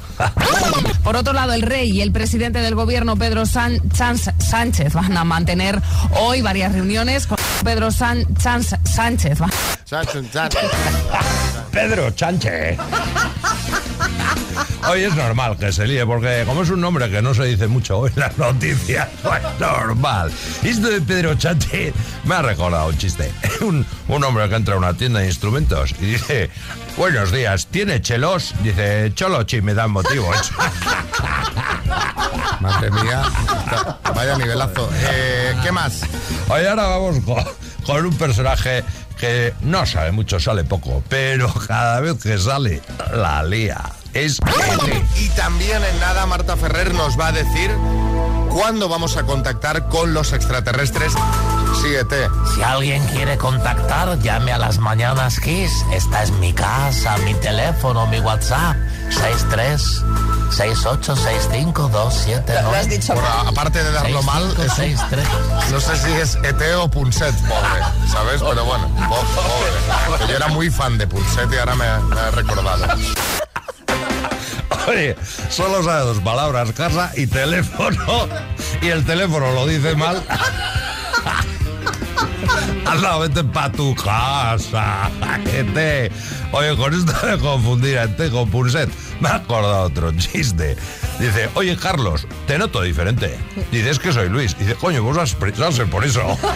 Por 1.04 1.16
otro 1.16 1.32
lado, 1.34 1.54
el 1.54 1.62
rey 1.62 1.92
y 1.92 2.02
el 2.02 2.12
presidente 2.12 2.60
del 2.62 2.74
gobierno, 2.74 3.16
Pedro 3.16 3.46
San- 3.46 3.80
Chan- 3.92 4.18
Sánchez, 4.18 4.94
van 4.94 5.16
a 5.16 5.24
mantener 5.24 5.80
hoy 6.20 6.42
varias 6.42 6.72
reuniones 6.74 7.28
con 7.28 7.38
Pedro 7.64 7.92
San- 7.92 8.26
Chan- 8.38 8.64
Sánchez. 8.86 9.40
va- 9.42 9.50
Pedro 11.72 12.10
Chanche. 12.12 12.78
Hoy 14.90 15.04
es 15.04 15.16
normal 15.16 15.58
que 15.58 15.72
se 15.72 15.88
líe, 15.88 16.06
porque 16.06 16.44
como 16.46 16.64
es 16.64 16.70
un 16.70 16.82
nombre 16.82 17.10
que 17.10 17.22
no 17.22 17.34
se 17.34 17.46
dice 17.46 17.68
mucho 17.68 18.08
en 18.08 18.14
las 18.16 18.38
noticias, 18.38 19.08
no 19.24 19.36
es 19.36 19.60
normal. 19.60 20.32
Y 20.64 20.70
esto 20.70 20.90
de 20.90 21.02
Pedro 21.02 21.36
Chanche 21.36 21.94
me 22.26 22.36
ha 22.36 22.42
recordado 22.42 22.88
un 22.88 22.98
chiste. 22.98 23.32
Un, 23.62 23.86
un 24.10 24.24
hombre 24.26 24.50
que 24.50 24.56
entra 24.56 24.76
a 24.76 24.78
una 24.78 24.94
tienda 24.94 25.22
de 25.22 25.28
instrumentos 25.28 25.94
y 26.02 26.06
dice, 26.06 26.50
buenos 26.98 27.32
días, 27.32 27.68
¿tiene 27.68 28.02
chelos? 28.02 28.54
Dice, 28.62 29.14
cholochi, 29.16 29.62
me 29.62 29.74
dan 29.74 29.92
motivos. 29.92 30.52
Madre 32.60 32.92
mía, 32.92 33.24
vaya 34.14 34.38
nivelazo. 34.38 34.90
Eh, 34.94 35.56
¿Qué 35.64 35.72
más? 35.72 36.02
Hoy 36.50 36.66
ahora 36.66 36.88
vamos 36.88 37.20
con, 37.24 37.44
con 37.86 38.06
un 38.06 38.18
personaje 38.18 38.84
que 39.14 39.54
no 39.62 39.86
sabe 39.86 40.12
mucho, 40.12 40.40
sale 40.40 40.64
poco, 40.64 41.04
pero 41.10 41.52
cada 41.68 42.00
vez 42.00 42.22
que 42.22 42.38
sale, 42.38 42.82
la 43.14 43.44
lía. 43.44 43.82
Es. 44.14 44.40
Y 45.20 45.30
también 45.30 45.84
en 45.84 46.00
nada 46.00 46.28
Marta 46.28 46.56
Ferrer 46.56 46.94
nos 46.94 47.20
va 47.20 47.28
a 47.28 47.32
decir 47.32 47.72
cuándo 48.50 48.88
vamos 48.88 49.18
a 49.18 49.24
contactar 49.24 49.88
con 49.90 50.14
los 50.14 50.34
extraterrestres. 50.34 51.14
Síguete. 51.82 52.30
Si 52.54 52.62
alguien 52.62 53.04
quiere 53.08 53.38
contactar, 53.38 54.20
llame 54.20 54.52
a 54.52 54.60
las 54.60 54.78
mañanas 54.78 55.40
Kiss. 55.40 55.72
Esta 55.94 56.22
es 56.22 56.32
mi 56.34 56.54
casa, 56.54 57.18
mi 57.26 57.34
teléfono, 57.34 58.06
mi 58.06 58.20
WhatsApp. 58.20 58.78
63 59.10 60.04
68 60.54 61.16
65 61.16 61.90
279. 61.90 62.62
Lo 62.64 62.76
has 62.78 62.90
dicho 62.90 63.14
Bueno, 63.14 63.30
aparte 63.48 63.84
de 63.84 63.92
darlo 63.92 64.22
mal, 64.24 64.44
es 64.52 64.78
un- 64.78 65.72
no 65.72 65.80
sé 65.82 65.98
si 65.98 66.12
es 66.14 66.36
ET 66.44 66.76
o 66.76 66.88
Punset, 66.90 67.34
pobre, 67.48 67.82
¿sabes? 68.12 68.42
Pero 68.42 68.64
bueno, 68.66 68.88
po- 69.10 69.16
pobre. 69.36 70.20
Que 70.26 70.28
Yo 70.32 70.36
era 70.38 70.48
muy 70.50 70.70
fan 70.70 70.98
de 70.98 71.08
Punset 71.08 71.52
y 71.52 71.58
ahora 71.58 71.76
me, 71.76 71.86
me 72.16 72.20
ha 72.20 72.32
recordado. 72.32 72.86
Oye, 74.88 75.16
solo 75.50 75.82
sabe 75.84 76.02
dos 76.06 76.20
palabras, 76.20 76.72
casa 76.74 77.12
y 77.16 77.26
teléfono. 77.28 78.28
Y 78.82 78.90
el 78.90 79.06
teléfono 79.06 79.52
lo 79.54 79.66
dice 79.66 79.96
mal. 79.96 80.22
Anda, 82.86 83.18
vete 83.18 83.44
pa' 83.44 83.72
tu 83.72 83.96
casa. 83.96 85.10
gente. 85.46 86.12
Oye, 86.52 86.76
con 86.76 86.94
esto 86.94 87.14
de 87.26 87.38
confundir 87.38 87.98
a 87.98 88.04
este 88.04 88.30
con 88.30 88.50
Punset, 88.50 88.90
me 89.20 89.30
ha 89.30 89.36
acordado 89.36 89.84
otro 89.84 90.12
chiste. 90.14 90.76
Dice, 91.20 91.50
oye, 91.56 91.78
Carlos, 91.78 92.28
te 92.48 92.58
noto 92.58 92.82
diferente. 92.82 93.38
Dices 93.72 94.00
que 94.00 94.12
soy 94.12 94.30
Luis. 94.30 94.58
Dice, 94.58 94.76
coño, 94.76 95.04
vos 95.04 95.18
has 95.18 95.36
ser 95.76 95.90
por 95.90 96.04
eso. 96.04 96.38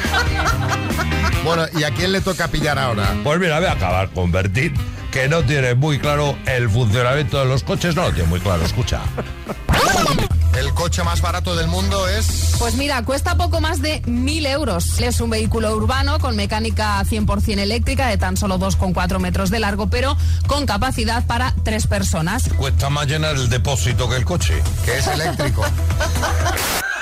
Bueno, 1.43 1.65
¿y 1.79 1.83
a 1.83 1.91
quién 1.91 2.11
le 2.11 2.19
toca 2.19 2.49
pillar 2.49 2.77
ahora? 2.77 3.15
Pues 3.23 3.39
mira, 3.39 3.59
voy 3.59 3.69
a 3.69 3.71
acabar 3.71 4.09
con 4.09 4.33
Bertín, 4.33 4.73
que 5.11 5.29
no 5.29 5.43
tiene 5.43 5.75
muy 5.75 5.97
claro 5.97 6.37
el 6.45 6.69
funcionamiento 6.69 7.39
de 7.39 7.45
los 7.45 7.63
coches. 7.63 7.95
No 7.95 8.01
lo 8.01 8.11
tiene 8.11 8.27
muy 8.27 8.41
claro, 8.41 8.65
escucha. 8.65 8.99
El 10.57 10.73
coche 10.73 11.03
más 11.03 11.21
barato 11.21 11.55
del 11.55 11.67
mundo 11.67 12.07
es... 12.07 12.55
Pues 12.57 12.73
mira, 12.73 13.03
cuesta 13.03 13.37
poco 13.37 13.61
más 13.61 13.79
de 13.79 14.01
1.000 14.03 14.47
euros. 14.47 14.99
Es 14.99 15.21
un 15.21 15.29
vehículo 15.29 15.75
urbano 15.75 16.17
con 16.17 16.35
mecánica 16.35 16.99
100% 17.03 17.59
eléctrica 17.59 18.07
de 18.07 18.17
tan 18.17 18.37
solo 18.37 18.57
2,4 18.57 19.19
metros 19.19 19.51
de 19.51 19.59
largo, 19.59 19.87
pero 19.87 20.17
con 20.47 20.65
capacidad 20.65 21.25
para 21.27 21.53
tres 21.63 21.85
personas. 21.85 22.49
Cuesta 22.57 22.89
más 22.89 23.05
llenar 23.05 23.35
el 23.35 23.49
depósito 23.49 24.09
que 24.09 24.15
el 24.15 24.25
coche. 24.25 24.63
Que 24.83 24.97
es 24.97 25.05
eléctrico. 25.05 25.63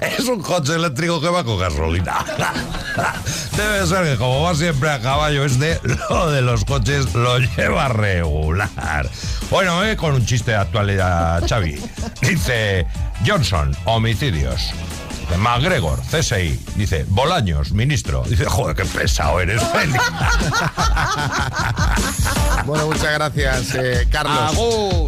es 0.00 0.24
un 0.28 0.40
coche 0.40 0.74
eléctrico 0.74 1.20
que 1.20 1.28
va 1.28 1.44
con 1.44 1.58
gasolina. 1.58 2.24
Debe 3.56 3.86
ser 3.86 4.04
que 4.04 4.16
como 4.16 4.42
va 4.42 4.54
siempre 4.54 4.90
a 4.90 5.00
caballo 5.00 5.44
este, 5.44 5.80
lo 6.08 6.30
de 6.30 6.42
los 6.42 6.64
coches 6.64 7.14
lo 7.14 7.38
lleva 7.38 7.88
regular. 7.88 9.08
Bueno, 9.50 9.84
eh, 9.84 9.96
con 9.96 10.14
un 10.14 10.24
chiste 10.24 10.52
de 10.52 10.56
actualidad, 10.58 11.42
Xavi. 11.46 11.78
Dice 12.20 12.86
Johnson, 13.26 13.76
homicidios. 13.84 14.72
Dice, 15.32 15.42
MacGregor, 15.42 15.98
CSI. 16.10 16.60
Dice, 16.74 17.06
Bolaños, 17.08 17.72
ministro. 17.72 18.22
Dice, 18.28 18.44
joder, 18.44 18.76
qué 18.76 18.84
pesado 18.84 19.40
eres, 19.40 19.62
Feli. 19.62 19.94
Bueno, 22.66 22.86
muchas 22.86 23.14
gracias, 23.14 23.74
eh, 23.74 24.06
Carlos. 24.08 24.56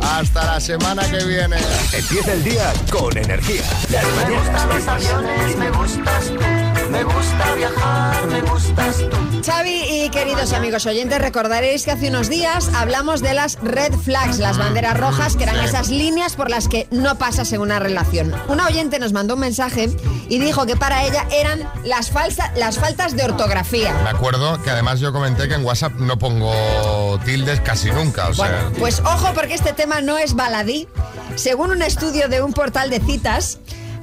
Hasta 0.02 0.44
la 0.44 0.60
semana 0.60 1.08
que 1.08 1.24
viene. 1.24 1.56
Empieza 1.92 2.32
el 2.32 2.42
día 2.42 2.72
con 2.90 3.16
energía. 3.16 3.62
Las 3.90 4.04
mañanas 4.16 4.66
los 4.66 4.88
aviones, 4.88 5.56
me 5.56 5.70
gustas 5.70 6.26
tú. 6.26 6.63
Me 7.06 7.12
gusta 7.12 7.54
viajar, 7.54 8.26
me 8.28 8.40
gustas 8.40 8.96
tú. 9.10 9.42
Xavi 9.44 9.82
y 9.90 10.08
queridos 10.08 10.54
amigos 10.54 10.86
oyentes, 10.86 11.18
recordaréis 11.18 11.84
que 11.84 11.90
hace 11.90 12.08
unos 12.08 12.30
días 12.30 12.70
hablamos 12.74 13.20
de 13.20 13.34
las 13.34 13.58
red 13.60 13.92
flags, 13.92 14.38
las 14.38 14.56
banderas 14.56 14.98
rojas, 14.98 15.36
que 15.36 15.42
eran 15.42 15.60
esas 15.60 15.88
líneas 15.90 16.34
por 16.34 16.48
las 16.48 16.66
que 16.66 16.88
no 16.90 17.18
pasas 17.18 17.52
en 17.52 17.60
una 17.60 17.78
relación. 17.78 18.34
Una 18.48 18.66
oyente 18.66 18.98
nos 18.98 19.12
mandó 19.12 19.34
un 19.34 19.40
mensaje 19.40 19.90
y 20.30 20.38
dijo 20.38 20.64
que 20.64 20.76
para 20.76 21.04
ella 21.04 21.26
eran 21.30 21.60
las, 21.84 22.10
falsa- 22.10 22.52
las 22.56 22.78
faltas 22.78 23.14
de 23.14 23.24
ortografía. 23.24 23.92
Me 24.02 24.08
acuerdo 24.10 24.62
que 24.62 24.70
además 24.70 24.98
yo 25.00 25.12
comenté 25.12 25.46
que 25.46 25.54
en 25.54 25.64
WhatsApp 25.64 25.92
no 25.96 26.18
pongo 26.18 27.20
tildes 27.26 27.60
casi 27.60 27.90
nunca. 27.90 28.28
O 28.28 28.34
sea, 28.34 28.46
Bueno, 28.46 28.72
pues 28.78 29.00
ojo 29.00 29.32
porque 29.34 29.52
este 29.54 29.74
tema 29.74 30.00
no 30.00 30.16
es 30.16 30.34
baladí. 30.34 30.88
Según 31.36 31.70
un 31.70 31.82
estudio 31.82 32.28
de 32.28 32.40
un 32.40 32.54
portal 32.54 32.88
de 32.88 33.00
citas, 33.00 33.58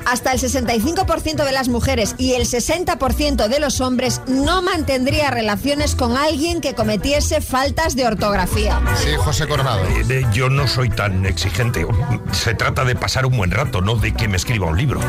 hasta 0.06 0.32
el 0.32 0.40
65% 0.40 1.46
de 1.46 1.52
las 1.52 1.68
mujeres 1.70 2.16
y 2.18 2.34
el 2.34 2.44
60% 2.44 3.48
de 3.48 3.60
los 3.60 3.82
hombres 3.82 4.22
no 4.28 4.62
mantendría 4.62 5.32
relaciones 5.32 5.96
con 5.96 6.18
alguien 6.18 6.62
que 6.62 6.74
cometiese 6.74 7.42
faltas 7.42 7.96
de 7.96 8.06
ortografía. 8.06 8.82
Sí, 9.04 9.10
José 9.18 9.48
Coronado. 9.48 9.84
Eh, 10.10 10.26
Yo 10.34 10.50
no 10.50 10.68
soy 10.68 10.90
tan 10.90 11.26
exigente. 11.26 11.86
Se 12.32 12.54
trata 12.54 12.84
de 12.86 12.96
pasar 12.96 13.26
un 13.26 13.38
buen 13.38 13.52
rato, 13.52 13.82
no 13.82 13.96
de 13.96 14.14
que 14.14 14.28
me 14.28 14.38
escriba 14.38 14.68
un 14.68 14.78
libro. 14.78 15.00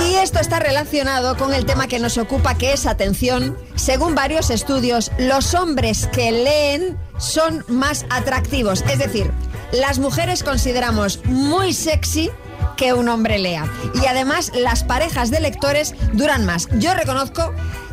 Y 0.00 0.14
esto 0.14 0.40
está 0.40 0.58
relacionado 0.60 1.36
con 1.36 1.54
el 1.54 1.66
tema 1.66 1.86
que 1.86 1.98
nos 1.98 2.18
ocupa, 2.18 2.54
que 2.54 2.72
es 2.72 2.86
atención. 2.86 3.56
Según 3.74 4.14
varios 4.14 4.50
estudios, 4.50 5.10
los 5.18 5.54
hombres 5.54 6.08
que 6.12 6.32
leen 6.32 6.98
son 7.18 7.64
más 7.68 8.06
atractivos. 8.10 8.82
Es 8.90 8.98
decir, 8.98 9.30
las 9.72 9.98
mujeres 9.98 10.42
consideramos 10.42 11.20
muy 11.24 11.72
sexy 11.72 12.30
que 12.76 12.92
un 12.92 13.08
hombre 13.08 13.38
lea. 13.38 13.66
Y 14.02 14.06
además, 14.06 14.52
las 14.54 14.84
parejas 14.84 15.30
de 15.30 15.40
lectores 15.40 15.94
duran 16.12 16.44
más. 16.46 16.68
Yo 16.78 16.94
reconozco 16.94 17.52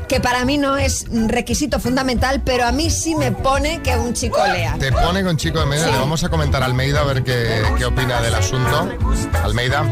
que 0.09 0.19
para 0.19 0.43
mí 0.43 0.57
no 0.57 0.75
es 0.75 1.05
requisito 1.09 1.79
fundamental, 1.79 2.41
pero 2.43 2.65
a 2.65 2.71
mí 2.71 2.89
sí 2.89 3.15
me 3.15 3.31
pone 3.31 3.81
que 3.81 3.95
un 3.95 4.13
chico 4.13 4.39
lea. 4.45 4.75
Te 4.79 4.91
pone 4.91 5.23
con 5.23 5.37
chico 5.37 5.59
de 5.59 5.67
medio. 5.67 5.85
Sí. 5.85 5.91
Le 5.91 5.97
vamos 5.99 6.23
a 6.23 6.29
comentar 6.29 6.63
a 6.63 6.65
Almeida 6.65 7.01
a 7.01 7.03
ver 7.03 7.23
qué, 7.23 7.61
qué 7.77 7.85
opina 7.85 8.19
del 8.19 8.33
asunto. 8.33 8.89
Almeida. 9.43 9.85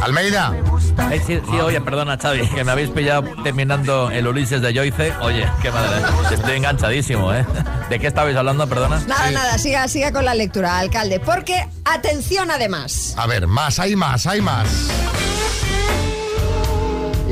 Almeida. 0.00 0.54
Eh, 1.10 1.20
sí, 1.26 1.40
sí, 1.50 1.60
oye, 1.60 1.80
perdona, 1.80 2.16
Xavi, 2.16 2.48
que 2.48 2.62
me 2.64 2.70
habéis 2.70 2.90
pillado 2.90 3.24
terminando 3.42 4.10
el 4.10 4.26
Ulises 4.26 4.62
de 4.62 4.72
Joyce. 4.72 5.12
Oye, 5.20 5.48
qué 5.60 5.70
madre, 5.72 6.00
estoy 6.30 6.56
enganchadísimo, 6.56 7.34
¿eh? 7.34 7.44
¿De 7.90 7.98
qué 7.98 8.06
estabais 8.06 8.36
hablando, 8.36 8.68
perdona? 8.68 9.02
Nada, 9.08 9.30
nada, 9.32 9.58
siga, 9.58 9.88
siga 9.88 10.12
con 10.12 10.24
la 10.24 10.34
lectura, 10.34 10.78
alcalde. 10.78 11.18
Porque, 11.18 11.68
atención 11.84 12.52
además. 12.52 13.14
A 13.16 13.26
ver, 13.26 13.48
más, 13.48 13.80
hay 13.80 13.96
más, 13.96 14.26
hay 14.26 14.40
más. 14.40 14.68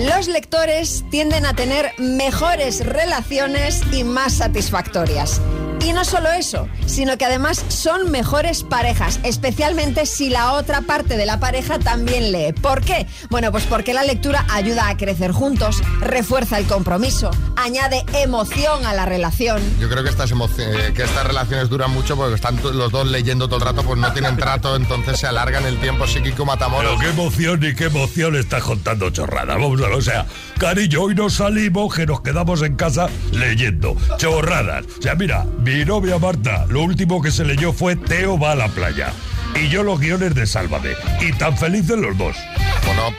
Los 0.00 0.28
lectores 0.28 1.04
tienden 1.10 1.44
a 1.44 1.52
tener 1.52 1.92
mejores 1.98 2.86
relaciones 2.86 3.82
y 3.92 4.02
más 4.02 4.32
satisfactorias. 4.32 5.42
Y 5.82 5.92
no 5.92 6.04
solo 6.04 6.30
eso, 6.30 6.68
sino 6.86 7.16
que 7.16 7.24
además 7.24 7.64
son 7.68 8.10
mejores 8.10 8.62
parejas, 8.62 9.18
especialmente 9.22 10.04
si 10.06 10.28
la 10.28 10.52
otra 10.52 10.82
parte 10.82 11.16
de 11.16 11.24
la 11.26 11.40
pareja 11.40 11.78
también 11.78 12.32
lee. 12.32 12.52
¿Por 12.52 12.82
qué? 12.84 13.06
Bueno, 13.30 13.50
pues 13.50 13.64
porque 13.64 13.94
la 13.94 14.04
lectura 14.04 14.44
ayuda 14.50 14.88
a 14.88 14.96
crecer 14.96 15.32
juntos, 15.32 15.82
refuerza 16.00 16.58
el 16.58 16.66
compromiso, 16.66 17.30
añade 17.56 18.04
emoción 18.22 18.84
a 18.84 18.92
la 18.92 19.06
relación. 19.06 19.60
Yo 19.80 19.88
creo 19.88 20.04
que 20.04 20.10
estas, 20.10 20.30
eh, 20.30 20.92
que 20.94 21.02
estas 21.02 21.26
relaciones 21.26 21.68
duran 21.70 21.90
mucho 21.92 22.14
porque 22.16 22.34
están 22.34 22.58
to- 22.58 22.72
los 22.72 22.92
dos 22.92 23.06
leyendo 23.08 23.46
todo 23.48 23.56
el 23.56 23.62
rato, 23.64 23.82
pues 23.82 23.98
no 23.98 24.12
tienen 24.12 24.36
trato, 24.36 24.76
entonces 24.76 25.18
se 25.18 25.26
alargan 25.26 25.64
el 25.66 25.78
tiempo 25.80 26.06
psíquico 26.06 26.44
matamoros. 26.44 26.96
Pero 26.98 27.00
qué 27.14 27.20
emoción 27.20 27.64
y 27.64 27.74
qué 27.74 27.84
emoción 27.86 28.36
estás 28.36 28.62
contando 28.62 29.10
chorradas. 29.10 29.56
Vamos 29.58 29.80
a 29.80 29.84
ver, 29.88 29.92
o 29.94 30.02
sea, 30.02 30.26
cariño, 30.58 31.02
hoy 31.02 31.14
nos 31.14 31.34
salimos 31.34 31.94
que 31.94 32.06
nos 32.06 32.20
quedamos 32.20 32.62
en 32.62 32.76
casa 32.76 33.08
leyendo 33.32 33.96
chorradas. 34.18 34.84
O 34.98 35.02
sea, 35.02 35.14
mira, 35.14 35.44
mi 35.58 35.69
novia 35.84 36.18
Marta, 36.18 36.66
lo 36.68 36.82
último 36.82 37.22
que 37.22 37.30
se 37.30 37.44
leyó 37.44 37.72
fue 37.72 37.96
Teo 37.96 38.38
va 38.38 38.52
a 38.52 38.54
la 38.56 38.68
playa. 38.68 39.12
Y 39.54 39.68
yo 39.68 39.82
los 39.82 39.98
guiones 39.98 40.34
de 40.34 40.46
Sálvame. 40.46 40.90
Y 41.20 41.32
tan 41.32 41.56
felices 41.56 41.96
los 41.96 42.16
dos. 42.18 42.36
Bueno, 42.84 43.14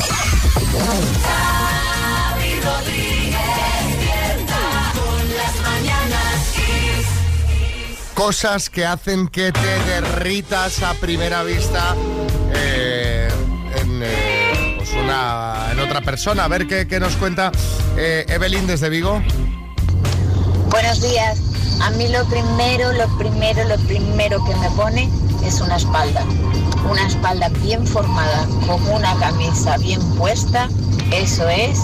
Xavi 1.24 2.60
Rodríguez 2.60 3.27
Cosas 8.18 8.72
que 8.72 8.84
hacen 8.84 9.28
que 9.28 9.52
te 9.52 9.84
derritas 9.86 10.82
a 10.82 10.96
primera 10.96 11.44
vista 11.44 11.96
eh, 12.52 13.30
en, 13.76 14.02
eh, 14.04 14.74
pues 14.76 14.90
en 14.90 15.80
otra 15.80 16.02
persona. 16.02 16.46
A 16.46 16.48
ver 16.48 16.66
qué, 16.66 17.00
nos 17.00 17.16
cuenta 17.16 17.52
eh, 17.96 18.26
Evelyn 18.28 18.66
desde 18.66 18.90
Vigo. 18.90 19.22
Buenos 20.72 21.00
días. 21.00 21.40
A 21.80 21.92
mí 21.92 22.08
lo 22.08 22.26
primero, 22.26 22.92
lo 22.94 23.08
primero, 23.20 23.64
lo 23.66 23.78
primero 23.86 24.44
que 24.46 24.56
me 24.56 24.72
pone 24.72 25.08
es 25.46 25.62
una 25.62 25.76
espalda. 25.76 26.26
Una 26.90 27.06
espalda 27.06 27.50
bien 27.62 27.86
formada, 27.86 28.48
con 28.66 28.84
una 28.90 29.16
camisa 29.20 29.78
bien 29.78 30.02
puesta, 30.16 30.70
eso 31.12 31.48
es 31.48 31.80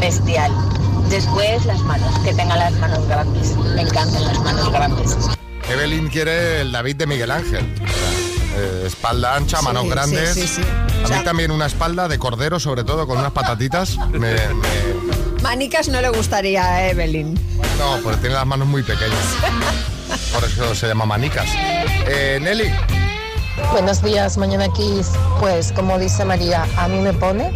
bestial. 0.00 0.52
Después 1.10 1.66
las 1.66 1.80
manos, 1.80 2.18
que 2.20 2.32
tengan 2.32 2.60
las 2.60 2.72
manos 2.78 3.06
grandes. 3.06 3.54
Me 3.74 3.82
encantan 3.82 4.24
las 4.24 4.38
manos 4.40 4.72
grandes. 4.72 5.36
Evelyn 5.70 6.08
quiere 6.08 6.60
el 6.60 6.72
David 6.72 6.96
de 6.96 7.06
Miguel 7.06 7.30
Ángel. 7.30 7.64
Eh, 8.58 8.84
espalda 8.86 9.34
ancha, 9.36 9.60
manos 9.62 9.82
sí, 9.84 9.88
grandes. 9.90 10.34
sí, 10.34 10.46
sí. 10.46 10.62
A 10.62 11.04
O 11.04 11.08
sea- 11.08 11.18
mí 11.18 11.24
también 11.24 11.50
una 11.50 11.66
espalda 11.66 12.08
de 12.08 12.18
cordero, 12.18 12.58
sobre 12.60 12.84
todo, 12.84 13.06
con 13.06 13.18
unas 13.18 13.32
patatitas. 13.32 13.96
Me- 14.12 14.18
me- 14.18 15.42
Manicas 15.42 15.88
no 15.88 16.00
le 16.00 16.08
gustaría 16.08 16.64
a 16.64 16.88
Evelyn. 16.88 17.34
no, 17.78 17.98
porque 18.02 18.18
tiene 18.20 18.34
las 18.34 18.46
manos 18.46 18.66
muy 18.68 18.82
pequeñas. 18.82 19.18
Por 20.32 20.44
eso 20.44 20.74
se 20.74 20.86
llama 20.88 21.04
manicas. 21.04 21.46
Eh, 21.54 22.38
Nelly. 22.40 22.72
Buenos 23.72 24.02
días, 24.02 24.36
mañana 24.38 24.68
Kiss. 24.72 25.10
Pues 25.40 25.72
como 25.72 25.98
dice 25.98 26.24
María, 26.24 26.66
a 26.76 26.88
mí 26.88 26.98
me 27.00 27.12
pone 27.12 27.52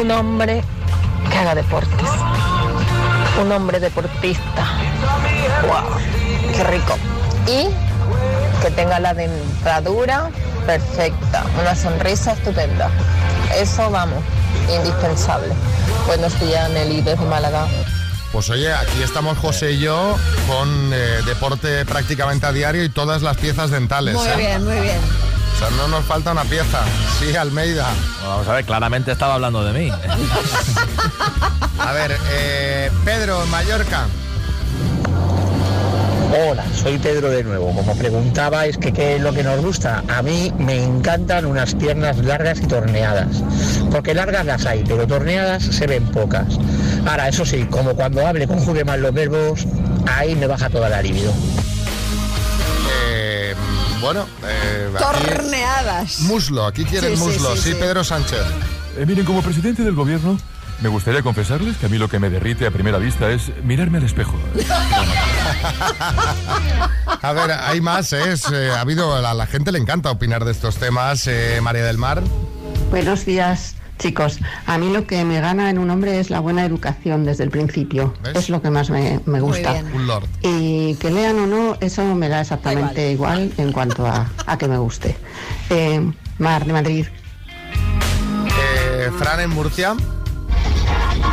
un 0.00 0.10
hombre 0.10 0.62
que 1.30 1.38
haga 1.38 1.54
deportes. 1.54 2.08
Un 3.42 3.50
hombre 3.52 3.80
deportista. 3.80 4.66
¡Wow! 5.62 6.00
¡Qué 6.60 6.64
rico! 6.64 6.94
Y 7.46 7.70
que 8.60 8.70
tenga 8.72 9.00
la 9.00 9.14
dentadura 9.14 10.28
perfecta, 10.66 11.42
una 11.58 11.74
sonrisa 11.74 12.32
estupenda. 12.32 12.90
Eso, 13.56 13.90
vamos, 13.90 14.22
indispensable. 14.68 15.54
Buenos 16.06 16.38
días, 16.38 16.68
Nelly, 16.68 17.00
desde 17.00 17.24
Málaga. 17.24 17.66
Pues 18.30 18.50
oye, 18.50 18.70
aquí 18.74 19.02
estamos 19.02 19.38
José 19.38 19.72
y 19.72 19.78
yo 19.78 20.18
con 20.46 20.92
eh, 20.92 21.22
deporte 21.24 21.86
prácticamente 21.86 22.44
a 22.44 22.52
diario 22.52 22.84
y 22.84 22.90
todas 22.90 23.22
las 23.22 23.38
piezas 23.38 23.70
dentales. 23.70 24.14
Muy 24.14 24.28
¿eh? 24.28 24.36
bien, 24.36 24.62
muy 24.62 24.80
bien. 24.80 25.00
O 25.54 25.58
sea, 25.58 25.70
no 25.78 25.88
nos 25.88 26.04
falta 26.04 26.32
una 26.32 26.44
pieza. 26.44 26.82
Sí, 27.18 27.34
Almeida. 27.36 27.88
Vamos 28.22 28.46
a 28.46 28.52
ver, 28.52 28.66
claramente 28.66 29.12
estaba 29.12 29.36
hablando 29.36 29.64
de 29.64 29.72
mí. 29.72 29.90
A 31.78 31.92
ver, 31.92 32.14
eh, 32.32 32.90
Pedro, 33.06 33.44
en 33.44 33.50
Mallorca. 33.50 34.08
Hola, 36.32 36.64
soy 36.74 36.98
Pedro 36.98 37.28
de 37.30 37.42
nuevo. 37.42 37.74
Como 37.74 37.96
preguntabais 37.96 38.78
que 38.78 38.92
qué 38.92 39.16
es 39.16 39.22
lo 39.22 39.32
que 39.32 39.42
nos 39.42 39.60
gusta, 39.60 40.04
a 40.08 40.22
mí 40.22 40.52
me 40.58 40.82
encantan 40.82 41.44
unas 41.44 41.74
piernas 41.74 42.18
largas 42.18 42.60
y 42.60 42.66
torneadas. 42.66 43.42
Porque 43.90 44.14
largas 44.14 44.46
las 44.46 44.64
hay, 44.66 44.84
pero 44.86 45.06
torneadas 45.06 45.62
se 45.64 45.86
ven 45.86 46.06
pocas. 46.06 46.46
Ahora, 47.06 47.28
eso 47.28 47.44
sí, 47.44 47.64
como 47.70 47.94
cuando 47.94 48.26
hable 48.26 48.46
conjugue 48.46 48.84
mal 48.84 49.00
los 49.02 49.12
verbos, 49.12 49.66
ahí 50.06 50.34
me 50.36 50.46
baja 50.46 50.70
toda 50.70 50.88
la 50.88 51.02
libido. 51.02 51.32
Eh, 53.08 53.54
bueno, 54.00 54.26
eh, 54.46 54.88
aquí- 54.94 55.26
Torneadas. 55.26 56.20
muslo, 56.20 56.66
aquí 56.66 56.84
quieren 56.84 57.16
sí, 57.16 57.22
muslo. 57.24 57.56
sí, 57.56 57.62
Sí, 57.62 57.68
sí. 57.70 57.74
Pedro 57.78 58.04
Sánchez. 58.04 58.38
Eh, 58.98 59.04
miren, 59.06 59.24
como 59.24 59.42
presidente 59.42 59.82
del 59.82 59.94
gobierno, 59.94 60.38
me 60.80 60.88
gustaría 60.88 61.22
confesarles 61.22 61.76
que 61.76 61.86
a 61.86 61.88
mí 61.88 61.98
lo 61.98 62.08
que 62.08 62.18
me 62.20 62.30
derrite 62.30 62.66
a 62.66 62.70
primera 62.70 62.98
vista 62.98 63.30
es 63.30 63.50
mirarme 63.64 63.98
al 63.98 64.04
espejo. 64.04 64.38
A 67.22 67.32
ver, 67.32 67.50
hay 67.52 67.80
más, 67.80 68.12
¿eh? 68.12 68.32
Es, 68.32 68.50
eh, 68.50 68.70
ha 68.70 68.80
habido, 68.80 69.14
a 69.14 69.34
la 69.34 69.46
gente 69.46 69.72
le 69.72 69.78
encanta 69.78 70.10
opinar 70.10 70.44
de 70.44 70.52
estos 70.52 70.76
temas. 70.76 71.26
Eh, 71.26 71.60
María 71.62 71.84
del 71.84 71.98
Mar. 71.98 72.22
Buenos 72.90 73.26
días, 73.26 73.74
chicos. 73.98 74.38
A 74.66 74.78
mí 74.78 74.90
lo 74.92 75.06
que 75.06 75.24
me 75.24 75.40
gana 75.40 75.70
en 75.70 75.78
un 75.78 75.90
hombre 75.90 76.18
es 76.18 76.30
la 76.30 76.40
buena 76.40 76.64
educación 76.64 77.24
desde 77.24 77.44
el 77.44 77.50
principio. 77.50 78.14
Es 78.34 78.48
lo 78.48 78.62
que 78.62 78.70
más 78.70 78.90
me, 78.90 79.20
me 79.26 79.40
gusta. 79.40 79.72
bien. 79.72 79.92
Un 79.94 80.06
lord. 80.06 80.26
Y 80.42 80.94
que 80.96 81.10
lean 81.10 81.38
o 81.40 81.46
no, 81.46 81.76
eso 81.80 82.02
me 82.14 82.28
da 82.28 82.40
exactamente 82.40 83.10
igual 83.12 83.52
en 83.58 83.72
cuanto 83.72 84.06
a, 84.06 84.30
a 84.46 84.56
que 84.58 84.66
me 84.68 84.78
guste. 84.78 85.16
Eh, 85.68 86.00
Mar 86.38 86.64
de 86.64 86.72
Madrid. 86.72 87.06
Eh, 88.46 89.10
Fran 89.18 89.40
en 89.40 89.50
Murcia. 89.50 89.94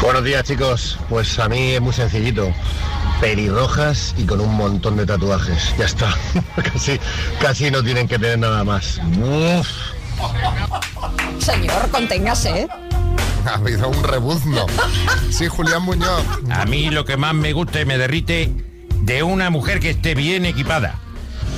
Buenos 0.02 0.24
días 0.24 0.44
chicos, 0.44 1.00
pues 1.10 1.40
a 1.40 1.48
mí 1.50 1.72
es 1.72 1.82
muy 1.82 1.94
sencillito. 1.94 2.52
Pelirrojas 3.20 4.14
y 4.18 4.26
con 4.26 4.42
un 4.42 4.56
montón 4.56 4.98
de 4.98 5.06
tatuajes. 5.06 5.74
Ya 5.78 5.86
está. 5.86 6.14
casi, 6.74 7.00
casi 7.40 7.72
no 7.72 7.84
tienen 7.84 8.08
que 8.08 8.20
tener 8.20 8.40
nada 8.40 8.64
más. 8.64 9.00
Uf. 9.20 9.68
Señor, 11.40 11.90
conténgase. 11.92 12.62
¿eh? 12.62 12.68
Ha 13.46 13.56
habido 13.56 13.90
un 13.90 14.04
rebuzno. 14.04 14.66
Sí, 15.30 15.48
Julián 15.48 15.84
Muñoz. 15.84 16.24
A 16.52 16.66
mí 16.66 16.90
lo 16.90 17.06
que 17.06 17.18
más 17.18 17.34
me 17.34 17.54
gusta 17.54 17.82
y 17.82 17.86
me 17.86 17.98
derrite 17.98 18.54
de 19.02 19.24
una 19.24 19.50
mujer 19.50 19.80
que 19.80 19.92
esté 19.92 20.16
bien 20.16 20.46
equipada. 20.46 21.00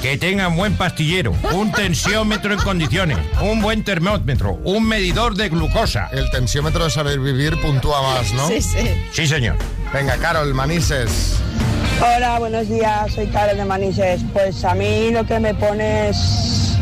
Que 0.02 0.18
tenga 0.18 0.48
un 0.48 0.56
buen 0.56 0.78
pastillero, 0.78 1.36
un 1.52 1.74
tensiómetro 1.74 2.54
en 2.54 2.60
condiciones, 2.60 3.18
un 3.42 3.62
buen 3.62 3.84
termómetro, 3.84 4.54
un 4.64 4.88
medidor 4.88 5.36
de 5.36 5.50
glucosa. 5.50 6.08
El 6.14 6.30
tensiómetro 6.32 6.86
de 6.86 6.90
saber 6.90 7.20
vivir 7.20 7.60
puntúa 7.60 8.02
más, 8.02 8.32
¿no? 8.32 8.48
Sí, 8.48 8.62
sí. 8.62 8.88
Sí, 9.12 9.28
señor. 9.28 9.58
Venga, 9.94 10.18
Carol, 10.18 10.54
Manises. 10.54 11.40
Hola, 12.00 12.38
buenos 12.38 12.70
días, 12.70 13.12
soy 13.12 13.26
Carol 13.28 13.58
de 13.58 13.66
Manises. 13.66 14.22
Pues 14.32 14.64
a 14.64 14.76
mí 14.76 15.10
lo 15.12 15.26
que 15.26 15.40
me 15.40 15.54
pone 15.56 16.10
es 16.10 16.78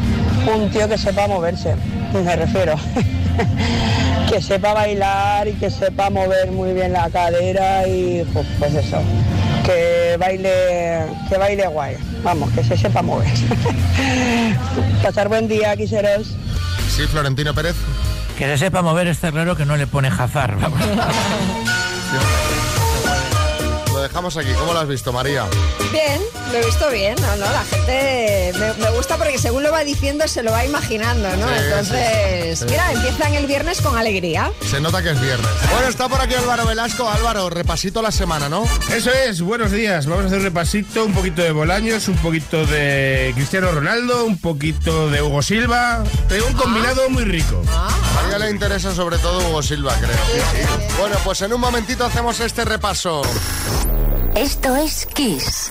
un 0.53 0.69
tío 0.69 0.89
que 0.89 0.97
sepa 0.97 1.25
moverse, 1.27 1.75
me 2.13 2.35
refiero. 2.35 2.75
que 4.29 4.41
sepa 4.41 4.73
bailar 4.73 5.47
y 5.47 5.53
que 5.53 5.69
sepa 5.69 6.09
mover 6.09 6.51
muy 6.51 6.73
bien 6.73 6.91
la 6.91 7.09
cadera 7.09 7.87
y 7.87 8.27
pues, 8.33 8.45
pues 8.59 8.73
eso. 8.73 9.01
Que 9.65 10.17
baile, 10.19 11.05
que 11.29 11.37
baile 11.37 11.67
guay. 11.67 11.95
Vamos, 12.23 12.51
que 12.51 12.63
se 12.63 12.75
sepa 12.75 13.01
mover. 13.01 13.27
Pasar 15.03 15.29
buen 15.29 15.47
día, 15.47 15.77
quiseros. 15.77 16.35
Sí, 16.89 17.03
Florentino 17.03 17.53
Pérez. 17.53 17.75
Que 18.37 18.45
se 18.45 18.57
sepa 18.57 18.81
mover 18.81 19.07
este 19.07 19.27
herrero 19.27 19.55
que 19.55 19.65
no 19.65 19.77
le 19.77 19.87
pone 19.87 20.11
jazar. 20.11 20.57
vamos. 20.59 20.79
Dejamos 24.07 24.37
aquí. 24.37 24.51
¿Cómo 24.57 24.71
lo 24.73 24.79
has 24.79 24.87
visto, 24.87 25.11
María? 25.11 25.45
Bien, 25.91 26.21
lo 26.51 26.57
he 26.57 26.65
visto 26.65 26.89
bien, 26.89 27.15
¿no? 27.19 27.35
no 27.35 27.45
la 27.51 27.63
gente 27.65 28.53
me, 28.57 28.73
me 28.75 28.91
gusta 28.95 29.17
porque 29.17 29.37
según 29.37 29.63
lo 29.63 29.71
va 29.71 29.83
diciendo 29.83 30.25
se 30.29 30.43
lo 30.43 30.51
va 30.51 30.63
imaginando, 30.63 31.27
¿no? 31.35 31.45
Sí, 31.47 31.53
Entonces, 31.57 32.59
sí, 32.59 32.65
sí. 32.65 32.71
mira, 32.71 32.93
empiezan 32.93 33.33
el 33.33 33.47
viernes 33.47 33.81
con 33.81 33.97
alegría. 33.97 34.49
Se 34.65 34.79
nota 34.79 35.03
que 35.03 35.11
es 35.11 35.19
viernes. 35.19 35.49
Bueno, 35.71 35.89
está 35.89 36.07
por 36.07 36.21
aquí 36.21 36.35
Álvaro 36.35 36.65
Velasco. 36.65 37.09
Álvaro, 37.09 37.49
repasito 37.49 38.01
la 38.01 38.11
semana, 38.11 38.47
¿no? 38.47 38.63
Eso 38.93 39.11
es, 39.11 39.41
buenos 39.41 39.71
días. 39.71 40.05
Vamos 40.05 40.23
a 40.23 40.27
hacer 40.27 40.39
un 40.39 40.45
repasito, 40.45 41.03
un 41.03 41.13
poquito 41.13 41.41
de 41.41 41.51
Bolaños, 41.51 42.07
un 42.07 42.15
poquito 42.17 42.65
de 42.65 43.33
Cristiano 43.35 43.69
Ronaldo, 43.71 44.23
un 44.23 44.39
poquito 44.39 45.09
de 45.09 45.21
Hugo 45.21 45.41
Silva. 45.41 46.01
Tengo 46.29 46.47
un 46.47 46.53
combinado 46.53 47.09
muy 47.09 47.25
rico. 47.25 47.61
A 47.69 48.21
María 48.21 48.39
le 48.39 48.51
interesa 48.51 48.95
sobre 48.95 49.17
todo 49.17 49.49
Hugo 49.49 49.61
Silva, 49.61 49.93
creo. 49.99 50.87
Bueno, 50.97 51.17
pues 51.25 51.41
en 51.41 51.51
un 51.53 51.59
momentito 51.59 52.05
hacemos 52.05 52.39
este 52.39 52.63
repaso. 52.63 53.21
Esto 54.37 54.75
es 54.75 55.07
Kiss. 55.15 55.67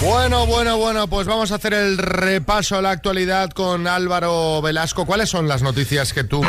Bueno, 0.00 0.46
bueno, 0.46 0.78
bueno, 0.78 1.08
pues 1.08 1.26
vamos 1.26 1.50
a 1.50 1.56
hacer 1.56 1.74
el 1.74 1.98
repaso 1.98 2.76
a 2.76 2.82
la 2.82 2.92
actualidad 2.92 3.50
con 3.50 3.88
Álvaro 3.88 4.62
Velasco. 4.62 5.04
¿Cuáles 5.04 5.30
son 5.30 5.48
las 5.48 5.62
noticias 5.62 6.12
que 6.12 6.22
tú 6.22 6.42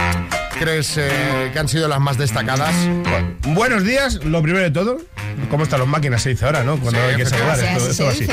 crees 0.59 0.97
eh, 0.97 1.49
que 1.51 1.57
han 1.57 1.68
sido 1.68 1.88
las 1.88 1.99
más 1.99 2.20
destacadas? 2.20 2.76
Buenos 3.47 3.84
días, 3.84 4.24
lo 4.24 4.43
primero 4.43 4.63
de 4.63 4.70
todo. 4.70 4.99
¿Cómo 5.49 5.63
están 5.63 5.80
las 5.80 5.89
máquinas? 5.89 6.22
Se 6.22 6.30
dice 6.30 6.45
ahora, 6.45 6.63
¿no? 6.63 6.78
Cuando 6.78 6.99
Sí, 6.99 7.05
hay 7.07 7.16
que 7.16 7.26
saludar. 7.26 7.57
Sí, 7.80 8.03
así. 8.03 8.28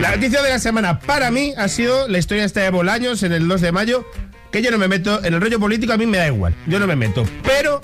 La 0.00 0.16
noticia 0.16 0.40
de 0.40 0.48
la 0.48 0.58
semana 0.58 1.00
para 1.00 1.30
mí 1.30 1.52
ha 1.58 1.68
sido 1.68 2.08
la 2.08 2.16
historia 2.16 2.44
esta 2.46 2.60
de 2.60 2.70
Bolaños 2.70 3.22
en 3.22 3.32
el 3.32 3.46
2 3.46 3.60
de 3.60 3.72
mayo. 3.72 4.06
Que 4.52 4.62
yo 4.62 4.70
no 4.70 4.78
me 4.78 4.88
meto, 4.88 5.24
en 5.24 5.34
el 5.34 5.40
rollo 5.40 5.60
político 5.60 5.92
a 5.92 5.96
mí 5.96 6.06
me 6.06 6.18
da 6.18 6.26
igual. 6.26 6.54
Yo 6.66 6.78
no 6.78 6.86
me 6.86 6.96
meto. 6.96 7.24
Pero 7.44 7.80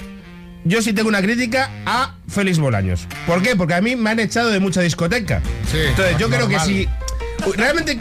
yo 0.64 0.83
sí 0.83 0.93
tengo 0.93 1.09
una 1.09 1.23
crítica 1.23 1.71
a 1.87 2.14
Félix 2.29 2.59
Bolaños. 2.59 3.07
¿Por 3.27 3.41
qué? 3.43 3.55
Porque 3.55 3.75
a 3.75 3.81
mí 3.81 3.95
me 3.95 4.11
han 4.11 4.19
echado 4.19 4.51
de 4.51 4.59
mucha 4.59 4.81
discoteca. 4.81 5.41
Entonces 5.73 6.19
yo 6.19 6.29
creo 6.29 6.49
que 6.49 6.59
si 6.61 6.89
realmente 7.57 7.99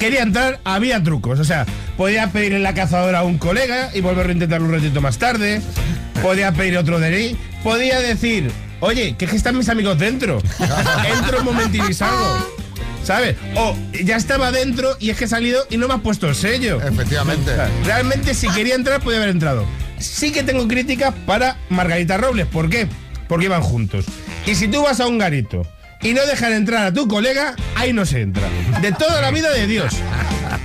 quería 0.00 0.22
entrar, 0.22 0.60
había 0.64 1.00
trucos. 1.02 1.38
O 1.38 1.44
sea, 1.44 1.64
podía 1.96 2.32
pedirle 2.32 2.58
la 2.58 2.74
cazadora 2.74 3.20
a 3.20 3.22
un 3.22 3.38
colega 3.38 3.90
y 3.94 4.00
volver 4.00 4.28
a 4.28 4.32
intentarlo 4.32 4.66
un 4.66 4.74
ratito 4.74 5.00
más 5.00 5.18
tarde. 5.18 5.62
Podía 6.22 6.50
pedir 6.52 6.76
otro 6.76 6.98
DNI. 6.98 7.36
Podía 7.62 8.00
decir, 8.00 8.50
oye, 8.80 9.16
que 9.16 9.26
es 9.26 9.30
que 9.30 9.36
están 9.36 9.56
mis 9.56 9.68
amigos 9.68 9.96
dentro. 9.96 10.42
Entro 11.18 11.38
un 11.38 11.44
momentín 11.44 11.84
y 11.88 11.94
salgo. 11.94 12.61
¿Sabes? 13.04 13.36
O 13.56 13.76
ya 14.04 14.16
estaba 14.16 14.52
dentro 14.52 14.96
y 15.00 15.10
es 15.10 15.16
que 15.16 15.24
he 15.24 15.28
salido 15.28 15.64
y 15.70 15.76
no 15.76 15.88
me 15.88 15.94
has 15.94 16.00
puesto 16.00 16.28
el 16.28 16.34
sello. 16.34 16.80
Efectivamente. 16.80 17.50
Realmente 17.84 18.34
si 18.34 18.48
quería 18.48 18.74
entrar 18.74 19.00
podía 19.00 19.18
haber 19.18 19.30
entrado. 19.30 19.66
Sí 19.98 20.32
que 20.32 20.42
tengo 20.42 20.66
críticas 20.68 21.14
para 21.26 21.56
Margarita 21.68 22.16
Robles. 22.16 22.46
¿Por 22.46 22.68
qué? 22.70 22.88
Porque 23.28 23.46
iban 23.46 23.62
juntos. 23.62 24.04
Y 24.46 24.54
si 24.54 24.68
tú 24.68 24.82
vas 24.82 25.00
a 25.00 25.06
un 25.06 25.18
garito 25.18 25.66
y 26.00 26.12
no 26.14 26.24
dejan 26.26 26.52
entrar 26.52 26.86
a 26.86 26.92
tu 26.92 27.06
colega, 27.08 27.54
ahí 27.76 27.92
no 27.92 28.04
se 28.06 28.20
entra. 28.20 28.48
De 28.80 28.92
toda 28.92 29.20
la 29.20 29.30
vida 29.30 29.50
de 29.52 29.66
Dios. 29.66 29.94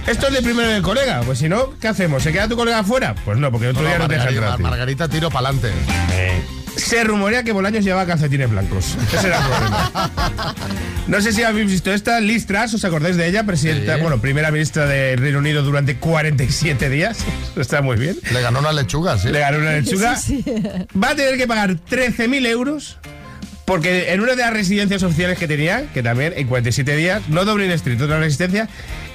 Esto 0.07 0.27
es 0.27 0.33
de 0.33 0.41
primero 0.41 0.67
del 0.69 0.81
colega. 0.81 1.21
Pues 1.21 1.39
si 1.39 1.49
no, 1.49 1.77
¿qué 1.79 1.87
hacemos? 1.87 2.23
¿Se 2.23 2.31
queda 2.31 2.47
tu 2.47 2.55
colega 2.55 2.79
afuera? 2.79 3.13
Pues 3.25 3.37
no, 3.37 3.51
porque 3.51 3.67
otro 3.67 3.83
No, 3.83 3.89
día 3.89 3.97
no 3.99 4.07
te 4.07 4.13
deja 4.15 4.25
Margarita. 4.25 4.57
Margarita, 4.57 5.07
tiro 5.07 5.29
para 5.29 5.49
adelante. 5.49 5.71
Se 6.77 7.03
rumorea 7.03 7.43
que 7.43 7.51
Bolaños 7.51 7.83
llevaba 7.83 8.05
calcetines 8.05 8.49
blancos. 8.49 8.95
Ese 9.13 9.27
era 9.27 9.37
el 9.39 9.45
problema. 9.45 10.55
No 11.07 11.21
sé 11.21 11.33
si 11.33 11.43
habéis 11.43 11.69
visto 11.71 11.91
esta, 11.93 12.19
Liz 12.19 12.45
Truss, 12.45 12.73
¿os 12.75 12.85
acordáis 12.85 13.17
de 13.17 13.27
ella? 13.27 13.43
Presidenta, 13.43 13.95
Sí. 13.95 14.01
bueno, 14.01 14.19
primera 14.21 14.51
ministra 14.51 14.85
del 14.85 15.19
Reino 15.19 15.39
Unido 15.39 15.63
durante 15.63 15.97
47 15.97 16.89
días. 16.89 17.19
Está 17.55 17.81
muy 17.81 17.97
bien. 17.97 18.17
Le 18.31 18.41
ganó 18.41 18.59
una 18.59 18.71
lechuga, 18.73 19.17
sí. 19.17 19.29
Le 19.29 19.39
ganó 19.39 19.57
una 19.59 19.73
lechuga. 19.73 20.15
Sí, 20.17 20.43
sí. 20.43 20.51
Va 21.01 21.09
a 21.11 21.15
tener 21.15 21.37
que 21.37 21.47
pagar 21.47 21.75
13.000 21.89 22.45
euros 22.47 22.97
Porque 23.65 24.13
en 24.13 24.21
una 24.21 24.31
de 24.35 24.43
las 24.43 24.53
residencias 24.53 25.03
oficiales 25.03 25.37
que 25.37 25.45
tenía, 25.47 25.87
que 25.93 26.01
también 26.01 26.33
en 26.37 26.47
47 26.47 26.95
días, 26.95 27.23
no 27.27 27.43
Dublin 27.43 27.69
Street, 27.71 28.01
otra 28.01 28.17
resistencia, 28.19 28.69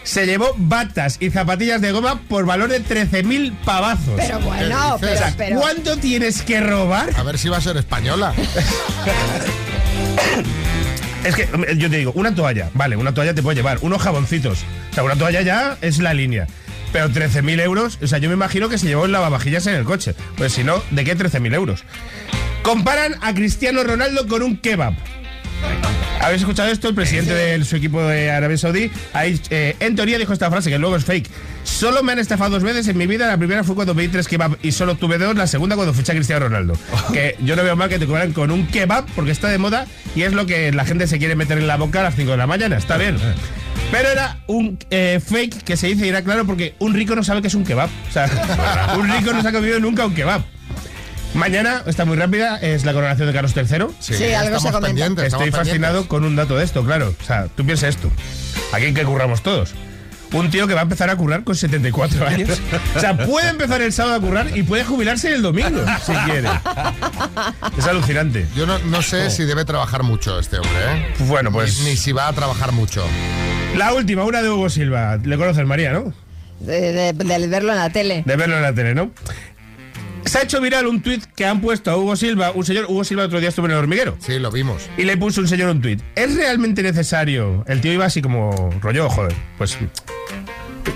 se 0.04 0.26
llevó 0.26 0.54
batas 0.56 1.16
y 1.20 1.30
zapatillas 1.30 1.80
de 1.80 1.92
goma 1.92 2.20
por 2.28 2.44
valor 2.44 2.68
de 2.70 2.82
13.000 2.84 3.56
pavazos. 3.64 4.14
Pero 4.16 4.40
bueno, 4.40 4.96
pero, 5.00 5.20
pero- 5.36 5.60
¿Cuánto 5.60 5.96
tienes 5.96 6.42
que 6.42 6.60
robar? 6.60 7.10
A 7.16 7.22
ver 7.22 7.38
si 7.38 7.48
va 7.48 7.58
a 7.58 7.60
ser 7.60 7.76
española. 7.76 8.32
Es 11.24 11.36
que 11.36 11.48
yo 11.76 11.88
te 11.88 11.98
digo, 11.98 12.10
una 12.16 12.34
toalla, 12.34 12.68
vale, 12.74 12.96
una 12.96 13.14
toalla 13.14 13.32
te 13.32 13.42
puede 13.44 13.54
llevar, 13.56 13.78
unos 13.82 14.02
jaboncitos. 14.02 14.64
O 14.90 14.94
sea, 14.94 15.04
una 15.04 15.14
toalla 15.14 15.40
ya 15.42 15.76
es 15.80 15.98
la 16.00 16.14
línea. 16.14 16.48
Pero 16.92 17.08
13.000 17.10 17.60
euros, 17.62 17.98
o 18.02 18.06
sea, 18.08 18.18
yo 18.18 18.28
me 18.28 18.34
imagino 18.34 18.68
que 18.68 18.76
se 18.76 18.86
llevó 18.88 19.04
el 19.04 19.12
lavavajillas 19.12 19.66
en 19.68 19.74
el 19.76 19.84
coche. 19.84 20.16
Pues 20.36 20.52
si 20.52 20.64
no, 20.64 20.82
¿de 20.90 21.04
qué 21.04 21.16
13.000 21.16 21.54
euros? 21.54 21.84
Comparan 22.62 23.14
a 23.22 23.32
Cristiano 23.34 23.84
Ronaldo 23.84 24.26
con 24.26 24.42
un 24.42 24.56
kebab. 24.56 24.94
¿Habéis 26.22 26.42
escuchado 26.42 26.70
esto? 26.70 26.88
El 26.88 26.94
presidente 26.94 27.34
de 27.34 27.64
su 27.64 27.74
equipo 27.74 28.00
de 28.00 28.30
Arabia 28.30 28.56
Saudí, 28.56 28.92
ahí, 29.12 29.40
eh, 29.50 29.74
en 29.80 29.96
teoría 29.96 30.18
dijo 30.18 30.32
esta 30.32 30.48
frase, 30.50 30.70
que 30.70 30.78
luego 30.78 30.94
es 30.94 31.04
fake. 31.04 31.28
Solo 31.64 32.04
me 32.04 32.12
han 32.12 32.20
estafado 32.20 32.50
dos 32.50 32.62
veces 32.62 32.86
en 32.86 32.96
mi 32.96 33.08
vida. 33.08 33.26
La 33.26 33.36
primera 33.36 33.64
fue 33.64 33.74
cuando 33.74 33.92
pedí 33.92 34.06
tres 34.06 34.28
kebab 34.28 34.56
y 34.62 34.70
solo 34.70 34.94
tuve 34.94 35.18
dos. 35.18 35.34
La 35.34 35.48
segunda 35.48 35.74
cuando 35.74 35.92
fiché 35.92 36.12
a 36.12 36.14
Cristiano 36.14 36.46
Ronaldo. 36.46 36.74
Que 37.12 37.36
yo 37.40 37.56
no 37.56 37.64
veo 37.64 37.74
mal 37.74 37.88
que 37.88 37.98
te 37.98 38.06
cobran 38.06 38.32
con 38.32 38.52
un 38.52 38.68
kebab 38.68 39.04
porque 39.16 39.32
está 39.32 39.48
de 39.48 39.58
moda 39.58 39.86
y 40.14 40.22
es 40.22 40.32
lo 40.32 40.46
que 40.46 40.70
la 40.70 40.84
gente 40.84 41.08
se 41.08 41.18
quiere 41.18 41.34
meter 41.34 41.58
en 41.58 41.66
la 41.66 41.76
boca 41.76 42.00
a 42.00 42.04
las 42.04 42.14
5 42.14 42.30
de 42.30 42.36
la 42.36 42.46
mañana. 42.46 42.76
Está 42.76 42.96
bien. 42.98 43.16
Pero 43.90 44.08
era 44.08 44.38
un 44.46 44.78
eh, 44.90 45.20
fake 45.24 45.64
que 45.64 45.76
se 45.76 45.88
dice 45.88 46.06
y 46.06 46.08
era 46.08 46.22
claro 46.22 46.46
porque 46.46 46.74
un 46.78 46.94
rico 46.94 47.16
no 47.16 47.24
sabe 47.24 47.42
que 47.42 47.48
es 47.48 47.54
un 47.54 47.64
kebab. 47.64 47.90
O 48.08 48.12
sea, 48.12 48.94
un 48.96 49.10
rico 49.10 49.32
no 49.32 49.42
se 49.42 49.48
ha 49.48 49.52
comido 49.52 49.80
nunca 49.80 50.06
un 50.06 50.14
kebab. 50.14 50.42
Mañana, 51.34 51.82
está 51.86 52.04
muy 52.04 52.16
rápida, 52.16 52.58
es 52.58 52.84
la 52.84 52.92
coronación 52.92 53.26
de 53.26 53.32
Carlos 53.32 53.52
III. 53.56 53.64
Sí, 54.00 54.14
Sí, 54.14 54.24
algo 54.34 54.50
se 54.50 54.56
estamos 54.56 54.62
comenta. 54.72 54.80
pendientes, 54.86 55.26
Estoy 55.32 55.50
fascinado 55.50 56.06
con 56.06 56.24
un 56.24 56.36
dato 56.36 56.56
de 56.56 56.64
esto, 56.64 56.84
claro. 56.84 57.14
O 57.20 57.24
sea, 57.24 57.46
tú 57.56 57.64
piensas 57.64 57.90
esto. 57.90 58.10
Aquí 58.72 58.86
hay 58.86 58.94
que 58.94 59.04
curramos 59.04 59.42
todos. 59.42 59.74
Un 60.32 60.50
tío 60.50 60.66
que 60.66 60.72
va 60.74 60.80
a 60.80 60.84
empezar 60.84 61.10
a 61.10 61.16
currar 61.16 61.44
con 61.44 61.54
74 61.54 62.26
años. 62.26 62.58
O 62.96 63.00
sea, 63.00 63.16
puede 63.18 63.48
empezar 63.50 63.82
el 63.82 63.92
sábado 63.92 64.16
a 64.16 64.20
currar 64.20 64.56
y 64.56 64.62
puede 64.62 64.82
jubilarse 64.84 65.32
el 65.34 65.42
domingo, 65.42 65.82
si 66.06 66.12
quiere. 66.30 66.48
Es 67.76 67.86
alucinante. 67.86 68.46
Yo 68.56 68.66
no, 68.66 68.78
no 68.78 69.02
sé 69.02 69.30
si 69.30 69.44
debe 69.44 69.64
trabajar 69.66 70.02
mucho 70.04 70.38
este 70.38 70.56
hombre, 70.56 70.72
¿eh? 70.86 71.14
Bueno, 71.20 71.52
pues- 71.52 71.80
Ni, 71.80 71.90
ni 71.90 71.96
si 71.96 72.12
va 72.12 72.28
a 72.28 72.32
trabajar 72.32 72.72
mucho. 72.72 73.06
La 73.76 73.92
última, 73.94 74.24
una 74.24 74.42
de 74.42 74.48
Hugo 74.50 74.70
Silva. 74.70 75.18
Le 75.22 75.36
conoces, 75.36 75.66
María, 75.66 75.92
¿no? 75.92 76.12
de, 76.60 76.92
de- 76.92 77.12
de 77.12 77.46
verlo 77.48 77.72
en 77.72 77.78
la 77.78 77.90
tele. 77.90 78.22
De 78.24 78.36
verlo 78.36 78.56
en 78.56 78.62
la 78.62 78.72
tele, 78.72 78.94
¿no? 78.94 79.10
Se 80.24 80.38
ha 80.38 80.42
hecho 80.42 80.60
viral 80.60 80.86
un 80.86 81.02
tuit 81.02 81.24
que 81.34 81.44
han 81.44 81.60
puesto 81.60 81.90
a 81.90 81.96
Hugo 81.96 82.16
Silva, 82.16 82.52
un 82.52 82.64
señor, 82.64 82.86
Hugo 82.88 83.04
Silva 83.04 83.24
otro 83.24 83.40
día 83.40 83.48
estuvo 83.50 83.66
en 83.66 83.72
el 83.72 83.78
hormiguero. 83.78 84.16
Sí, 84.20 84.38
lo 84.38 84.50
vimos. 84.50 84.82
Y 84.96 85.02
le 85.04 85.16
puso 85.16 85.40
un 85.40 85.48
señor 85.48 85.70
un 85.70 85.80
tuit. 85.82 86.00
¿Es 86.14 86.34
realmente 86.36 86.82
necesario? 86.82 87.64
El 87.68 87.80
tío 87.80 87.92
iba 87.92 88.04
así 88.06 88.22
como 88.22 88.70
rollo, 88.80 89.08
joder, 89.10 89.34
pues 89.58 89.76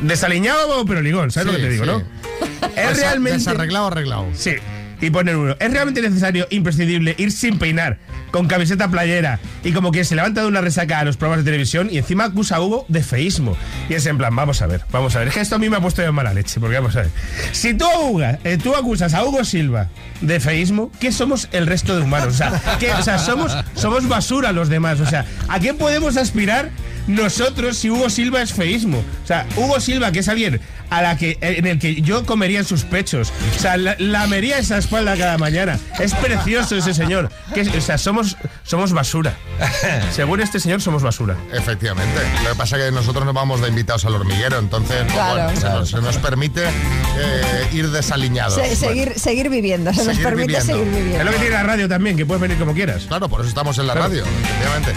desaliñado 0.03 0.85
pero 0.85 1.01
ligón, 1.01 1.31
¿sabes 1.31 1.47
lo 1.53 1.59
que 1.59 1.65
te 1.65 1.71
digo, 1.71 1.85
sí. 1.85 1.91
no? 1.91 1.99
Desa- 2.77 2.91
Es 2.93 2.99
realmente 2.99 3.39
Desarreglado, 3.39 3.87
arreglado. 3.89 4.27
Sí. 4.35 4.53
Y 5.01 5.11
ponen 5.11 5.37
uno. 5.37 5.57
¿Es 5.61 5.71
realmente 5.71 6.01
necesario, 6.01 6.47
imprescindible, 6.51 7.15
ir 7.19 7.31
sin 7.31 7.59
peinar, 7.59 7.99
con 8.31 8.47
camiseta 8.49 8.89
playera 8.89 9.39
y 9.63 9.73
como 9.73 9.93
que 9.93 10.05
se 10.05 10.15
levanta 10.17 10.41
de 10.41 10.47
una 10.47 10.61
resaca 10.63 11.01
a 11.01 11.05
los 11.05 11.17
programas 11.19 11.45
de 11.45 11.51
televisión 11.51 11.89
y 11.93 11.99
encima 11.99 12.25
acusa 12.25 12.57
a 12.57 12.61
Hugo 12.63 12.87
de 12.89 13.03
feísmo? 13.03 13.57
Y 13.91 13.95
es 13.95 14.07
en 14.07 14.17
plan, 14.17 14.35
vamos 14.35 14.63
a 14.63 14.67
ver, 14.67 14.83
vamos 14.91 15.15
a 15.15 15.19
ver. 15.19 15.29
Es 15.29 15.35
que 15.35 15.41
esto 15.41 15.57
a 15.57 15.59
mí 15.59 15.69
me 15.69 15.77
ha 15.77 15.81
puesto 15.81 16.01
de 16.03 16.11
mala 16.13 16.33
leche, 16.33 16.59
porque 16.61 16.77
vamos 16.77 16.97
a 16.97 17.01
ver. 17.03 17.11
Si 17.53 17.75
tú, 17.75 17.85
Hugo, 18.01 18.23
eh, 18.23 18.59
tú 18.63 18.75
acusas 18.75 19.13
a 19.15 19.23
Hugo 19.25 19.45
Silva 19.45 19.89
de 20.23 20.41
feísmo, 20.41 20.91
¿qué 20.99 21.13
somos 21.13 21.49
el 21.53 21.67
resto 21.67 21.95
de 21.97 22.03
humanos? 22.03 22.29
O 22.35 22.37
sea, 22.39 22.61
¿qué- 22.81 22.93
o 22.93 23.03
sea 23.03 23.19
somos, 23.19 23.55
somos 23.75 24.09
basura 24.09 24.53
los 24.53 24.69
demás. 24.71 25.01
O 25.01 25.07
sea, 25.07 25.27
¿a 25.49 25.61
qué 25.61 25.75
podemos 25.75 26.17
aspirar 26.17 26.71
nosotros 27.07 27.77
si 27.79 27.91
Hugo 27.91 28.11
Silva 28.11 28.43
es 28.43 28.53
feísmo? 28.53 28.99
O 29.23 29.27
sea, 29.27 29.47
Hugo 29.57 29.79
Silva, 29.81 30.11
que 30.13 30.21
es 30.21 30.29
alguien 30.29 30.61
a 30.91 31.03
la 31.03 31.17
que, 31.17 31.39
en 31.41 31.67
el 31.67 31.79
que 31.79 32.01
yo 32.03 32.25
comería 32.27 32.59
en 32.61 32.65
sus 32.65 32.85
pechos. 32.85 33.33
O 33.57 33.59
sea, 33.61 33.77
la- 33.77 33.97
lamería 33.99 34.59
esa 34.59 34.79
espalda 34.79 35.17
cada 35.17 35.39
mañana. 35.39 35.79
Es 35.99 36.15
precioso 36.15 36.77
ese 36.77 36.95
señor. 36.95 37.31
Que, 37.55 37.63
o 37.63 37.81
sea, 37.81 37.99
somos, 37.99 38.37
somos 38.65 38.93
basura. 38.93 39.35
Según 40.13 40.41
este 40.41 40.61
señor, 40.61 40.81
somos 40.83 41.03
basura. 41.03 41.37
Efectivamente. 41.53 42.21
Lo 42.45 42.51
que 42.51 42.57
pasa 42.57 42.77
es 42.79 42.85
que 42.85 42.91
nosotros 42.93 43.25
nos 43.25 43.35
vamos 43.35 43.61
de 43.61 43.69
invitados 43.69 44.05
al 44.05 44.15
hormiguero, 44.15 44.59
entonces 44.59 44.97
pues, 45.03 45.13
Claro. 45.13 45.45
bueno, 45.45 45.61
se, 45.61 45.69
nos, 45.69 45.91
se 45.91 46.01
nos 46.01 46.17
permite 46.19 46.63
eh, 46.65 47.69
ir 47.73 47.91
desaliñados. 47.91 48.55
Se- 48.55 48.61
Bueno, 48.61 48.77
seguir, 48.77 49.19
seguir 49.19 49.49
viviendo, 49.51 49.93
se 49.93 50.05
nos 50.05 50.19
permite 50.19 50.47
viviendo. 50.59 50.67
seguir 50.75 50.85
viviendo. 50.89 51.19
Es 51.19 51.25
lo 51.25 51.31
que 51.33 51.39
tiene 51.39 51.55
la 51.55 51.63
radio 51.63 51.89
también, 51.89 52.17
que 52.17 52.27
puedes 52.27 52.41
venir 52.41 52.59
como 52.59 52.75
quieras. 52.75 53.05
Claro, 53.09 53.29
por 53.29 53.41
eso 53.41 53.49
estamos 53.49 53.79
en 53.79 53.87
la 53.87 53.93
Claro. 53.95 54.09
radio, 54.09 54.25
efectivamente. 54.25 54.93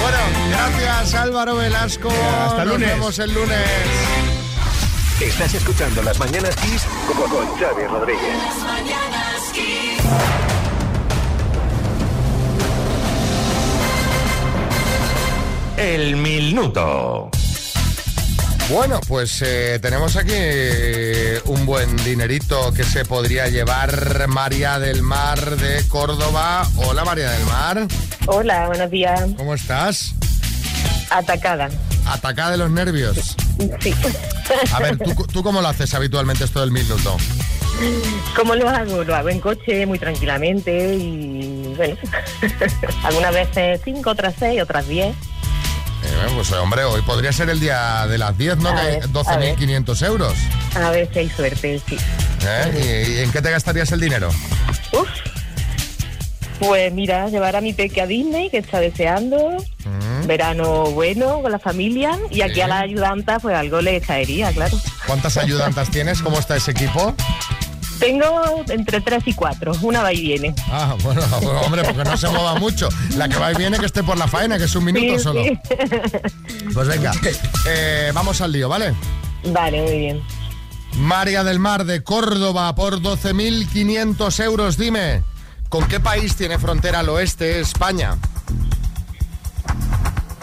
Bueno, 0.00 0.18
gracias 0.50 1.14
Álvaro 1.14 1.56
Velasco. 1.56 2.08
Hasta 2.10 2.64
Nos 2.64 2.74
lunes. 2.74 2.88
vemos 2.90 3.18
el 3.18 3.32
lunes. 3.34 3.58
Estás 5.20 5.52
escuchando 5.52 6.02
Las 6.02 6.18
Mañanas 6.18 6.56
Kiss 6.56 6.82
con, 7.06 7.28
con 7.28 7.46
Xavi 7.58 7.84
Rodríguez. 7.84 8.36
Las 8.38 8.58
mañanas 8.64 9.42
Kiss. 9.52 10.00
El 15.76 16.16
minuto. 16.16 17.30
Bueno, 18.70 19.00
pues 19.08 19.42
eh, 19.42 19.78
tenemos 19.82 20.16
aquí 20.16 20.32
eh, 20.34 21.42
un 21.46 21.66
buen 21.66 21.96
dinerito 21.98 22.72
que 22.72 22.84
se 22.84 23.04
podría 23.04 23.48
llevar 23.48 24.26
María 24.28 24.78
del 24.78 25.02
Mar 25.02 25.56
de 25.56 25.86
Córdoba. 25.88 26.66
Hola 26.76 27.04
María 27.04 27.30
del 27.30 27.44
Mar, 27.44 27.86
Hola, 28.26 28.68
buenos 28.68 28.90
días. 28.90 29.20
¿cómo 29.36 29.54
estás? 29.54 30.14
Atacada. 31.10 31.68
Atacada 32.06 32.52
de 32.52 32.56
los 32.56 32.70
nervios. 32.70 33.36
Sí. 33.80 33.94
A 34.72 34.80
ver, 34.80 34.96
¿tú, 34.98 35.14
tú 35.32 35.42
cómo 35.42 35.60
lo 35.60 35.68
haces 35.68 35.92
habitualmente 35.94 36.44
esto 36.44 36.60
del 36.60 36.70
minuto? 36.70 37.16
¿Cómo 38.36 38.54
lo 38.54 38.68
hago? 38.68 39.04
Lo 39.04 39.14
hago 39.14 39.28
en 39.28 39.40
coche, 39.40 39.86
muy 39.86 39.98
tranquilamente 39.98 40.94
y 40.94 41.72
bueno, 41.76 41.96
algunas 43.04 43.32
veces 43.34 43.80
cinco, 43.84 44.10
otras 44.10 44.34
seis, 44.38 44.60
otras 44.62 44.86
diez. 44.88 45.14
Eh, 46.02 46.28
pues 46.34 46.50
hombre, 46.52 46.84
hoy 46.84 47.02
podría 47.02 47.32
ser 47.32 47.50
el 47.50 47.60
día 47.60 48.06
de 48.06 48.16
las 48.16 48.36
10, 48.36 48.56
¿no? 48.58 48.70
A 48.70 48.74
Que 48.74 48.80
hay 48.80 48.86
ver, 49.00 49.04
a 49.26 49.36
ver. 49.36 49.56
12.500 49.58 50.06
euros. 50.06 50.34
A 50.74 50.90
ver 50.90 51.08
si 51.12 51.18
hay 51.20 51.28
suerte, 51.28 51.80
sí. 51.86 51.98
¿eh? 52.46 53.06
¿Y, 53.08 53.18
y 53.18 53.18
en 53.20 53.30
qué 53.30 53.42
te 53.42 53.50
gastarías 53.50 53.92
el 53.92 54.00
dinero? 54.00 54.30
Uf. 54.92 55.08
Pues 56.60 56.92
mira, 56.92 57.28
llevar 57.28 57.56
a 57.56 57.60
mi 57.62 57.72
peque 57.72 58.00
a 58.02 58.06
Disney, 58.06 58.50
que 58.50 58.58
está 58.58 58.78
deseando, 58.80 59.56
Mm. 59.84 60.26
verano 60.26 60.84
bueno 60.90 61.40
con 61.42 61.50
la 61.50 61.58
familia, 61.58 62.18
y 62.30 62.42
aquí 62.42 62.60
a 62.60 62.68
la 62.68 62.80
ayudanta 62.80 63.38
pues 63.40 63.56
algo 63.56 63.80
le 63.80 64.00
caería, 64.02 64.52
claro. 64.52 64.78
¿Cuántas 65.06 65.36
ayudantas 65.38 65.90
tienes? 65.90 66.20
¿Cómo 66.22 66.38
está 66.38 66.56
ese 66.56 66.70
equipo? 66.72 67.14
Tengo 67.98 68.64
entre 68.68 69.00
tres 69.00 69.22
y 69.26 69.32
cuatro, 69.34 69.72
una 69.82 70.02
va 70.02 70.12
y 70.12 70.20
viene. 70.20 70.54
Ah, 70.70 70.94
bueno, 71.02 71.22
bueno, 71.42 71.60
hombre, 71.62 71.82
porque 71.84 72.04
no 72.04 72.16
se 72.16 72.28
mueva 72.28 72.54
mucho. 72.56 72.88
La 73.16 73.28
que 73.28 73.36
va 73.36 73.52
y 73.52 73.56
viene 73.56 73.78
que 73.78 73.86
esté 73.86 74.02
por 74.02 74.16
la 74.18 74.26
faena, 74.28 74.58
que 74.58 74.64
es 74.64 74.74
un 74.76 74.84
minuto 74.84 75.18
Sí, 75.18 75.22
solo. 75.24 75.42
sí. 75.42 75.58
Pues 76.74 76.88
venga, 76.88 77.12
eh, 77.66 78.10
vamos 78.14 78.40
al 78.42 78.52
lío, 78.52 78.68
¿vale? 78.68 78.94
Vale, 79.46 79.82
muy 79.82 79.98
bien. 79.98 80.22
María 80.96 81.42
del 81.44 81.58
Mar 81.58 81.84
de 81.84 82.02
Córdoba 82.02 82.74
por 82.74 83.00
12.500 83.00 84.40
euros. 84.44 84.76
Dime, 84.76 85.22
¿con 85.70 85.88
qué 85.88 86.00
país 86.00 86.36
tiene 86.36 86.58
frontera 86.58 86.98
al 86.98 87.08
oeste 87.08 87.60
España? 87.60 88.18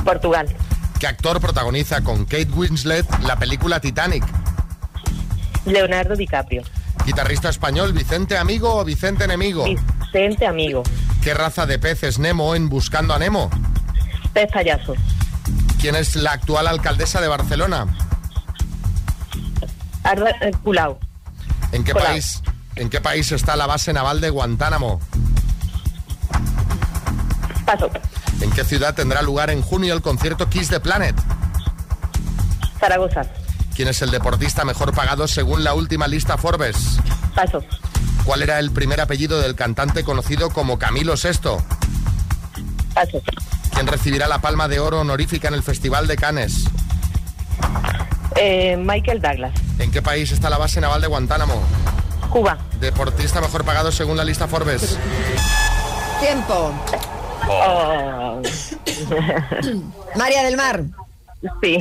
Portugal. 0.03 0.47
¿Qué 0.99 1.05
actor 1.05 1.39
protagoniza 1.39 2.01
con 2.01 2.25
Kate 2.25 2.49
Winslet 2.55 3.05
la 3.23 3.37
película 3.37 3.79
Titanic? 3.79 4.23
Leonardo 5.65 6.15
DiCaprio. 6.15 6.63
Guitarrista 7.05 7.49
español, 7.49 7.93
Vicente 7.93 8.37
Amigo 8.37 8.73
o 8.73 8.83
Vicente 8.83 9.25
Enemigo. 9.25 9.65
Vicente 9.65 10.47
Amigo. 10.47 10.81
¿Qué 11.21 11.33
raza 11.33 11.65
de 11.65 11.77
peces 11.77 12.19
Nemo 12.19 12.55
en 12.55 12.69
Buscando 12.69 13.13
a 13.13 13.19
Nemo? 13.19 13.51
Pez 14.33 14.49
payaso. 14.51 14.95
¿Quién 15.79 15.95
es 15.95 16.15
la 16.15 16.31
actual 16.31 16.67
alcaldesa 16.67 17.21
de 17.21 17.27
Barcelona? 17.27 17.85
Arda, 20.03 20.31
eh, 20.41 20.51
Culao. 20.63 20.97
¿En 21.73 21.83
qué 21.83 21.91
Colau. 21.91 22.07
país? 22.07 22.41
¿En 22.77 22.89
qué 22.89 23.01
país 23.01 23.31
está 23.31 23.55
la 23.55 23.65
base 23.65 23.91
naval 23.91 24.21
de 24.21 24.29
Guantánamo? 24.29 25.01
Paso. 27.65 27.89
¿En 28.39 28.51
qué 28.51 28.63
ciudad 28.63 28.93
tendrá 28.93 29.21
lugar 29.23 29.49
en 29.49 29.61
junio 29.61 29.93
el 29.93 30.01
concierto 30.01 30.47
Kiss 30.47 30.69
the 30.69 30.79
Planet? 30.79 31.15
Zaragoza. 32.79 33.23
¿Quién 33.75 33.87
es 33.87 34.01
el 34.03 34.11
deportista 34.11 34.63
mejor 34.63 34.93
pagado 34.93 35.27
según 35.27 35.63
la 35.63 35.73
última 35.73 36.07
lista 36.07 36.37
Forbes? 36.37 36.99
Paso. 37.35 37.63
¿Cuál 38.23 38.43
era 38.43 38.59
el 38.59 38.71
primer 38.71 39.01
apellido 39.01 39.39
del 39.39 39.55
cantante 39.55 40.03
conocido 40.03 40.51
como 40.51 40.77
Camilo 40.77 41.15
VI? 41.15 41.57
Paso. 42.93 43.21
¿Quién 43.73 43.87
recibirá 43.87 44.27
la 44.27 44.39
palma 44.39 44.67
de 44.67 44.79
oro 44.79 45.01
honorífica 45.01 45.47
en 45.47 45.55
el 45.55 45.63
Festival 45.63 46.07
de 46.07 46.15
Cannes? 46.15 46.65
Eh, 48.35 48.77
Michael 48.77 49.19
Douglas. 49.19 49.53
¿En 49.79 49.91
qué 49.91 50.01
país 50.03 50.31
está 50.31 50.49
la 50.49 50.59
base 50.59 50.79
naval 50.79 51.01
de 51.01 51.07
Guantánamo? 51.07 51.63
Cuba. 52.37 52.55
Deportista 52.79 53.41
mejor 53.41 53.65
pagado 53.65 53.91
según 53.91 54.15
la 54.15 54.23
lista 54.23 54.47
Forbes. 54.47 54.95
Tiempo. 56.19 56.71
Oh. 57.49 58.39
María 60.15 60.43
del 60.43 60.55
Mar. 60.55 60.83
Sí. 61.63 61.79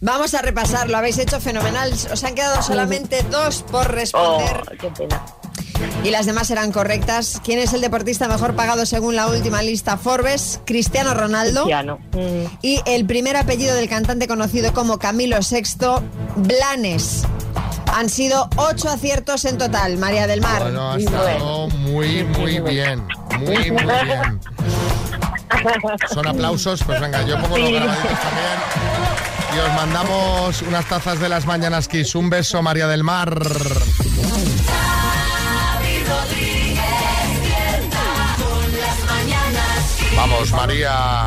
Vamos 0.00 0.34
a 0.34 0.42
repasar, 0.42 0.90
lo 0.90 0.96
habéis 0.98 1.18
hecho 1.18 1.40
fenomenal. 1.40 1.92
Os 1.92 2.24
han 2.24 2.34
quedado 2.34 2.60
solamente 2.62 3.22
dos 3.30 3.62
por 3.62 3.92
responder. 3.92 4.60
Oh, 4.60 4.76
qué 4.76 4.90
pena. 4.90 5.24
Y 6.02 6.10
las 6.10 6.26
demás 6.26 6.50
eran 6.50 6.72
correctas. 6.72 7.40
¿Quién 7.44 7.60
es 7.60 7.72
el 7.72 7.80
deportista 7.80 8.26
mejor 8.26 8.56
pagado 8.56 8.86
según 8.86 9.14
la 9.14 9.28
última 9.28 9.62
lista 9.62 9.96
Forbes? 9.96 10.60
Cristiano 10.64 11.14
Ronaldo. 11.14 11.62
Cristiano. 11.62 11.98
Mm. 12.12 12.56
Y 12.62 12.80
el 12.86 13.06
primer 13.06 13.36
apellido 13.36 13.76
del 13.76 13.88
cantante 13.88 14.26
conocido 14.26 14.72
como 14.72 14.98
Camilo 14.98 15.38
VI, 15.38 16.04
Blanes. 16.36 17.22
Han 17.92 18.08
sido 18.08 18.48
ocho 18.56 18.88
aciertos 18.88 19.44
en 19.44 19.58
total, 19.58 19.98
María 19.98 20.26
del 20.26 20.40
Mar. 20.40 20.62
Bueno, 20.62 20.92
ha 20.92 20.98
estado 20.98 21.68
muy, 21.68 22.24
muy 22.24 22.60
bien. 22.60 23.06
Muy, 23.38 23.70
muy 23.70 23.84
bien. 24.04 24.40
Son 26.12 26.26
aplausos, 26.26 26.82
pues 26.84 27.00
venga, 27.00 27.22
yo 27.22 27.40
pongo 27.40 27.58
los 27.58 27.70
grabaditos 27.70 28.18
también. 28.20 29.00
Y 29.54 29.58
os 29.58 29.74
mandamos 29.74 30.62
unas 30.62 30.84
tazas 30.86 31.18
de 31.18 31.28
las 31.28 31.44
mañanas 31.46 31.88
Kiss. 31.88 32.14
Un 32.14 32.30
beso, 32.30 32.62
María 32.62 32.86
del 32.86 33.02
Mar. 33.02 33.36
Vamos, 40.16 40.52
María. 40.52 41.26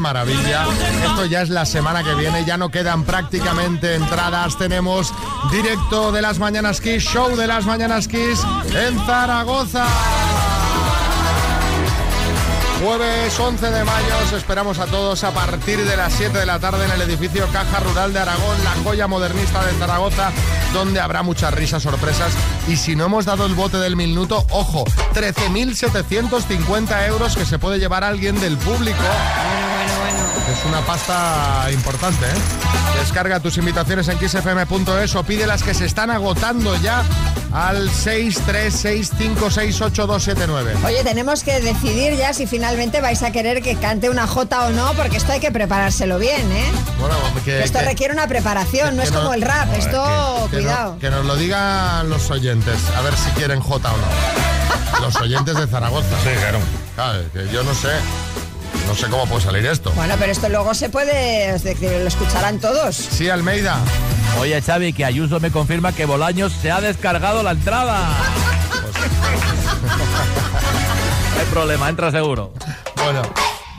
Maravilla. 0.00 0.66
Esto 1.04 1.26
ya 1.26 1.42
es 1.42 1.50
la 1.50 1.64
semana 1.64 2.02
que 2.02 2.14
viene, 2.14 2.44
ya 2.44 2.56
no 2.56 2.70
quedan 2.70 3.04
prácticamente 3.04 3.94
entradas. 3.94 4.58
Tenemos 4.58 5.12
directo 5.50 6.12
de 6.12 6.22
las 6.22 6.38
Mañanas 6.38 6.80
Kiss, 6.80 7.04
show 7.04 7.36
de 7.36 7.46
las 7.46 7.66
Mañanas 7.66 8.08
Kiss 8.08 8.40
en 8.74 8.98
Zaragoza. 9.06 9.86
Jueves 12.82 13.38
11 13.38 13.70
de 13.70 13.84
mayo 13.84 14.14
os 14.24 14.32
esperamos 14.32 14.78
a 14.78 14.86
todos 14.86 15.22
a 15.24 15.32
partir 15.32 15.84
de 15.84 15.96
las 15.98 16.14
7 16.14 16.38
de 16.38 16.46
la 16.46 16.58
tarde 16.60 16.86
en 16.86 16.90
el 16.92 17.02
edificio 17.02 17.46
Caja 17.52 17.78
Rural 17.80 18.14
de 18.14 18.20
Aragón, 18.20 18.64
la 18.64 18.70
joya 18.82 19.06
modernista 19.06 19.62
de 19.66 19.72
Zaragoza, 19.72 20.32
donde 20.72 20.98
habrá 20.98 21.22
muchas 21.22 21.52
risas, 21.52 21.82
sorpresas 21.82 22.32
y 22.68 22.76
si 22.76 22.96
no 22.96 23.04
hemos 23.04 23.26
dado 23.26 23.44
el 23.44 23.54
bote 23.54 23.76
del 23.76 23.96
minuto, 23.96 24.46
ojo, 24.48 24.84
13.750 25.12 27.06
euros 27.08 27.36
que 27.36 27.44
se 27.44 27.58
puede 27.58 27.78
llevar 27.78 28.02
alguien 28.02 28.40
del 28.40 28.56
público. 28.56 29.04
Es 30.52 30.64
una 30.66 30.80
pasta 30.80 31.68
importante, 31.72 32.24
¿eh? 32.26 32.98
Descarga 33.00 33.38
tus 33.40 33.56
invitaciones 33.58 34.08
en 34.08 34.18
xfm.es 34.18 35.14
o 35.14 35.22
pide 35.22 35.46
las 35.46 35.62
que 35.62 35.72
se 35.74 35.84
están 35.86 36.10
agotando 36.10 36.74
ya 36.76 37.02
al 37.52 37.88
636568279. 37.90 40.84
Oye, 40.84 41.02
tenemos 41.04 41.42
que 41.44 41.60
decidir 41.60 42.16
ya 42.16 42.32
si 42.34 42.46
finalmente 42.46 43.00
vais 43.00 43.22
a 43.22 43.30
querer 43.32 43.62
que 43.62 43.76
cante 43.76 44.10
una 44.10 44.26
jota 44.26 44.66
o 44.66 44.70
no, 44.70 44.92
porque 44.94 45.16
esto 45.18 45.32
hay 45.32 45.40
que 45.40 45.50
preparárselo 45.52 46.18
bien, 46.18 46.50
¿eh? 46.52 46.70
Bueno, 46.98 47.14
que, 47.44 47.62
Esto 47.62 47.78
que- 47.78 47.84
requiere 47.84 48.12
una 48.12 48.26
preparación, 48.26 48.96
no 48.96 49.02
es 49.02 49.10
como 49.10 49.24
no- 49.24 49.34
el 49.34 49.42
rap, 49.42 49.68
esto, 49.76 50.04
no- 50.04 50.48
cuidado. 50.50 50.98
que 50.98 51.10
nos 51.10 51.24
lo 51.24 51.36
digan 51.36 52.10
los 52.10 52.28
oyentes, 52.30 52.76
a 52.96 53.00
ver 53.02 53.14
si 53.16 53.30
quieren 53.30 53.60
J 53.60 53.88
o 53.92 53.96
no. 53.96 54.06
Los 55.00 55.16
oyentes 55.16 55.56
de 55.56 55.66
Zaragoza. 55.66 56.08
Sí, 56.22 56.28
claro. 56.38 56.58
que 57.32 57.48
yo 57.52 57.62
no 57.62 57.72
sé, 57.74 57.88
no 58.90 58.96
sé 58.96 59.06
cómo 59.08 59.24
puede 59.26 59.42
salir 59.44 59.64
esto. 59.66 59.92
Bueno, 59.92 60.16
pero 60.18 60.32
esto 60.32 60.48
luego 60.48 60.74
se 60.74 60.90
puede, 60.90 61.54
es 61.54 61.62
decir, 61.62 61.92
lo 61.92 62.08
escucharán 62.08 62.58
todos. 62.58 62.96
Sí, 62.96 63.30
Almeida. 63.30 63.78
Oye, 64.40 64.60
Xavi, 64.60 64.92
que 64.92 65.04
Ayuso 65.04 65.38
me 65.38 65.52
confirma 65.52 65.92
que 65.92 66.06
Bolaños 66.06 66.52
se 66.60 66.72
ha 66.72 66.80
descargado 66.80 67.44
la 67.44 67.52
entrada. 67.52 68.00
No 71.34 71.40
hay 71.40 71.46
problema, 71.52 71.88
entra 71.88 72.10
seguro. 72.10 72.52
Bueno, 72.96 73.22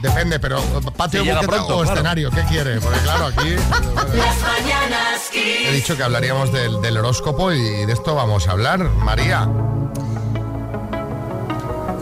depende, 0.01 0.39
pero 0.39 0.61
patio 0.95 1.19
Si 1.19 1.25
llega 1.27 1.41
buqueta 1.41 1.57
pronto, 1.57 1.77
o 1.77 1.81
claro. 1.81 1.93
escenario, 1.93 2.31
¿qué 2.31 2.41
quiere? 2.45 2.79
Porque 2.79 2.99
claro, 3.01 3.25
aquí 3.27 3.49
las 3.51 4.39
mañanas 4.41 5.29
he 5.35 5.71
dicho 5.73 5.95
que 5.95 6.01
hablaríamos 6.03 6.51
del, 6.51 6.81
del 6.81 6.97
horóscopo 6.97 7.51
y 7.51 7.85
de 7.85 7.93
esto 7.93 8.15
vamos 8.15 8.47
a 8.47 8.51
hablar. 8.51 8.79
María. 8.79 9.47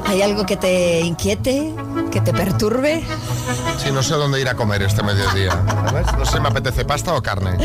¿Hay 0.05 0.21
algo 0.21 0.45
que 0.45 0.55
te 0.57 1.01
inquiete, 1.01 1.73
que 2.11 2.21
te 2.21 2.33
perturbe? 2.33 3.03
Sí, 3.77 3.91
no 3.91 4.03
sé 4.03 4.15
dónde 4.15 4.41
ir 4.41 4.47
a 4.47 4.55
comer 4.55 4.81
este 4.81 5.03
mediodía. 5.03 5.55
No 6.17 6.25
sé, 6.25 6.39
me 6.39 6.49
apetece 6.49 6.85
pasta 6.85 7.13
o 7.15 7.21
carne. 7.21 7.57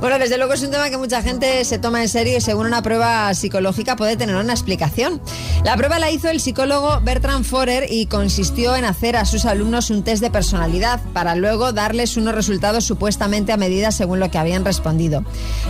Bueno, 0.00 0.18
desde 0.18 0.38
luego 0.38 0.52
es 0.54 0.62
un 0.62 0.70
tema 0.70 0.90
que 0.90 0.96
mucha 0.96 1.22
gente 1.22 1.64
se 1.64 1.78
toma 1.78 2.02
en 2.02 2.08
serio 2.08 2.38
y 2.38 2.40
según 2.40 2.66
una 2.66 2.82
prueba 2.82 3.32
psicológica 3.34 3.96
puede 3.96 4.16
tener 4.16 4.36
una 4.36 4.52
explicación. 4.52 5.20
La 5.64 5.76
prueba 5.76 5.98
la 5.98 6.10
hizo 6.10 6.28
el 6.28 6.40
psicólogo 6.40 7.00
Bertrand 7.02 7.44
Forer 7.44 7.86
y 7.90 8.06
consistió 8.06 8.74
en 8.76 8.84
hacer 8.84 9.16
a 9.16 9.24
sus 9.24 9.44
alumnos 9.44 9.90
un 9.90 10.02
test 10.02 10.22
de 10.22 10.30
personalidad 10.30 11.00
para 11.12 11.34
luego 11.36 11.72
darles 11.72 12.16
unos 12.16 12.34
resultados 12.34 12.84
supuestamente 12.84 13.52
a 13.52 13.56
medida 13.56 13.92
según 13.92 14.20
lo 14.20 14.30
que 14.30 14.38
habían 14.38 14.64
respondido. 14.64 15.24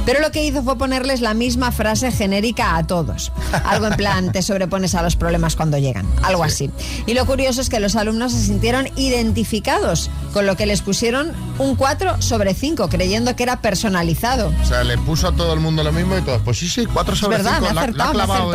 Pero 0.07 0.21
lo 0.21 0.31
que 0.31 0.45
hizo 0.45 0.63
fue 0.63 0.79
ponerles 0.79 1.21
la 1.21 1.35
misma 1.35 1.73
frase 1.73 2.11
genérica 2.11 2.77
a 2.77 2.87
todos. 2.87 3.33
Algo 3.65 3.87
en 3.87 3.97
plan, 3.97 4.33
te 4.33 4.43
sobrepones 4.43 4.95
a 4.95 5.03
los 5.03 5.17
problemas 5.17 5.57
cuando 5.57 5.79
llegan. 5.79 6.07
Algo 6.23 6.45
así. 6.45 6.71
Y 7.07 7.15
lo 7.15 7.27
curioso 7.27 7.61
es 7.61 7.69
que 7.69 7.81
los 7.83 7.97
alumnos 7.97 8.33
se 8.33 8.41
sintieron 8.41 8.89
identificados, 8.97 10.11
con 10.33 10.47
lo 10.47 10.57
que 10.57 10.65
les 10.67 10.81
pusieron 10.81 11.33
un 11.59 11.77
4 11.77 12.23
sobre 12.23 12.55
5, 12.55 12.89
creyendo 12.89 13.37
que 13.37 13.43
era 13.43 13.61
personalizado. 13.61 14.53
O 14.63 14.67
sea, 14.67 14.85
le 14.85 14.97
puso 14.99 15.29
a 15.29 15.33
todo 15.33 15.53
el 15.53 15.61
mundo 15.61 15.85
lo 15.85 15.93
mismo 15.93 16.17
y 16.17 16.23
todos, 16.23 16.41
pues 16.43 16.59
sí, 16.59 16.69
sí, 16.69 16.87
4 16.87 17.17
sobre 17.17 17.37
verdad, 17.39 17.59
5. 17.59 17.65
me 17.65 17.71
ha 17.71 17.75
La, 17.75 17.81
acertado, 17.83 18.13
clavado, 18.13 18.53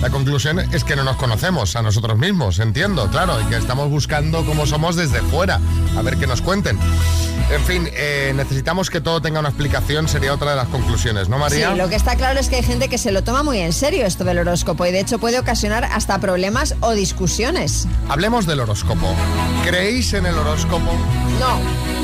la, 0.00 0.10
conclusión 0.10 0.60
es 0.60 0.84
que 0.84 0.96
no 0.96 1.04
nos 1.04 1.16
conocemos 1.16 1.76
a 1.76 1.82
nosotros 1.82 2.16
mismos, 2.18 2.58
entiendo, 2.58 3.08
claro, 3.10 3.40
y 3.40 3.44
que 3.44 3.56
estamos 3.56 3.90
buscando 3.90 4.44
cómo 4.46 4.66
somos 4.66 4.96
desde 4.96 5.20
fuera, 5.20 5.60
a 5.96 6.02
ver 6.02 6.16
qué 6.16 6.26
nos 6.26 6.40
cuenten. 6.40 6.78
En 7.50 7.62
fin, 7.64 7.88
eh, 7.92 8.32
necesitamos 8.34 8.88
que 8.88 9.00
todo 9.00 9.20
tenga 9.20 9.40
una 9.40 9.50
explicación, 9.50 10.08
sería 10.08 10.32
otra 10.32 10.50
de 10.50 10.56
las 10.56 10.68
conclusiones, 10.68 11.28
¿no, 11.28 11.38
María? 11.38 11.70
Sí, 11.70 11.76
lo 11.76 11.88
que 11.88 11.96
está 11.96 12.16
claro 12.16 12.40
es 12.40 12.48
que 12.48 12.56
hay 12.56 12.62
gente 12.62 12.88
que 12.88 12.96
se 12.96 13.12
lo 13.12 13.24
toma 13.24 13.42
muy 13.42 13.58
en 13.58 13.72
serio 13.74 14.06
esto 14.06 14.24
del 14.24 14.38
horóscopo 14.38 14.86
y 14.86 14.92
de 14.92 15.00
hecho 15.00 15.18
puede 15.18 15.38
ocasionar 15.38 15.84
hasta 15.84 16.18
problemas 16.18 16.74
o 16.80 16.92
discusiones. 16.92 17.86
Hablemos 18.08 18.46
del 18.52 18.60
horóscopo. 18.60 19.06
¿Creéis 19.64 20.12
en 20.12 20.26
el 20.26 20.34
horóscopo? 20.36 20.92
No, 21.40 21.58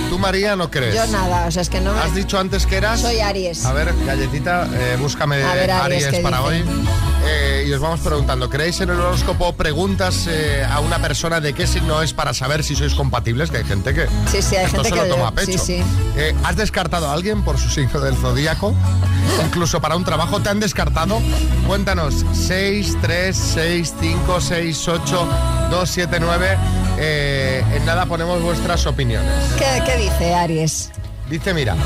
¿Tú, 0.09 0.19
María, 0.19 0.57
no 0.57 0.71
crees? 0.71 0.95
yo 0.95 1.07
nada, 1.09 1.47
o 1.47 1.51
sea, 1.51 1.61
es 1.61 1.69
que 1.69 1.79
no 1.83 1.93
me... 1.93 2.01
¿Has 2.01 2.15
dicho 2.15 2.39
antes 2.39 2.65
que 2.65 2.79
eras? 2.79 3.03
Soy 3.03 3.21
Aries. 3.21 3.67
A 3.67 3.75
ver, 3.75 3.93
galletita, 4.07 4.67
eh, 4.73 4.97
búscame 4.99 5.43
A 5.43 5.53
ver, 5.55 5.71
Aries, 5.71 6.07
Aries 6.07 6.07
¿qué 6.07 6.23
para 6.23 6.39
dice? 6.39 6.49
hoy. 6.49 6.65
Eh, 7.31 7.65
y 7.69 7.73
os 7.75 7.81
vamos 7.81 8.01
preguntando, 8.01 8.49
¿creéis 8.49 8.81
en 8.81 8.89
el 8.89 8.99
horóscopo? 8.99 9.53
Preguntas 9.53 10.27
eh, 10.29 10.65
a 10.69 10.81
una 10.81 10.99
persona 10.99 11.41
de 11.41 11.53
qué 11.53 11.67
signo 11.67 12.01
es 12.01 12.15
para 12.15 12.33
saber 12.33 12.65
si 12.65 12.75
sois 12.75 12.95
compatibles, 12.95 13.51
que 13.51 13.59
hay 13.59 13.65
gente 13.65 13.93
que 13.93 14.07
Sí, 14.31 14.41
sí, 14.41 14.57
hay 14.57 14.65
esto 14.65 14.83
gente 14.83 14.89
se 14.89 14.95
que... 14.95 15.09
lo 15.09 15.15
toma 15.15 15.29
a 15.29 15.33
pecho. 15.33 15.53
Sí, 15.59 15.59
sí. 15.59 15.83
Eh, 16.17 16.35
¿Has 16.45 16.57
descartado 16.57 17.09
a 17.09 17.13
alguien 17.13 17.43
por 17.45 17.59
su 17.59 17.69
signo 17.69 18.01
del 18.01 18.17
zodíaco? 18.17 18.75
Incluso 19.45 19.81
para 19.81 19.97
un 19.97 20.05
trabajo 20.05 20.41
te 20.41 20.49
han 20.49 20.59
descartado. 20.61 21.21
Cuéntanos, 21.67 22.25
6, 22.33 22.97
3, 23.03 23.37
6, 23.37 23.95
5, 24.01 24.41
6, 24.41 24.89
8, 24.89 25.29
2, 25.71 25.91
7, 25.91 26.17
9. 26.21 26.59
Eh, 26.99 27.65
en 27.75 27.85
nada 27.85 28.07
ponemos 28.07 28.41
vuestras 28.43 28.87
opiniones. 28.87 29.31
¿Qué, 29.59 29.83
qué 29.85 29.97
dice 29.99 30.35
Aries? 30.35 30.91
Dice, 31.29 31.53
mira, 31.53 31.77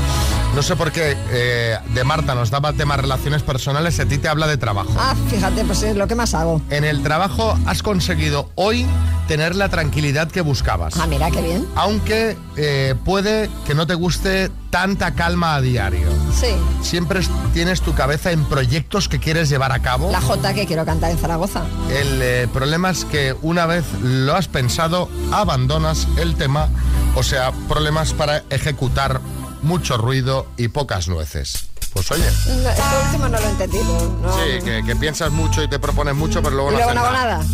no 0.55 0.61
sé 0.61 0.75
por 0.75 0.91
qué 0.91 1.17
eh, 1.31 1.77
de 1.93 2.03
Marta 2.03 2.35
nos 2.35 2.49
daba 2.51 2.73
temas 2.73 2.99
relaciones 2.99 3.41
personales, 3.41 3.99
a 3.99 4.05
ti 4.05 4.17
te 4.17 4.27
habla 4.27 4.47
de 4.47 4.57
trabajo. 4.57 4.91
Ah, 4.97 5.15
fíjate, 5.29 5.63
pues 5.65 5.81
es 5.83 5.95
lo 5.95 6.07
que 6.07 6.15
más 6.15 6.33
hago. 6.33 6.61
En 6.69 6.83
el 6.83 7.01
trabajo 7.01 7.57
has 7.65 7.81
conseguido 7.81 8.49
hoy 8.55 8.85
tener 9.27 9.55
la 9.55 9.69
tranquilidad 9.69 10.29
que 10.29 10.41
buscabas. 10.41 10.95
Ah, 10.99 11.07
mira, 11.07 11.31
qué 11.31 11.41
bien. 11.41 11.65
Aunque 11.75 12.37
eh, 12.57 12.93
puede 13.03 13.49
que 13.65 13.73
no 13.73 13.87
te 13.87 13.95
guste 13.95 14.51
tanta 14.69 15.13
calma 15.15 15.55
a 15.55 15.61
diario. 15.61 16.07
Sí, 16.39 16.47
Siempre 16.81 17.19
es- 17.21 17.29
tienes 17.53 17.81
tu 17.81 17.93
cabeza 17.95 18.31
en 18.31 18.43
proyectos 18.45 19.07
que 19.07 19.19
quieres 19.19 19.49
llevar 19.49 19.71
a 19.71 19.79
cabo. 19.79 20.11
la 20.11 20.21
J 20.21 20.53
que 20.53 20.65
quiero 20.67 20.85
cantar 20.85 21.11
en 21.11 21.17
Zaragoza. 21.17 21.63
El 21.89 22.21
eh, 22.21 22.47
problema 22.53 22.89
es 22.91 23.05
que 23.05 23.35
una 23.41 23.65
vez 23.65 23.85
lo 24.01 24.35
has 24.35 24.47
pensado, 24.47 25.09
abandonas 25.31 26.07
el 26.17 26.35
tema, 26.35 26.67
o 27.15 27.23
sea, 27.23 27.51
problemas 27.69 28.13
para 28.13 28.43
ejecutar 28.49 29.21
mucho 29.63 29.97
ruido 29.97 30.45
y 30.57 30.67
pocas 30.69 31.07
nueces. 31.07 31.67
Pues 31.93 32.09
oye, 32.11 32.23
No, 32.47 32.69
Esto 32.69 32.83
último 33.05 33.27
no 33.29 33.39
lo 33.39 33.45
he 33.45 33.49
entendido. 33.49 34.17
no. 34.21 34.33
sí, 34.35 34.63
que, 34.63 34.83
que 34.85 34.95
piensas 34.95 35.31
mucho 35.31 35.61
y 35.63 35.67
te 35.69 35.79
propones 35.79 36.15
mucho, 36.15 36.41
pero 36.41 36.55
luego 36.55 36.71
y 36.71 36.75
no 36.75 36.79
luego 36.79 36.89
haces 36.91 37.01
no 37.01 37.07
hago 37.07 37.17
nada. 37.17 37.37
nada. 37.37 37.49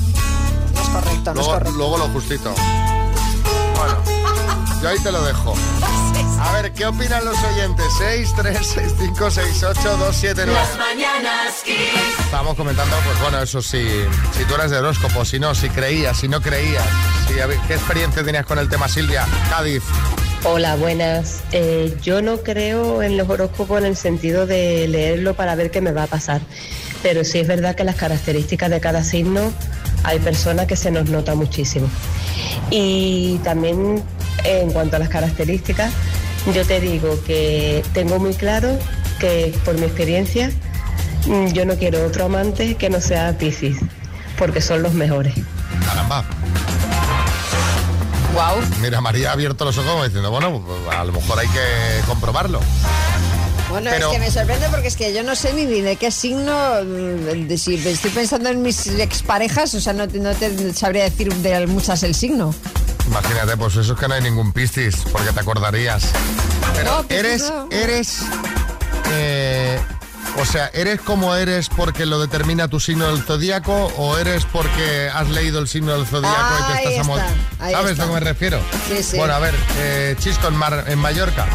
No 0.73 0.81
es 0.81 0.89
correcto, 0.89 1.23
no 1.25 1.29
es 1.31 1.35
Luego, 1.35 1.51
correcto. 1.53 1.77
luego 1.77 1.97
lo 1.97 2.07
justito. 2.09 2.53
Bueno, 3.75 3.95
yo 4.81 4.89
ahí 4.89 4.99
te 4.99 5.11
lo 5.11 5.21
dejo. 5.23 5.53
A 6.41 6.51
ver, 6.53 6.71
¿qué 6.73 6.85
opinan 6.85 7.25
los 7.25 7.37
oyentes? 7.43 7.85
6, 7.97 8.33
3, 8.37 8.57
6, 8.75 8.93
5, 8.97 9.31
6, 9.31 9.63
8, 9.63 9.97
2, 9.97 10.15
7, 10.15 10.43
9. 10.45 10.53
Las 10.61 10.77
mañanas 10.77 11.55
Kiss. 11.65 11.75
Estábamos 12.23 12.55
comentando, 12.55 12.95
pues 13.03 13.19
bueno, 13.21 13.41
eso 13.41 13.61
sí, 13.61 13.85
si 14.37 14.45
tú 14.45 14.55
eres 14.55 14.71
de 14.71 14.77
horóscopo, 14.77 15.25
si 15.25 15.37
no, 15.37 15.53
si 15.53 15.69
creías, 15.69 16.17
si 16.17 16.29
no 16.29 16.41
creías, 16.41 16.85
si, 17.27 17.33
¿qué 17.67 17.73
experiencia 17.73 18.23
tenías 18.23 18.45
con 18.45 18.57
el 18.57 18.69
tema 18.69 18.87
Silvia? 18.87 19.27
Cádiz. 19.49 19.83
Hola, 20.45 20.77
buenas. 20.77 21.41
Eh, 21.51 21.97
yo 22.01 22.21
no 22.21 22.37
creo 22.37 23.03
en 23.03 23.17
los 23.17 23.29
horóscopos 23.29 23.79
en 23.79 23.85
el 23.85 23.97
sentido 23.97 24.45
de 24.45 24.87
leerlo 24.87 25.33
para 25.33 25.53
ver 25.55 25.69
qué 25.69 25.81
me 25.81 25.91
va 25.91 26.03
a 26.03 26.07
pasar, 26.07 26.39
pero 27.03 27.25
sí 27.25 27.39
es 27.39 27.47
verdad 27.47 27.75
que 27.75 27.83
las 27.83 27.95
características 27.95 28.69
de 28.69 28.79
cada 28.79 29.03
signo 29.03 29.51
hay 30.03 30.19
personas 30.19 30.65
que 30.65 30.77
se 30.77 30.91
nos 30.91 31.09
nota 31.09 31.35
muchísimo. 31.35 31.89
Y 32.69 33.39
también 33.43 34.01
en 34.45 34.71
cuanto 34.71 34.95
a 34.95 34.99
las 34.99 35.09
características, 35.09 35.91
yo 36.53 36.65
te 36.65 36.79
digo 36.79 37.21
que 37.25 37.83
tengo 37.93 38.17
muy 38.17 38.33
claro 38.33 38.79
que 39.19 39.53
por 39.65 39.77
mi 39.77 39.83
experiencia 39.83 40.51
mm, 41.27 41.47
yo 41.47 41.65
no 41.65 41.75
quiero 41.75 42.05
otro 42.05 42.25
amante 42.25 42.75
que 42.75 42.89
no 42.89 43.01
sea 43.01 43.37
Piscis, 43.37 43.77
porque 44.37 44.61
son 44.61 44.83
los 44.83 44.93
mejores. 44.93 45.33
Caramba. 45.85 46.23
Wow. 48.39 48.61
Mira, 48.81 49.01
María 49.01 49.31
ha 49.31 49.33
abierto 49.33 49.65
los 49.65 49.77
ojos 49.77 50.05
diciendo, 50.05 50.31
bueno, 50.31 50.63
pues, 50.65 50.95
a 50.97 51.03
lo 51.03 51.11
mejor 51.11 51.39
hay 51.39 51.47
que 51.49 51.59
comprobarlo. 52.07 52.61
Bueno, 53.69 53.89
Pero- 53.91 54.07
es 54.07 54.13
que 54.13 54.19
me 54.19 54.31
sorprende 54.31 54.67
porque 54.71 54.87
es 54.87 54.95
que 54.95 55.13
yo 55.13 55.23
no 55.23 55.35
sé 55.35 55.51
ni 55.53 55.65
de 55.65 55.95
qué 55.97 56.09
signo, 56.09 56.53
mm, 56.83 57.47
de 57.47 57.57
si 57.57 57.75
estoy 57.75 58.09
pensando 58.11 58.49
en 58.49 58.61
mis 58.61 58.87
exparejas, 58.87 59.73
o 59.75 59.81
sea, 59.81 59.91
no, 59.93 60.07
te- 60.07 60.19
no 60.19 60.33
te 60.33 60.73
sabría 60.73 61.03
decir 61.03 61.33
de 61.33 61.67
muchas 61.67 62.01
el 62.03 62.15
signo. 62.15 62.55
Imagínate, 63.07 63.57
pues 63.57 63.75
eso 63.75 63.93
es 63.93 63.99
que 63.99 64.07
no 64.07 64.13
hay 64.13 64.21
ningún 64.21 64.53
pistis, 64.53 64.95
porque 65.11 65.31
te 65.33 65.39
acordarías. 65.41 66.03
Pero 66.75 66.91
No, 66.95 67.03
piscis 67.07 67.19
eres, 67.25 67.41
no. 67.51 67.67
eres, 67.71 68.17
eh, 69.11 69.79
o 70.37 70.45
sea, 70.45 70.69
¿eres 70.73 71.01
como 71.01 71.35
eres 71.35 71.69
porque 71.69 72.05
lo 72.05 72.19
determina 72.19 72.67
tu 72.67 72.79
signo 72.79 73.07
del 73.11 73.23
zodíaco 73.23 73.91
o 73.97 74.17
eres 74.17 74.45
porque 74.45 75.09
has 75.13 75.27
leído 75.29 75.59
el 75.59 75.67
signo 75.67 75.93
del 75.93 76.05
zodíaco 76.05 76.37
y 76.59 76.73
te 76.83 76.89
estás 76.89 77.05
amo- 77.05 77.17
está, 77.17 77.33
ahí 77.59 77.73
¿Sabes 77.73 77.91
está. 77.91 78.03
a 78.03 78.05
lo 78.07 78.13
que 78.13 78.19
me 78.21 78.25
refiero? 78.25 78.59
Sí, 78.87 79.03
sí. 79.03 79.17
Bueno, 79.17 79.33
a 79.33 79.39
ver, 79.39 79.55
eh, 79.77 80.15
Chisco 80.19 80.47
en, 80.47 80.55
Mar- 80.55 80.85
en 80.87 80.97
Mallorca. 80.99 81.45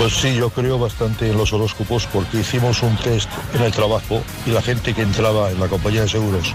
Pues 0.00 0.14
sí, 0.14 0.34
yo 0.34 0.48
creo 0.48 0.78
bastante 0.78 1.28
en 1.30 1.36
los 1.36 1.52
horóscopos 1.52 2.06
porque 2.10 2.38
hicimos 2.40 2.82
un 2.82 2.96
test 2.96 3.28
en 3.54 3.62
el 3.62 3.70
trabajo 3.70 4.22
y 4.46 4.50
la 4.50 4.62
gente 4.62 4.94
que 4.94 5.02
entraba 5.02 5.50
en 5.50 5.60
la 5.60 5.68
compañía 5.68 6.00
de 6.02 6.08
seguros 6.08 6.54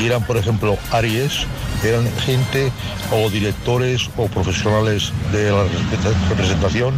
y 0.00 0.06
eran, 0.06 0.24
por 0.24 0.36
ejemplo, 0.36 0.78
Aries, 0.92 1.40
eran 1.82 2.08
gente 2.20 2.70
o 3.12 3.28
directores 3.30 4.08
o 4.16 4.28
profesionales 4.28 5.12
de 5.32 5.50
la 5.50 5.64
repre- 5.64 6.28
representación. 6.28 6.94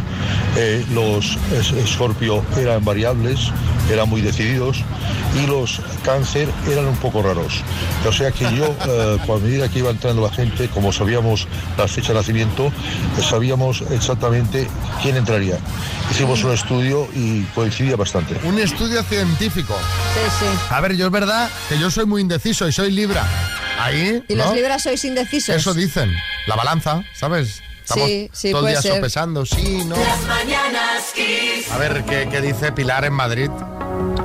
Eh, 0.55 0.85
los 0.93 1.35
es- 1.51 1.71
Escorpio 1.71 2.43
eran 2.57 2.85
variables, 2.85 3.51
eran 3.91 4.07
muy 4.07 4.21
decididos 4.21 4.77
y 5.43 5.47
los 5.47 5.81
Cáncer 6.03 6.47
eran 6.71 6.85
un 6.85 6.95
poco 6.97 7.21
raros. 7.23 7.61
O 8.07 8.11
sea 8.11 8.31
que 8.31 8.43
yo, 8.55 8.65
eh, 8.87 9.17
a 9.27 9.37
medida 9.39 9.67
que 9.67 9.79
iba 9.79 9.89
entrando 9.89 10.21
la 10.21 10.31
gente, 10.31 10.67
como 10.69 10.93
sabíamos 10.93 11.47
la 11.75 11.87
fecha 11.87 12.09
de 12.09 12.19
nacimiento, 12.19 12.67
eh, 12.67 12.71
sabíamos 13.27 13.81
exactamente 13.91 14.67
quién 15.01 15.17
entraría. 15.17 15.57
Hicimos 16.11 16.43
un 16.43 16.53
estudio 16.53 17.07
y 17.13 17.43
coincidía 17.55 17.95
bastante. 17.95 18.35
Un 18.43 18.59
estudio 18.59 19.03
científico. 19.03 19.77
Sí, 20.13 20.19
sí. 20.39 20.45
A 20.69 20.79
ver, 20.81 20.95
yo 20.95 21.05
es 21.07 21.11
verdad 21.11 21.49
que 21.69 21.77
yo 21.79 21.91
soy 21.91 22.05
muy 22.05 22.21
indeciso 22.21 22.67
y 22.67 22.71
soy 22.71 22.91
Libra. 22.91 23.25
Ahí, 23.79 24.23
¿Y 24.27 24.33
¿no? 24.35 24.45
los 24.45 24.55
libras 24.55 24.81
sois 24.83 25.03
indecisos? 25.05 25.55
Eso 25.55 25.73
dicen. 25.73 26.11
La 26.47 26.55
balanza, 26.55 27.03
¿sabes? 27.13 27.61
Estamos 27.83 28.07
Sí, 28.07 28.29
sí, 28.33 28.51
todo 28.51 28.67
el 28.67 28.73
día 28.73 28.81
ser. 28.81 28.95
sopesando, 28.95 29.45
sí, 29.45 29.83
no. 29.85 29.95
mañanas 30.27 31.11
Kiss. 31.13 31.71
A 31.71 31.77
ver, 31.77 32.03
¿qué, 32.05 32.27
qué 32.31 32.41
dice 32.41 32.71
Pilar 32.71 33.05
en 33.05 33.13
Madrid? 33.13 33.49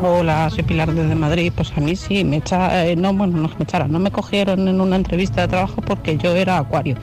Hola, 0.05 0.51
soy 0.51 0.65
Pilar 0.65 0.93
desde 0.93 1.15
Madrid. 1.15 1.53
Pues 1.55 1.73
a 1.77 1.81
mí 1.81 1.95
sí, 1.95 2.25
me 2.25 2.39
echa, 2.39 2.85
eh, 2.87 2.97
no, 2.97 3.13
bueno, 3.15 3.39
no 3.39 3.49
me 3.49 3.63
echaron, 3.63 3.93
no 3.93 4.01
me 4.01 4.11
cogieron 4.11 4.67
en 4.67 4.81
una 4.81 4.97
entrevista 4.97 5.43
de 5.43 5.49
trabajo 5.49 5.81
porque 5.81 6.17
yo 6.17 6.35
era 6.35 6.59
acuario. 6.59 6.97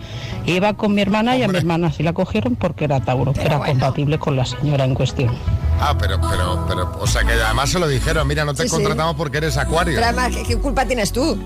Iba 0.45 0.73
con 0.73 0.93
mi 0.93 1.01
hermana 1.01 1.37
y 1.37 1.43
a 1.43 1.47
mi 1.47 1.57
hermana 1.57 1.91
sí 1.93 2.03
la 2.03 2.11
cogieron 2.11 2.57
porque 2.57 2.83
era 2.85 2.99
Tauro, 2.99 3.31
que 3.31 3.43
era 3.43 3.59
compatible 3.59 4.19
con 4.19 4.35
la 4.35 4.43
señora 4.45 4.83
en 4.83 4.95
cuestión. 4.95 5.33
Ah, 5.79 5.95
pero, 5.97 6.19
pero, 6.29 6.65
pero, 6.67 6.91
o 6.99 7.07
sea 7.07 7.23
que 7.23 7.31
además 7.31 7.69
se 7.69 7.79
lo 7.79 7.87
dijeron, 7.87 8.27
mira, 8.27 8.43
no 8.43 8.53
te 8.53 8.63
Sí, 8.63 8.69
sí. 8.69 8.75
contratamos 8.75 9.15
porque 9.15 9.37
eres 9.37 9.55
acuario. 9.55 9.93
Pero 9.95 10.05
además, 10.07 10.35
¿qué, 10.35 10.43
qué 10.43 10.57
culpa 10.57 10.85
tienes 10.85 11.13
tú 11.13 11.37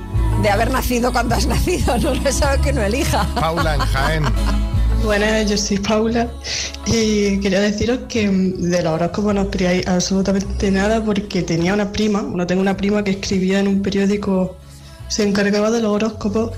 de 0.42 0.50
haber 0.50 0.72
nacido 0.72 1.12
cuando 1.12 1.36
has 1.36 1.46
nacido? 1.48 1.96
No 2.00 2.16
lo 2.16 2.32
sabe 2.32 2.62
que 2.62 2.74
no 2.74 2.82
elija. 2.82 3.28
Paula 3.40 3.76
en 3.76 3.82
Jaén. 3.82 4.24
Buenas, 5.04 5.50
yo 5.50 5.58
soy 5.58 5.80
Paula 5.80 6.30
y 6.86 7.38
quería 7.42 7.60
deciros 7.60 8.00
que 8.08 8.26
mm, 8.30 8.70
de 8.72 8.84
los 8.84 8.94
horóscopos 8.94 9.36
no 9.36 9.42
esperáis 9.42 9.86
absolutamente 9.86 10.72
nada 10.72 11.04
porque 11.04 11.44
tenía 11.44 11.74
una 11.74 11.92
prima, 11.92 12.22
bueno, 12.22 12.48
tengo 12.48 12.62
una 12.62 12.78
prima 12.78 13.04
que 13.04 13.12
escribía 13.12 13.60
en 13.60 13.68
un 13.68 13.82
periódico, 13.82 14.56
se 15.10 15.28
encargaba 15.28 15.72
de 15.72 15.82
los 15.82 15.92
horóscopos 15.92 16.52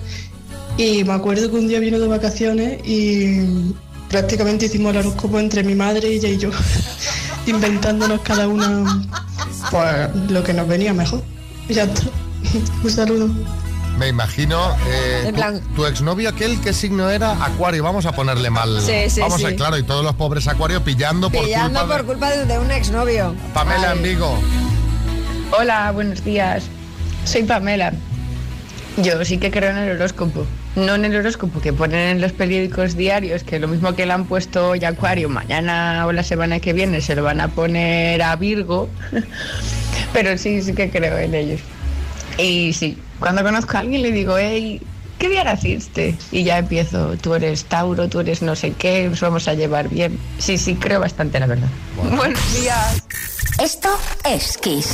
y 0.77 1.03
me 1.03 1.13
acuerdo 1.13 1.49
que 1.49 1.55
un 1.55 1.67
día 1.67 1.79
vino 1.79 1.99
de 1.99 2.07
vacaciones 2.07 2.87
y 2.87 3.25
mm, 3.25 3.73
prácticamente 4.09 4.67
hicimos 4.67 4.91
el 4.91 4.99
horóscopo 4.99 5.39
entre 5.39 5.63
mi 5.63 5.73
madre, 5.73 6.07
ella 6.07 6.29
y 6.29 6.37
yo, 6.37 6.51
inventándonos 7.47 8.21
cada 8.21 8.47
una 8.47 9.05
pues, 9.71 10.29
lo 10.29 10.43
que 10.43 10.53
nos 10.53 10.67
venía 10.67 10.93
mejor. 10.93 11.23
Y 11.67 11.73
ya 11.73 11.85
está. 11.85 12.03
Un 12.83 12.91
saludo. 12.91 13.29
Me 13.97 14.09
imagino, 14.09 14.75
eh, 14.89 15.21
En 15.27 15.29
tu- 15.29 15.35
plan- 15.35 15.61
tu, 15.75 15.85
exnovio 15.85 16.27
aquel, 16.29 16.59
¿qué 16.59 16.73
signo 16.73 17.09
era? 17.09 17.31
Acuario, 17.43 17.81
vamos 17.81 18.05
a 18.05 18.11
ponerle 18.11 18.49
mal. 18.49 18.81
Sí, 18.81 19.09
sí, 19.09 19.21
vamos 19.21 19.41
a, 19.43 19.55
claro, 19.55 19.77
y 19.77 19.83
todos 19.83 20.03
los 20.03 20.15
pobres 20.15 20.47
acuarios 20.49 20.81
pillando 20.83 21.29
por 21.29 21.45
Pillando 21.45 21.79
culpa 21.79 21.95
de 21.95 22.03
por 22.03 22.05
culpa 22.13 22.29
de, 22.31 22.45
de 22.45 22.59
un 22.59 22.71
exnovio. 22.71 23.33
Pamela 23.53 23.91
Ay. 23.91 23.97
en 23.97 24.03
Vigo. 24.03 24.37
Hola, 25.57 25.91
buenos 25.91 26.23
días. 26.25 26.63
Soy 27.23 27.43
Pamela. 27.43 27.93
Yo 28.97 29.23
sí 29.23 29.37
que 29.37 29.49
creo 29.49 29.69
en 29.71 29.77
el 29.77 29.95
horóscopo. 29.95 30.45
No 30.75 30.95
en 30.95 31.05
el 31.05 31.15
horóscopo 31.15 31.61
que 31.61 31.71
ponen 31.71 31.99
en 32.17 32.21
los 32.21 32.33
periódicos 32.33 32.97
diarios, 32.97 33.43
que 33.43 33.59
lo 33.59 33.69
mismo 33.69 33.95
que 33.95 34.05
le 34.05 34.11
han 34.11 34.25
puesto 34.25 34.69
hoy 34.69 34.83
a 34.83 34.89
Acuario, 34.89 35.29
mañana 35.29 36.05
o 36.05 36.11
la 36.11 36.23
semana 36.23 36.59
que 36.59 36.73
viene 36.73 36.99
se 36.99 37.15
lo 37.15 37.23
van 37.23 37.39
a 37.39 37.47
poner 37.47 38.21
a 38.21 38.35
Virgo. 38.35 38.89
Pero 40.13 40.37
sí, 40.37 40.61
sí 40.61 40.73
que 40.73 40.89
creo 40.89 41.17
en 41.17 41.33
ellos. 41.33 41.61
Y 42.37 42.73
sí, 42.73 42.97
cuando 43.19 43.43
conozco 43.43 43.77
a 43.77 43.81
alguien 43.81 44.01
le 44.01 44.11
digo, 44.11 44.37
hey, 44.37 44.81
¿qué 45.17 45.29
día 45.29 45.43
naciste? 45.43 46.15
Y 46.31 46.43
ya 46.43 46.57
empiezo, 46.57 47.15
tú 47.17 47.33
eres 47.35 47.65
Tauro, 47.65 48.07
tú 48.09 48.19
eres 48.19 48.41
no 48.41 48.55
sé 48.55 48.73
qué, 48.73 49.07
nos 49.09 49.21
vamos 49.21 49.47
a 49.47 49.53
llevar 49.53 49.89
bien. 49.89 50.19
Sí, 50.37 50.57
sí, 50.57 50.75
creo 50.75 50.99
bastante, 50.99 51.39
la 51.39 51.47
verdad. 51.47 51.69
Buenos 52.15 52.61
días. 52.61 53.01
Esto 53.59 53.89
es 54.25 54.57
Kiss. 54.57 54.93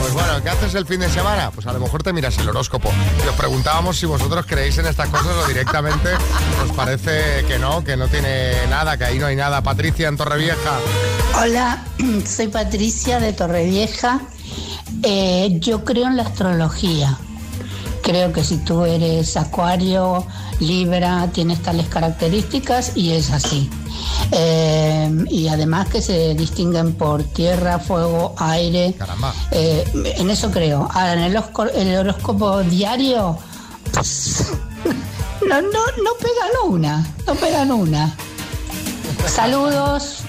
Pues 0.00 0.12
bueno, 0.26 0.42
¿qué 0.42 0.50
haces 0.50 0.74
el 0.74 0.86
fin 0.86 1.00
de 1.00 1.08
semana? 1.08 1.50
Pues 1.50 1.66
a 1.66 1.72
lo 1.72 1.78
mejor 1.78 2.02
te 2.02 2.12
miras 2.12 2.36
el 2.38 2.48
horóscopo. 2.48 2.90
Y 3.24 3.28
os 3.28 3.34
preguntábamos 3.34 3.96
si 3.98 4.06
vosotros 4.06 4.44
creéis 4.46 4.78
en 4.78 4.86
estas 4.86 5.08
cosas 5.08 5.36
o 5.36 5.46
directamente 5.46 6.08
os 6.64 6.72
parece 6.72 7.44
que 7.46 7.58
no, 7.58 7.84
que 7.84 7.96
no 7.96 8.08
tiene 8.08 8.66
nada, 8.68 8.96
que 8.96 9.04
ahí 9.04 9.18
no 9.18 9.26
hay 9.26 9.36
nada. 9.36 9.62
Patricia 9.62 10.08
en 10.08 10.16
Torrevieja. 10.16 10.78
Hola, 11.40 11.84
soy 12.26 12.48
Patricia 12.48 13.20
de 13.20 13.32
Torrevieja. 13.32 14.20
Eh, 15.02 15.58
yo 15.60 15.84
creo 15.84 16.06
en 16.06 16.16
la 16.16 16.24
astrología. 16.24 17.18
Creo 18.02 18.32
que 18.32 18.42
si 18.42 18.58
tú 18.58 18.84
eres 18.84 19.36
acuario, 19.36 20.26
libra, 20.58 21.28
tienes 21.32 21.62
tales 21.62 21.88
características 21.88 22.96
y 22.96 23.12
es 23.12 23.30
así. 23.30 23.70
Eh, 24.32 25.24
y 25.28 25.48
además 25.48 25.88
que 25.88 26.00
se 26.00 26.34
distinguen 26.34 26.94
por 26.94 27.22
tierra, 27.24 27.78
fuego, 27.78 28.34
aire. 28.38 28.94
Caramba. 28.98 29.34
Eh, 29.50 29.84
en 30.16 30.30
eso 30.30 30.50
creo. 30.50 30.88
Ahora, 30.92 31.14
en 31.14 31.20
el, 31.20 31.96
horóscopo 31.98 32.62
diario, 32.62 33.38
pues, 33.92 34.52
no, 35.48 35.60
no, 35.60 35.68
no 35.68 36.10
pegan 36.20 36.72
una, 36.72 37.06
no 37.26 37.34
pegan 37.34 37.72
una. 37.72 38.14
Saludos. 39.26 40.19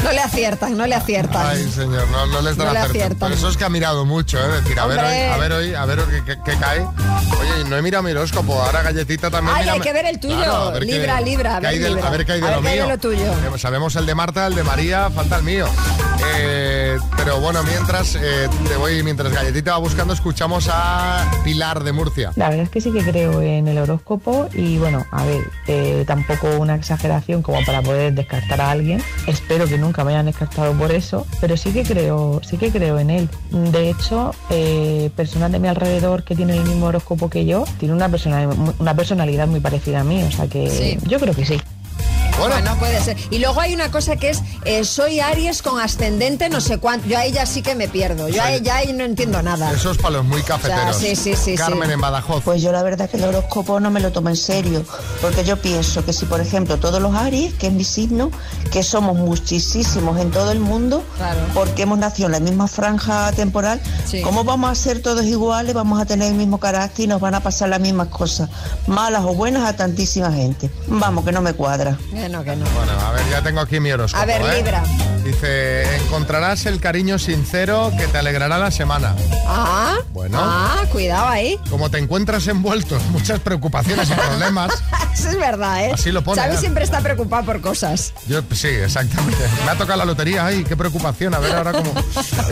No 0.04 0.12
le 0.12 0.20
aciertan, 0.20 0.76
no 0.76 0.86
le 0.86 0.94
aciertan. 0.94 1.46
Ay, 1.46 1.70
señor, 1.70 2.08
no, 2.10 2.26
no 2.26 2.40
les 2.42 2.56
dan 2.56 2.66
No 2.68 2.72
le 2.72 2.78
aciertan. 2.80 3.18
Por 3.18 3.32
eso 3.32 3.48
es 3.48 3.56
que 3.56 3.64
ha 3.64 3.68
mirado 3.68 4.04
mucho, 4.04 4.38
¿eh? 4.38 4.60
Decir, 4.62 4.78
a 4.80 4.86
ver 4.86 4.98
hoy, 4.98 5.04
a 5.32 5.36
ver 5.36 5.52
hoy, 5.52 5.74
a 5.74 5.84
ver 5.84 5.98
hoy 6.00 6.06
qué, 6.10 6.24
qué- 6.24 6.38
qué 6.44 6.56
cae. 6.58 6.80
Oye, 6.80 7.64
no 7.68 7.76
he 7.76 7.82
mirado 7.82 8.02
mi 8.02 8.10
horóscopo, 8.12 8.60
ahora 8.60 8.82
galletita 8.82 9.30
también. 9.30 9.54
Ay, 9.56 9.62
mírame. 9.64 9.78
hay 9.78 9.80
que 9.86 9.92
ver 9.92 10.06
el 10.06 10.18
tuyo. 10.20 10.36
Claro, 10.36 10.54
a 10.54 10.70
ver 10.72 10.86
qué- 10.86 10.92
Libra, 10.92 11.20
Libra, 11.20 11.56
a 11.56 11.60
qué 11.60 11.66
hay 11.68 11.78
ver, 11.78 11.94
del-. 11.94 12.04
A 12.04 12.10
ver 12.10 12.26
qué 12.26 12.32
hay 12.32 12.40
de 12.40 12.46
A 12.46 12.50
ver 12.50 12.56
lo 12.58 12.62
qué 12.62 12.68
hay 12.68 12.76
de 12.78 12.82
mío. 12.84 12.92
lo 12.94 12.98
tuyo. 12.98 13.58
Sabemos 13.58 13.96
el 13.96 14.06
de 14.06 14.14
Marta, 14.14 14.46
el 14.46 14.54
de 14.54 14.62
María, 14.64 15.10
falta 15.10 15.36
el 15.36 15.42
mío. 15.42 15.66
Eh, 16.36 16.98
pero 17.16 17.40
bueno, 17.40 17.62
mientras 17.62 18.14
eh, 18.14 18.48
te 18.68 18.76
voy, 18.76 19.02
mientras 19.02 19.32
galletita 19.32 19.72
va 19.72 19.78
buscando, 19.78 20.12
escuchamos 20.12 20.68
a 20.70 21.30
Pilar 21.44 21.82
de 21.82 21.92
Murcia. 21.92 22.32
La 22.36 22.48
verdad 22.50 22.64
es 22.64 22.70
que 22.70 22.80
sí 22.80 22.92
que 22.92 23.02
creo 23.02 23.40
en 23.40 23.68
el 23.68 23.78
horóscopo 23.78 24.48
y 24.52 24.76
bueno, 24.78 25.06
a 25.10 25.24
ver, 25.24 25.42
eh, 25.66 26.04
tampoco 26.06 26.48
una 26.58 26.74
exageración 26.74 27.42
como 27.42 27.64
para 27.64 27.80
poder 27.82 28.12
descartar 28.12 28.60
a 28.60 28.70
alguien. 28.70 29.02
Espero 29.26 29.66
que 29.66 29.78
nunca 29.78 29.89
me 30.04 30.12
hayan 30.12 30.26
descartado 30.26 30.72
por 30.74 30.92
eso, 30.92 31.26
pero 31.40 31.56
sí 31.56 31.72
que 31.72 31.82
creo, 31.82 32.40
sí 32.42 32.56
que 32.56 32.70
creo 32.70 32.98
en 32.98 33.10
él. 33.10 33.28
De 33.50 33.90
hecho, 33.90 34.34
eh, 34.50 35.10
personas 35.16 35.52
de 35.52 35.58
mi 35.58 35.68
alrededor 35.68 36.22
que 36.24 36.34
tienen 36.36 36.56
el 36.56 36.64
mismo 36.64 36.86
horóscopo 36.86 37.28
que 37.30 37.44
yo, 37.46 37.64
tienen 37.78 37.96
una, 37.96 38.08
persona, 38.08 38.48
una 38.78 38.94
personalidad 38.94 39.46
muy 39.48 39.60
parecida 39.60 40.00
a 40.00 40.04
mí, 40.04 40.22
o 40.22 40.30
sea 40.30 40.46
que 40.46 40.68
Sí. 40.70 40.98
yo 41.06 41.18
creo 41.20 41.34
que 41.34 41.44
sí. 41.44 41.60
Bueno, 42.40 42.54
Bueno, 42.54 42.78
puede 42.78 43.00
ser. 43.02 43.16
Y 43.30 43.38
luego 43.38 43.60
hay 43.60 43.74
una 43.74 43.90
cosa 43.90 44.16
que 44.16 44.30
es, 44.30 44.42
eh, 44.64 44.84
soy 44.84 45.20
Aries 45.20 45.62
con 45.62 45.80
ascendente 45.80 46.48
no 46.48 46.60
sé 46.60 46.78
cuánto. 46.78 47.06
Yo 47.06 47.18
ahí 47.18 47.32
ya 47.32 47.46
sí 47.46 47.62
que 47.62 47.74
me 47.74 47.88
pierdo. 47.88 48.28
Yo 48.28 48.42
ya 48.62 48.76
ahí 48.76 48.92
no 48.92 49.04
entiendo 49.04 49.42
nada. 49.42 49.72
eso 49.72 49.90
es 49.90 49.98
para 49.98 50.16
los 50.16 50.24
muy 50.24 50.42
cafeteros. 50.42 50.96
sí, 50.96 51.14
sí, 51.16 51.34
sí, 51.36 51.54
Carmen 51.54 51.88
sí. 51.88 51.94
en 51.94 52.00
Badajoz. 52.00 52.42
Pues 52.42 52.62
yo 52.62 52.72
la 52.72 52.82
verdad 52.82 53.10
que 53.10 53.16
el 53.16 53.24
horóscopo 53.24 53.78
no 53.80 53.90
me 53.90 54.00
lo 54.00 54.10
tomo 54.10 54.28
en 54.30 54.36
serio, 54.36 54.84
porque 55.20 55.44
yo 55.44 55.56
pienso 55.58 56.04
que 56.04 56.12
si 56.12 56.26
por 56.26 56.40
ejemplo 56.40 56.78
todos 56.78 57.00
los 57.00 57.14
Aries, 57.14 57.54
que 57.54 57.66
es 57.68 57.72
mi 57.72 57.84
signo, 57.84 58.30
que 58.72 58.82
somos 58.82 59.16
muchísimos 59.16 60.18
en 60.18 60.30
todo 60.30 60.52
el 60.52 60.60
mundo, 60.60 61.04
porque 61.54 61.82
hemos 61.82 61.98
nacido 61.98 62.26
en 62.26 62.32
la 62.32 62.40
misma 62.40 62.68
franja 62.68 63.30
temporal, 63.32 63.80
¿cómo 64.24 64.44
vamos 64.44 64.70
a 64.70 64.74
ser 64.74 65.02
todos 65.02 65.24
iguales? 65.24 65.74
Vamos 65.74 66.00
a 66.00 66.06
tener 66.06 66.28
el 66.28 66.38
mismo 66.38 66.58
carácter 66.58 67.04
y 67.04 67.08
nos 67.08 67.20
van 67.20 67.34
a 67.34 67.40
pasar 67.40 67.68
las 67.68 67.80
mismas 67.80 68.08
cosas, 68.08 68.48
malas 68.86 69.24
o 69.24 69.34
buenas 69.34 69.64
a 69.64 69.76
tantísima 69.76 70.32
gente. 70.32 70.70
Vamos, 70.86 71.24
que 71.24 71.32
no 71.32 71.42
me 71.42 71.52
cuadra. 71.52 71.98
Que 72.10 72.28
no, 72.30 72.42
que 72.44 72.56
no. 72.56 72.64
Bueno, 72.70 72.92
a 73.00 73.12
ver, 73.12 73.22
ya 73.30 73.42
tengo 73.42 73.60
aquí 73.60 73.80
mi 73.80 73.90
horóscopo. 73.92 74.22
A 74.22 74.26
ver, 74.26 74.40
¿eh? 74.42 74.56
Libra. 74.56 74.82
Dice, 75.24 75.96
encontrarás 75.96 76.64
el 76.66 76.80
cariño 76.80 77.18
sincero 77.18 77.92
que 77.98 78.06
te 78.08 78.18
alegrará 78.18 78.58
la 78.58 78.70
semana. 78.70 79.14
Ah, 79.46 79.98
Bueno. 80.12 80.38
ah, 80.40 80.82
cuidado 80.90 81.28
ahí. 81.28 81.58
Como 81.68 81.90
te 81.90 81.98
encuentras 81.98 82.46
envuelto 82.48 82.96
en 82.96 83.12
muchas 83.12 83.38
preocupaciones 83.40 84.08
y 84.10 84.14
problemas, 84.14 84.72
Eso 85.14 85.28
es 85.28 85.38
verdad, 85.38 85.84
¿eh? 85.84 85.90
Así 85.92 86.10
lo 86.10 86.22
pone, 86.22 86.40
Xavi 86.40 86.54
¿eh? 86.54 86.58
siempre 86.58 86.84
está 86.84 87.00
preocupado 87.00 87.44
por 87.44 87.60
cosas. 87.60 88.14
yo 88.26 88.40
sí, 88.52 88.68
exactamente. 88.68 89.44
Me 89.66 89.72
ha 89.72 89.74
tocado 89.76 89.98
la 89.98 90.04
lotería, 90.06 90.46
ay, 90.46 90.64
qué 90.64 90.76
preocupación, 90.76 91.34
a 91.34 91.38
ver 91.38 91.54
ahora 91.54 91.72
cómo... 91.72 91.92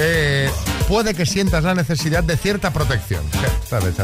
Eh, 0.01 0.51
puede 0.89 1.15
que 1.15 1.27
sientas 1.27 1.63
la 1.65 1.75
necesidad 1.75 2.25
de 2.25 2.37
cierta 2.37 2.73
protección. 2.73 3.23
Sabes. 3.69 3.95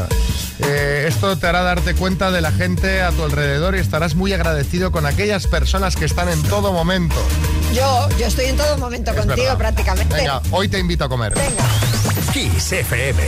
Eh, 0.59 1.05
esto 1.07 1.37
te 1.37 1.47
hará 1.47 1.63
darte 1.63 1.95
cuenta 1.95 2.31
de 2.31 2.39
la 2.41 2.51
gente 2.51 3.01
a 3.01 3.11
tu 3.11 3.23
alrededor 3.23 3.75
y 3.75 3.79
estarás 3.79 4.15
muy 4.15 4.31
agradecido 4.31 4.91
con 4.91 5.05
aquellas 5.05 5.47
personas 5.47 5.95
que 5.95 6.05
están 6.05 6.29
en 6.29 6.41
todo 6.43 6.71
momento. 6.71 7.15
Yo, 7.73 8.07
yo 8.17 8.27
estoy 8.27 8.45
en 8.45 8.57
todo 8.57 8.77
momento 8.77 9.11
Es 9.11 9.17
contigo 9.17 9.35
verdad. 9.43 9.57
prácticamente. 9.57 10.15
Venga, 10.15 10.41
hoy 10.51 10.67
te 10.69 10.79
invito 10.79 11.03
a 11.03 11.09
comer. 11.09 11.33
Kiss 12.35 12.73
FM. 12.73 13.23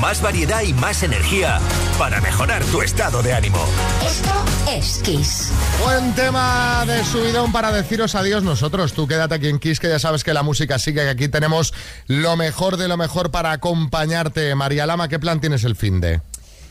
Más 0.00 0.22
variedad 0.22 0.62
y 0.62 0.72
más 0.74 1.02
energía 1.02 1.58
para 1.98 2.20
mejorar 2.20 2.62
tu 2.66 2.82
estado 2.82 3.20
de 3.20 3.32
ánimo. 3.32 3.58
Esto 4.06 4.30
es 4.70 5.00
Kiss. 5.02 5.50
Buen 5.82 6.14
tema 6.14 6.84
de 6.86 7.04
subidón 7.04 7.50
para 7.50 7.72
deciros 7.72 8.14
adiós 8.14 8.44
nosotros. 8.44 8.92
Tú 8.92 9.08
quédate 9.08 9.34
aquí 9.34 9.48
en 9.48 9.58
Kiss, 9.58 9.80
que 9.80 9.88
ya 9.88 9.98
sabes 9.98 10.22
que 10.22 10.32
la 10.32 10.44
música 10.44 10.78
sigue, 10.78 11.02
que 11.02 11.08
aquí 11.08 11.26
tenemos 11.26 11.74
lo 12.06 12.36
mejor 12.36 12.76
de 12.76 12.86
lo 12.86 12.96
mejor 12.96 13.32
para 13.32 13.50
acompañarte. 13.50 14.54
María 14.54 14.86
Lama, 14.86 15.08
¿qué 15.08 15.18
plan 15.18 15.40
tienes 15.40 15.64
el 15.64 15.74
fin 15.74 16.00
de? 16.00 16.20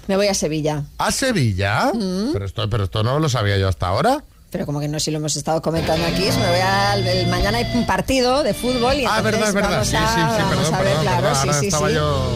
Me 0.08 0.16
voy 0.16 0.28
a 0.28 0.34
Sevilla. 0.34 0.84
¿A 0.98 1.12
Sevilla? 1.12 1.92
Pero, 2.32 2.46
esto, 2.46 2.70
pero 2.70 2.86
esto 2.86 3.04
no 3.04 3.20
lo 3.20 3.28
sabía 3.28 3.58
yo 3.58 3.68
hasta 3.68 3.88
ahora. 3.88 4.24
Pero 4.54 4.66
como 4.68 4.80
que 4.80 4.88
no, 4.88 5.00
si 5.00 5.10
lo 5.12 5.18
hemos 5.18 5.36
estado 5.36 5.62
comentando 5.62 6.06
aquí, 6.06 6.22
me 6.40 6.48
voy 6.48 6.60
al, 6.62 7.06
el- 7.08 7.28
mañana 7.28 7.58
hay 7.58 7.70
un 7.74 7.86
partido 7.88 8.44
de 8.44 8.54
fútbol 8.54 8.94
y 9.00 9.06
Ah, 9.06 9.18
entonces 9.18 9.24
verdad, 9.24 9.48
es 9.50 9.54
verdad. 9.56 9.70
vamos 9.72 9.88
Sí, 9.88 9.96
a, 9.96 10.00
sí, 10.00 10.14
sí, 10.14 10.22
vamos 10.22 10.38
perdón, 10.38 10.74
a 10.74 10.78
ver, 10.78 10.88
perdón, 10.88 11.02
claro, 11.04 11.22
perdón. 11.24 11.42
sí, 11.54 11.60
sí, 11.60 11.66
estaba 11.68 11.88
sí. 11.90 11.96
yo... 11.96 12.32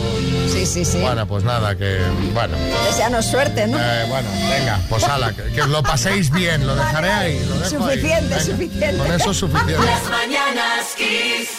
Sí, 0.51 0.65
sí, 0.65 0.85
sí. 0.85 0.97
Bueno, 0.99 1.27
pues 1.27 1.43
nada, 1.43 1.75
que... 1.77 1.99
Bueno, 2.33 2.57
Deseanos 2.87 3.25
suerte, 3.25 3.67
¿no? 3.67 3.77
Eh, 3.79 4.05
bueno, 4.09 4.27
venga, 4.49 4.79
pues 4.89 5.03
ala, 5.03 5.31
que, 5.33 5.43
que 5.53 5.61
os 5.61 5.69
lo 5.69 5.83
paséis 5.83 6.31
bien, 6.31 6.65
lo 6.65 6.75
dejaré 6.75 7.11
ahí. 7.11 7.45
Lo 7.47 7.59
dejo 7.59 7.85
ahí. 7.85 7.95
Suficiente, 7.97 8.29
Venga, 8.35 8.39
suficiente. 8.41 8.97
Con 8.97 9.13
eso 9.13 9.31
es 9.31 9.37
suficiente. 9.37 9.85
Las 9.85 10.03
mañanas 10.09 10.85
Kiss. 10.97 11.49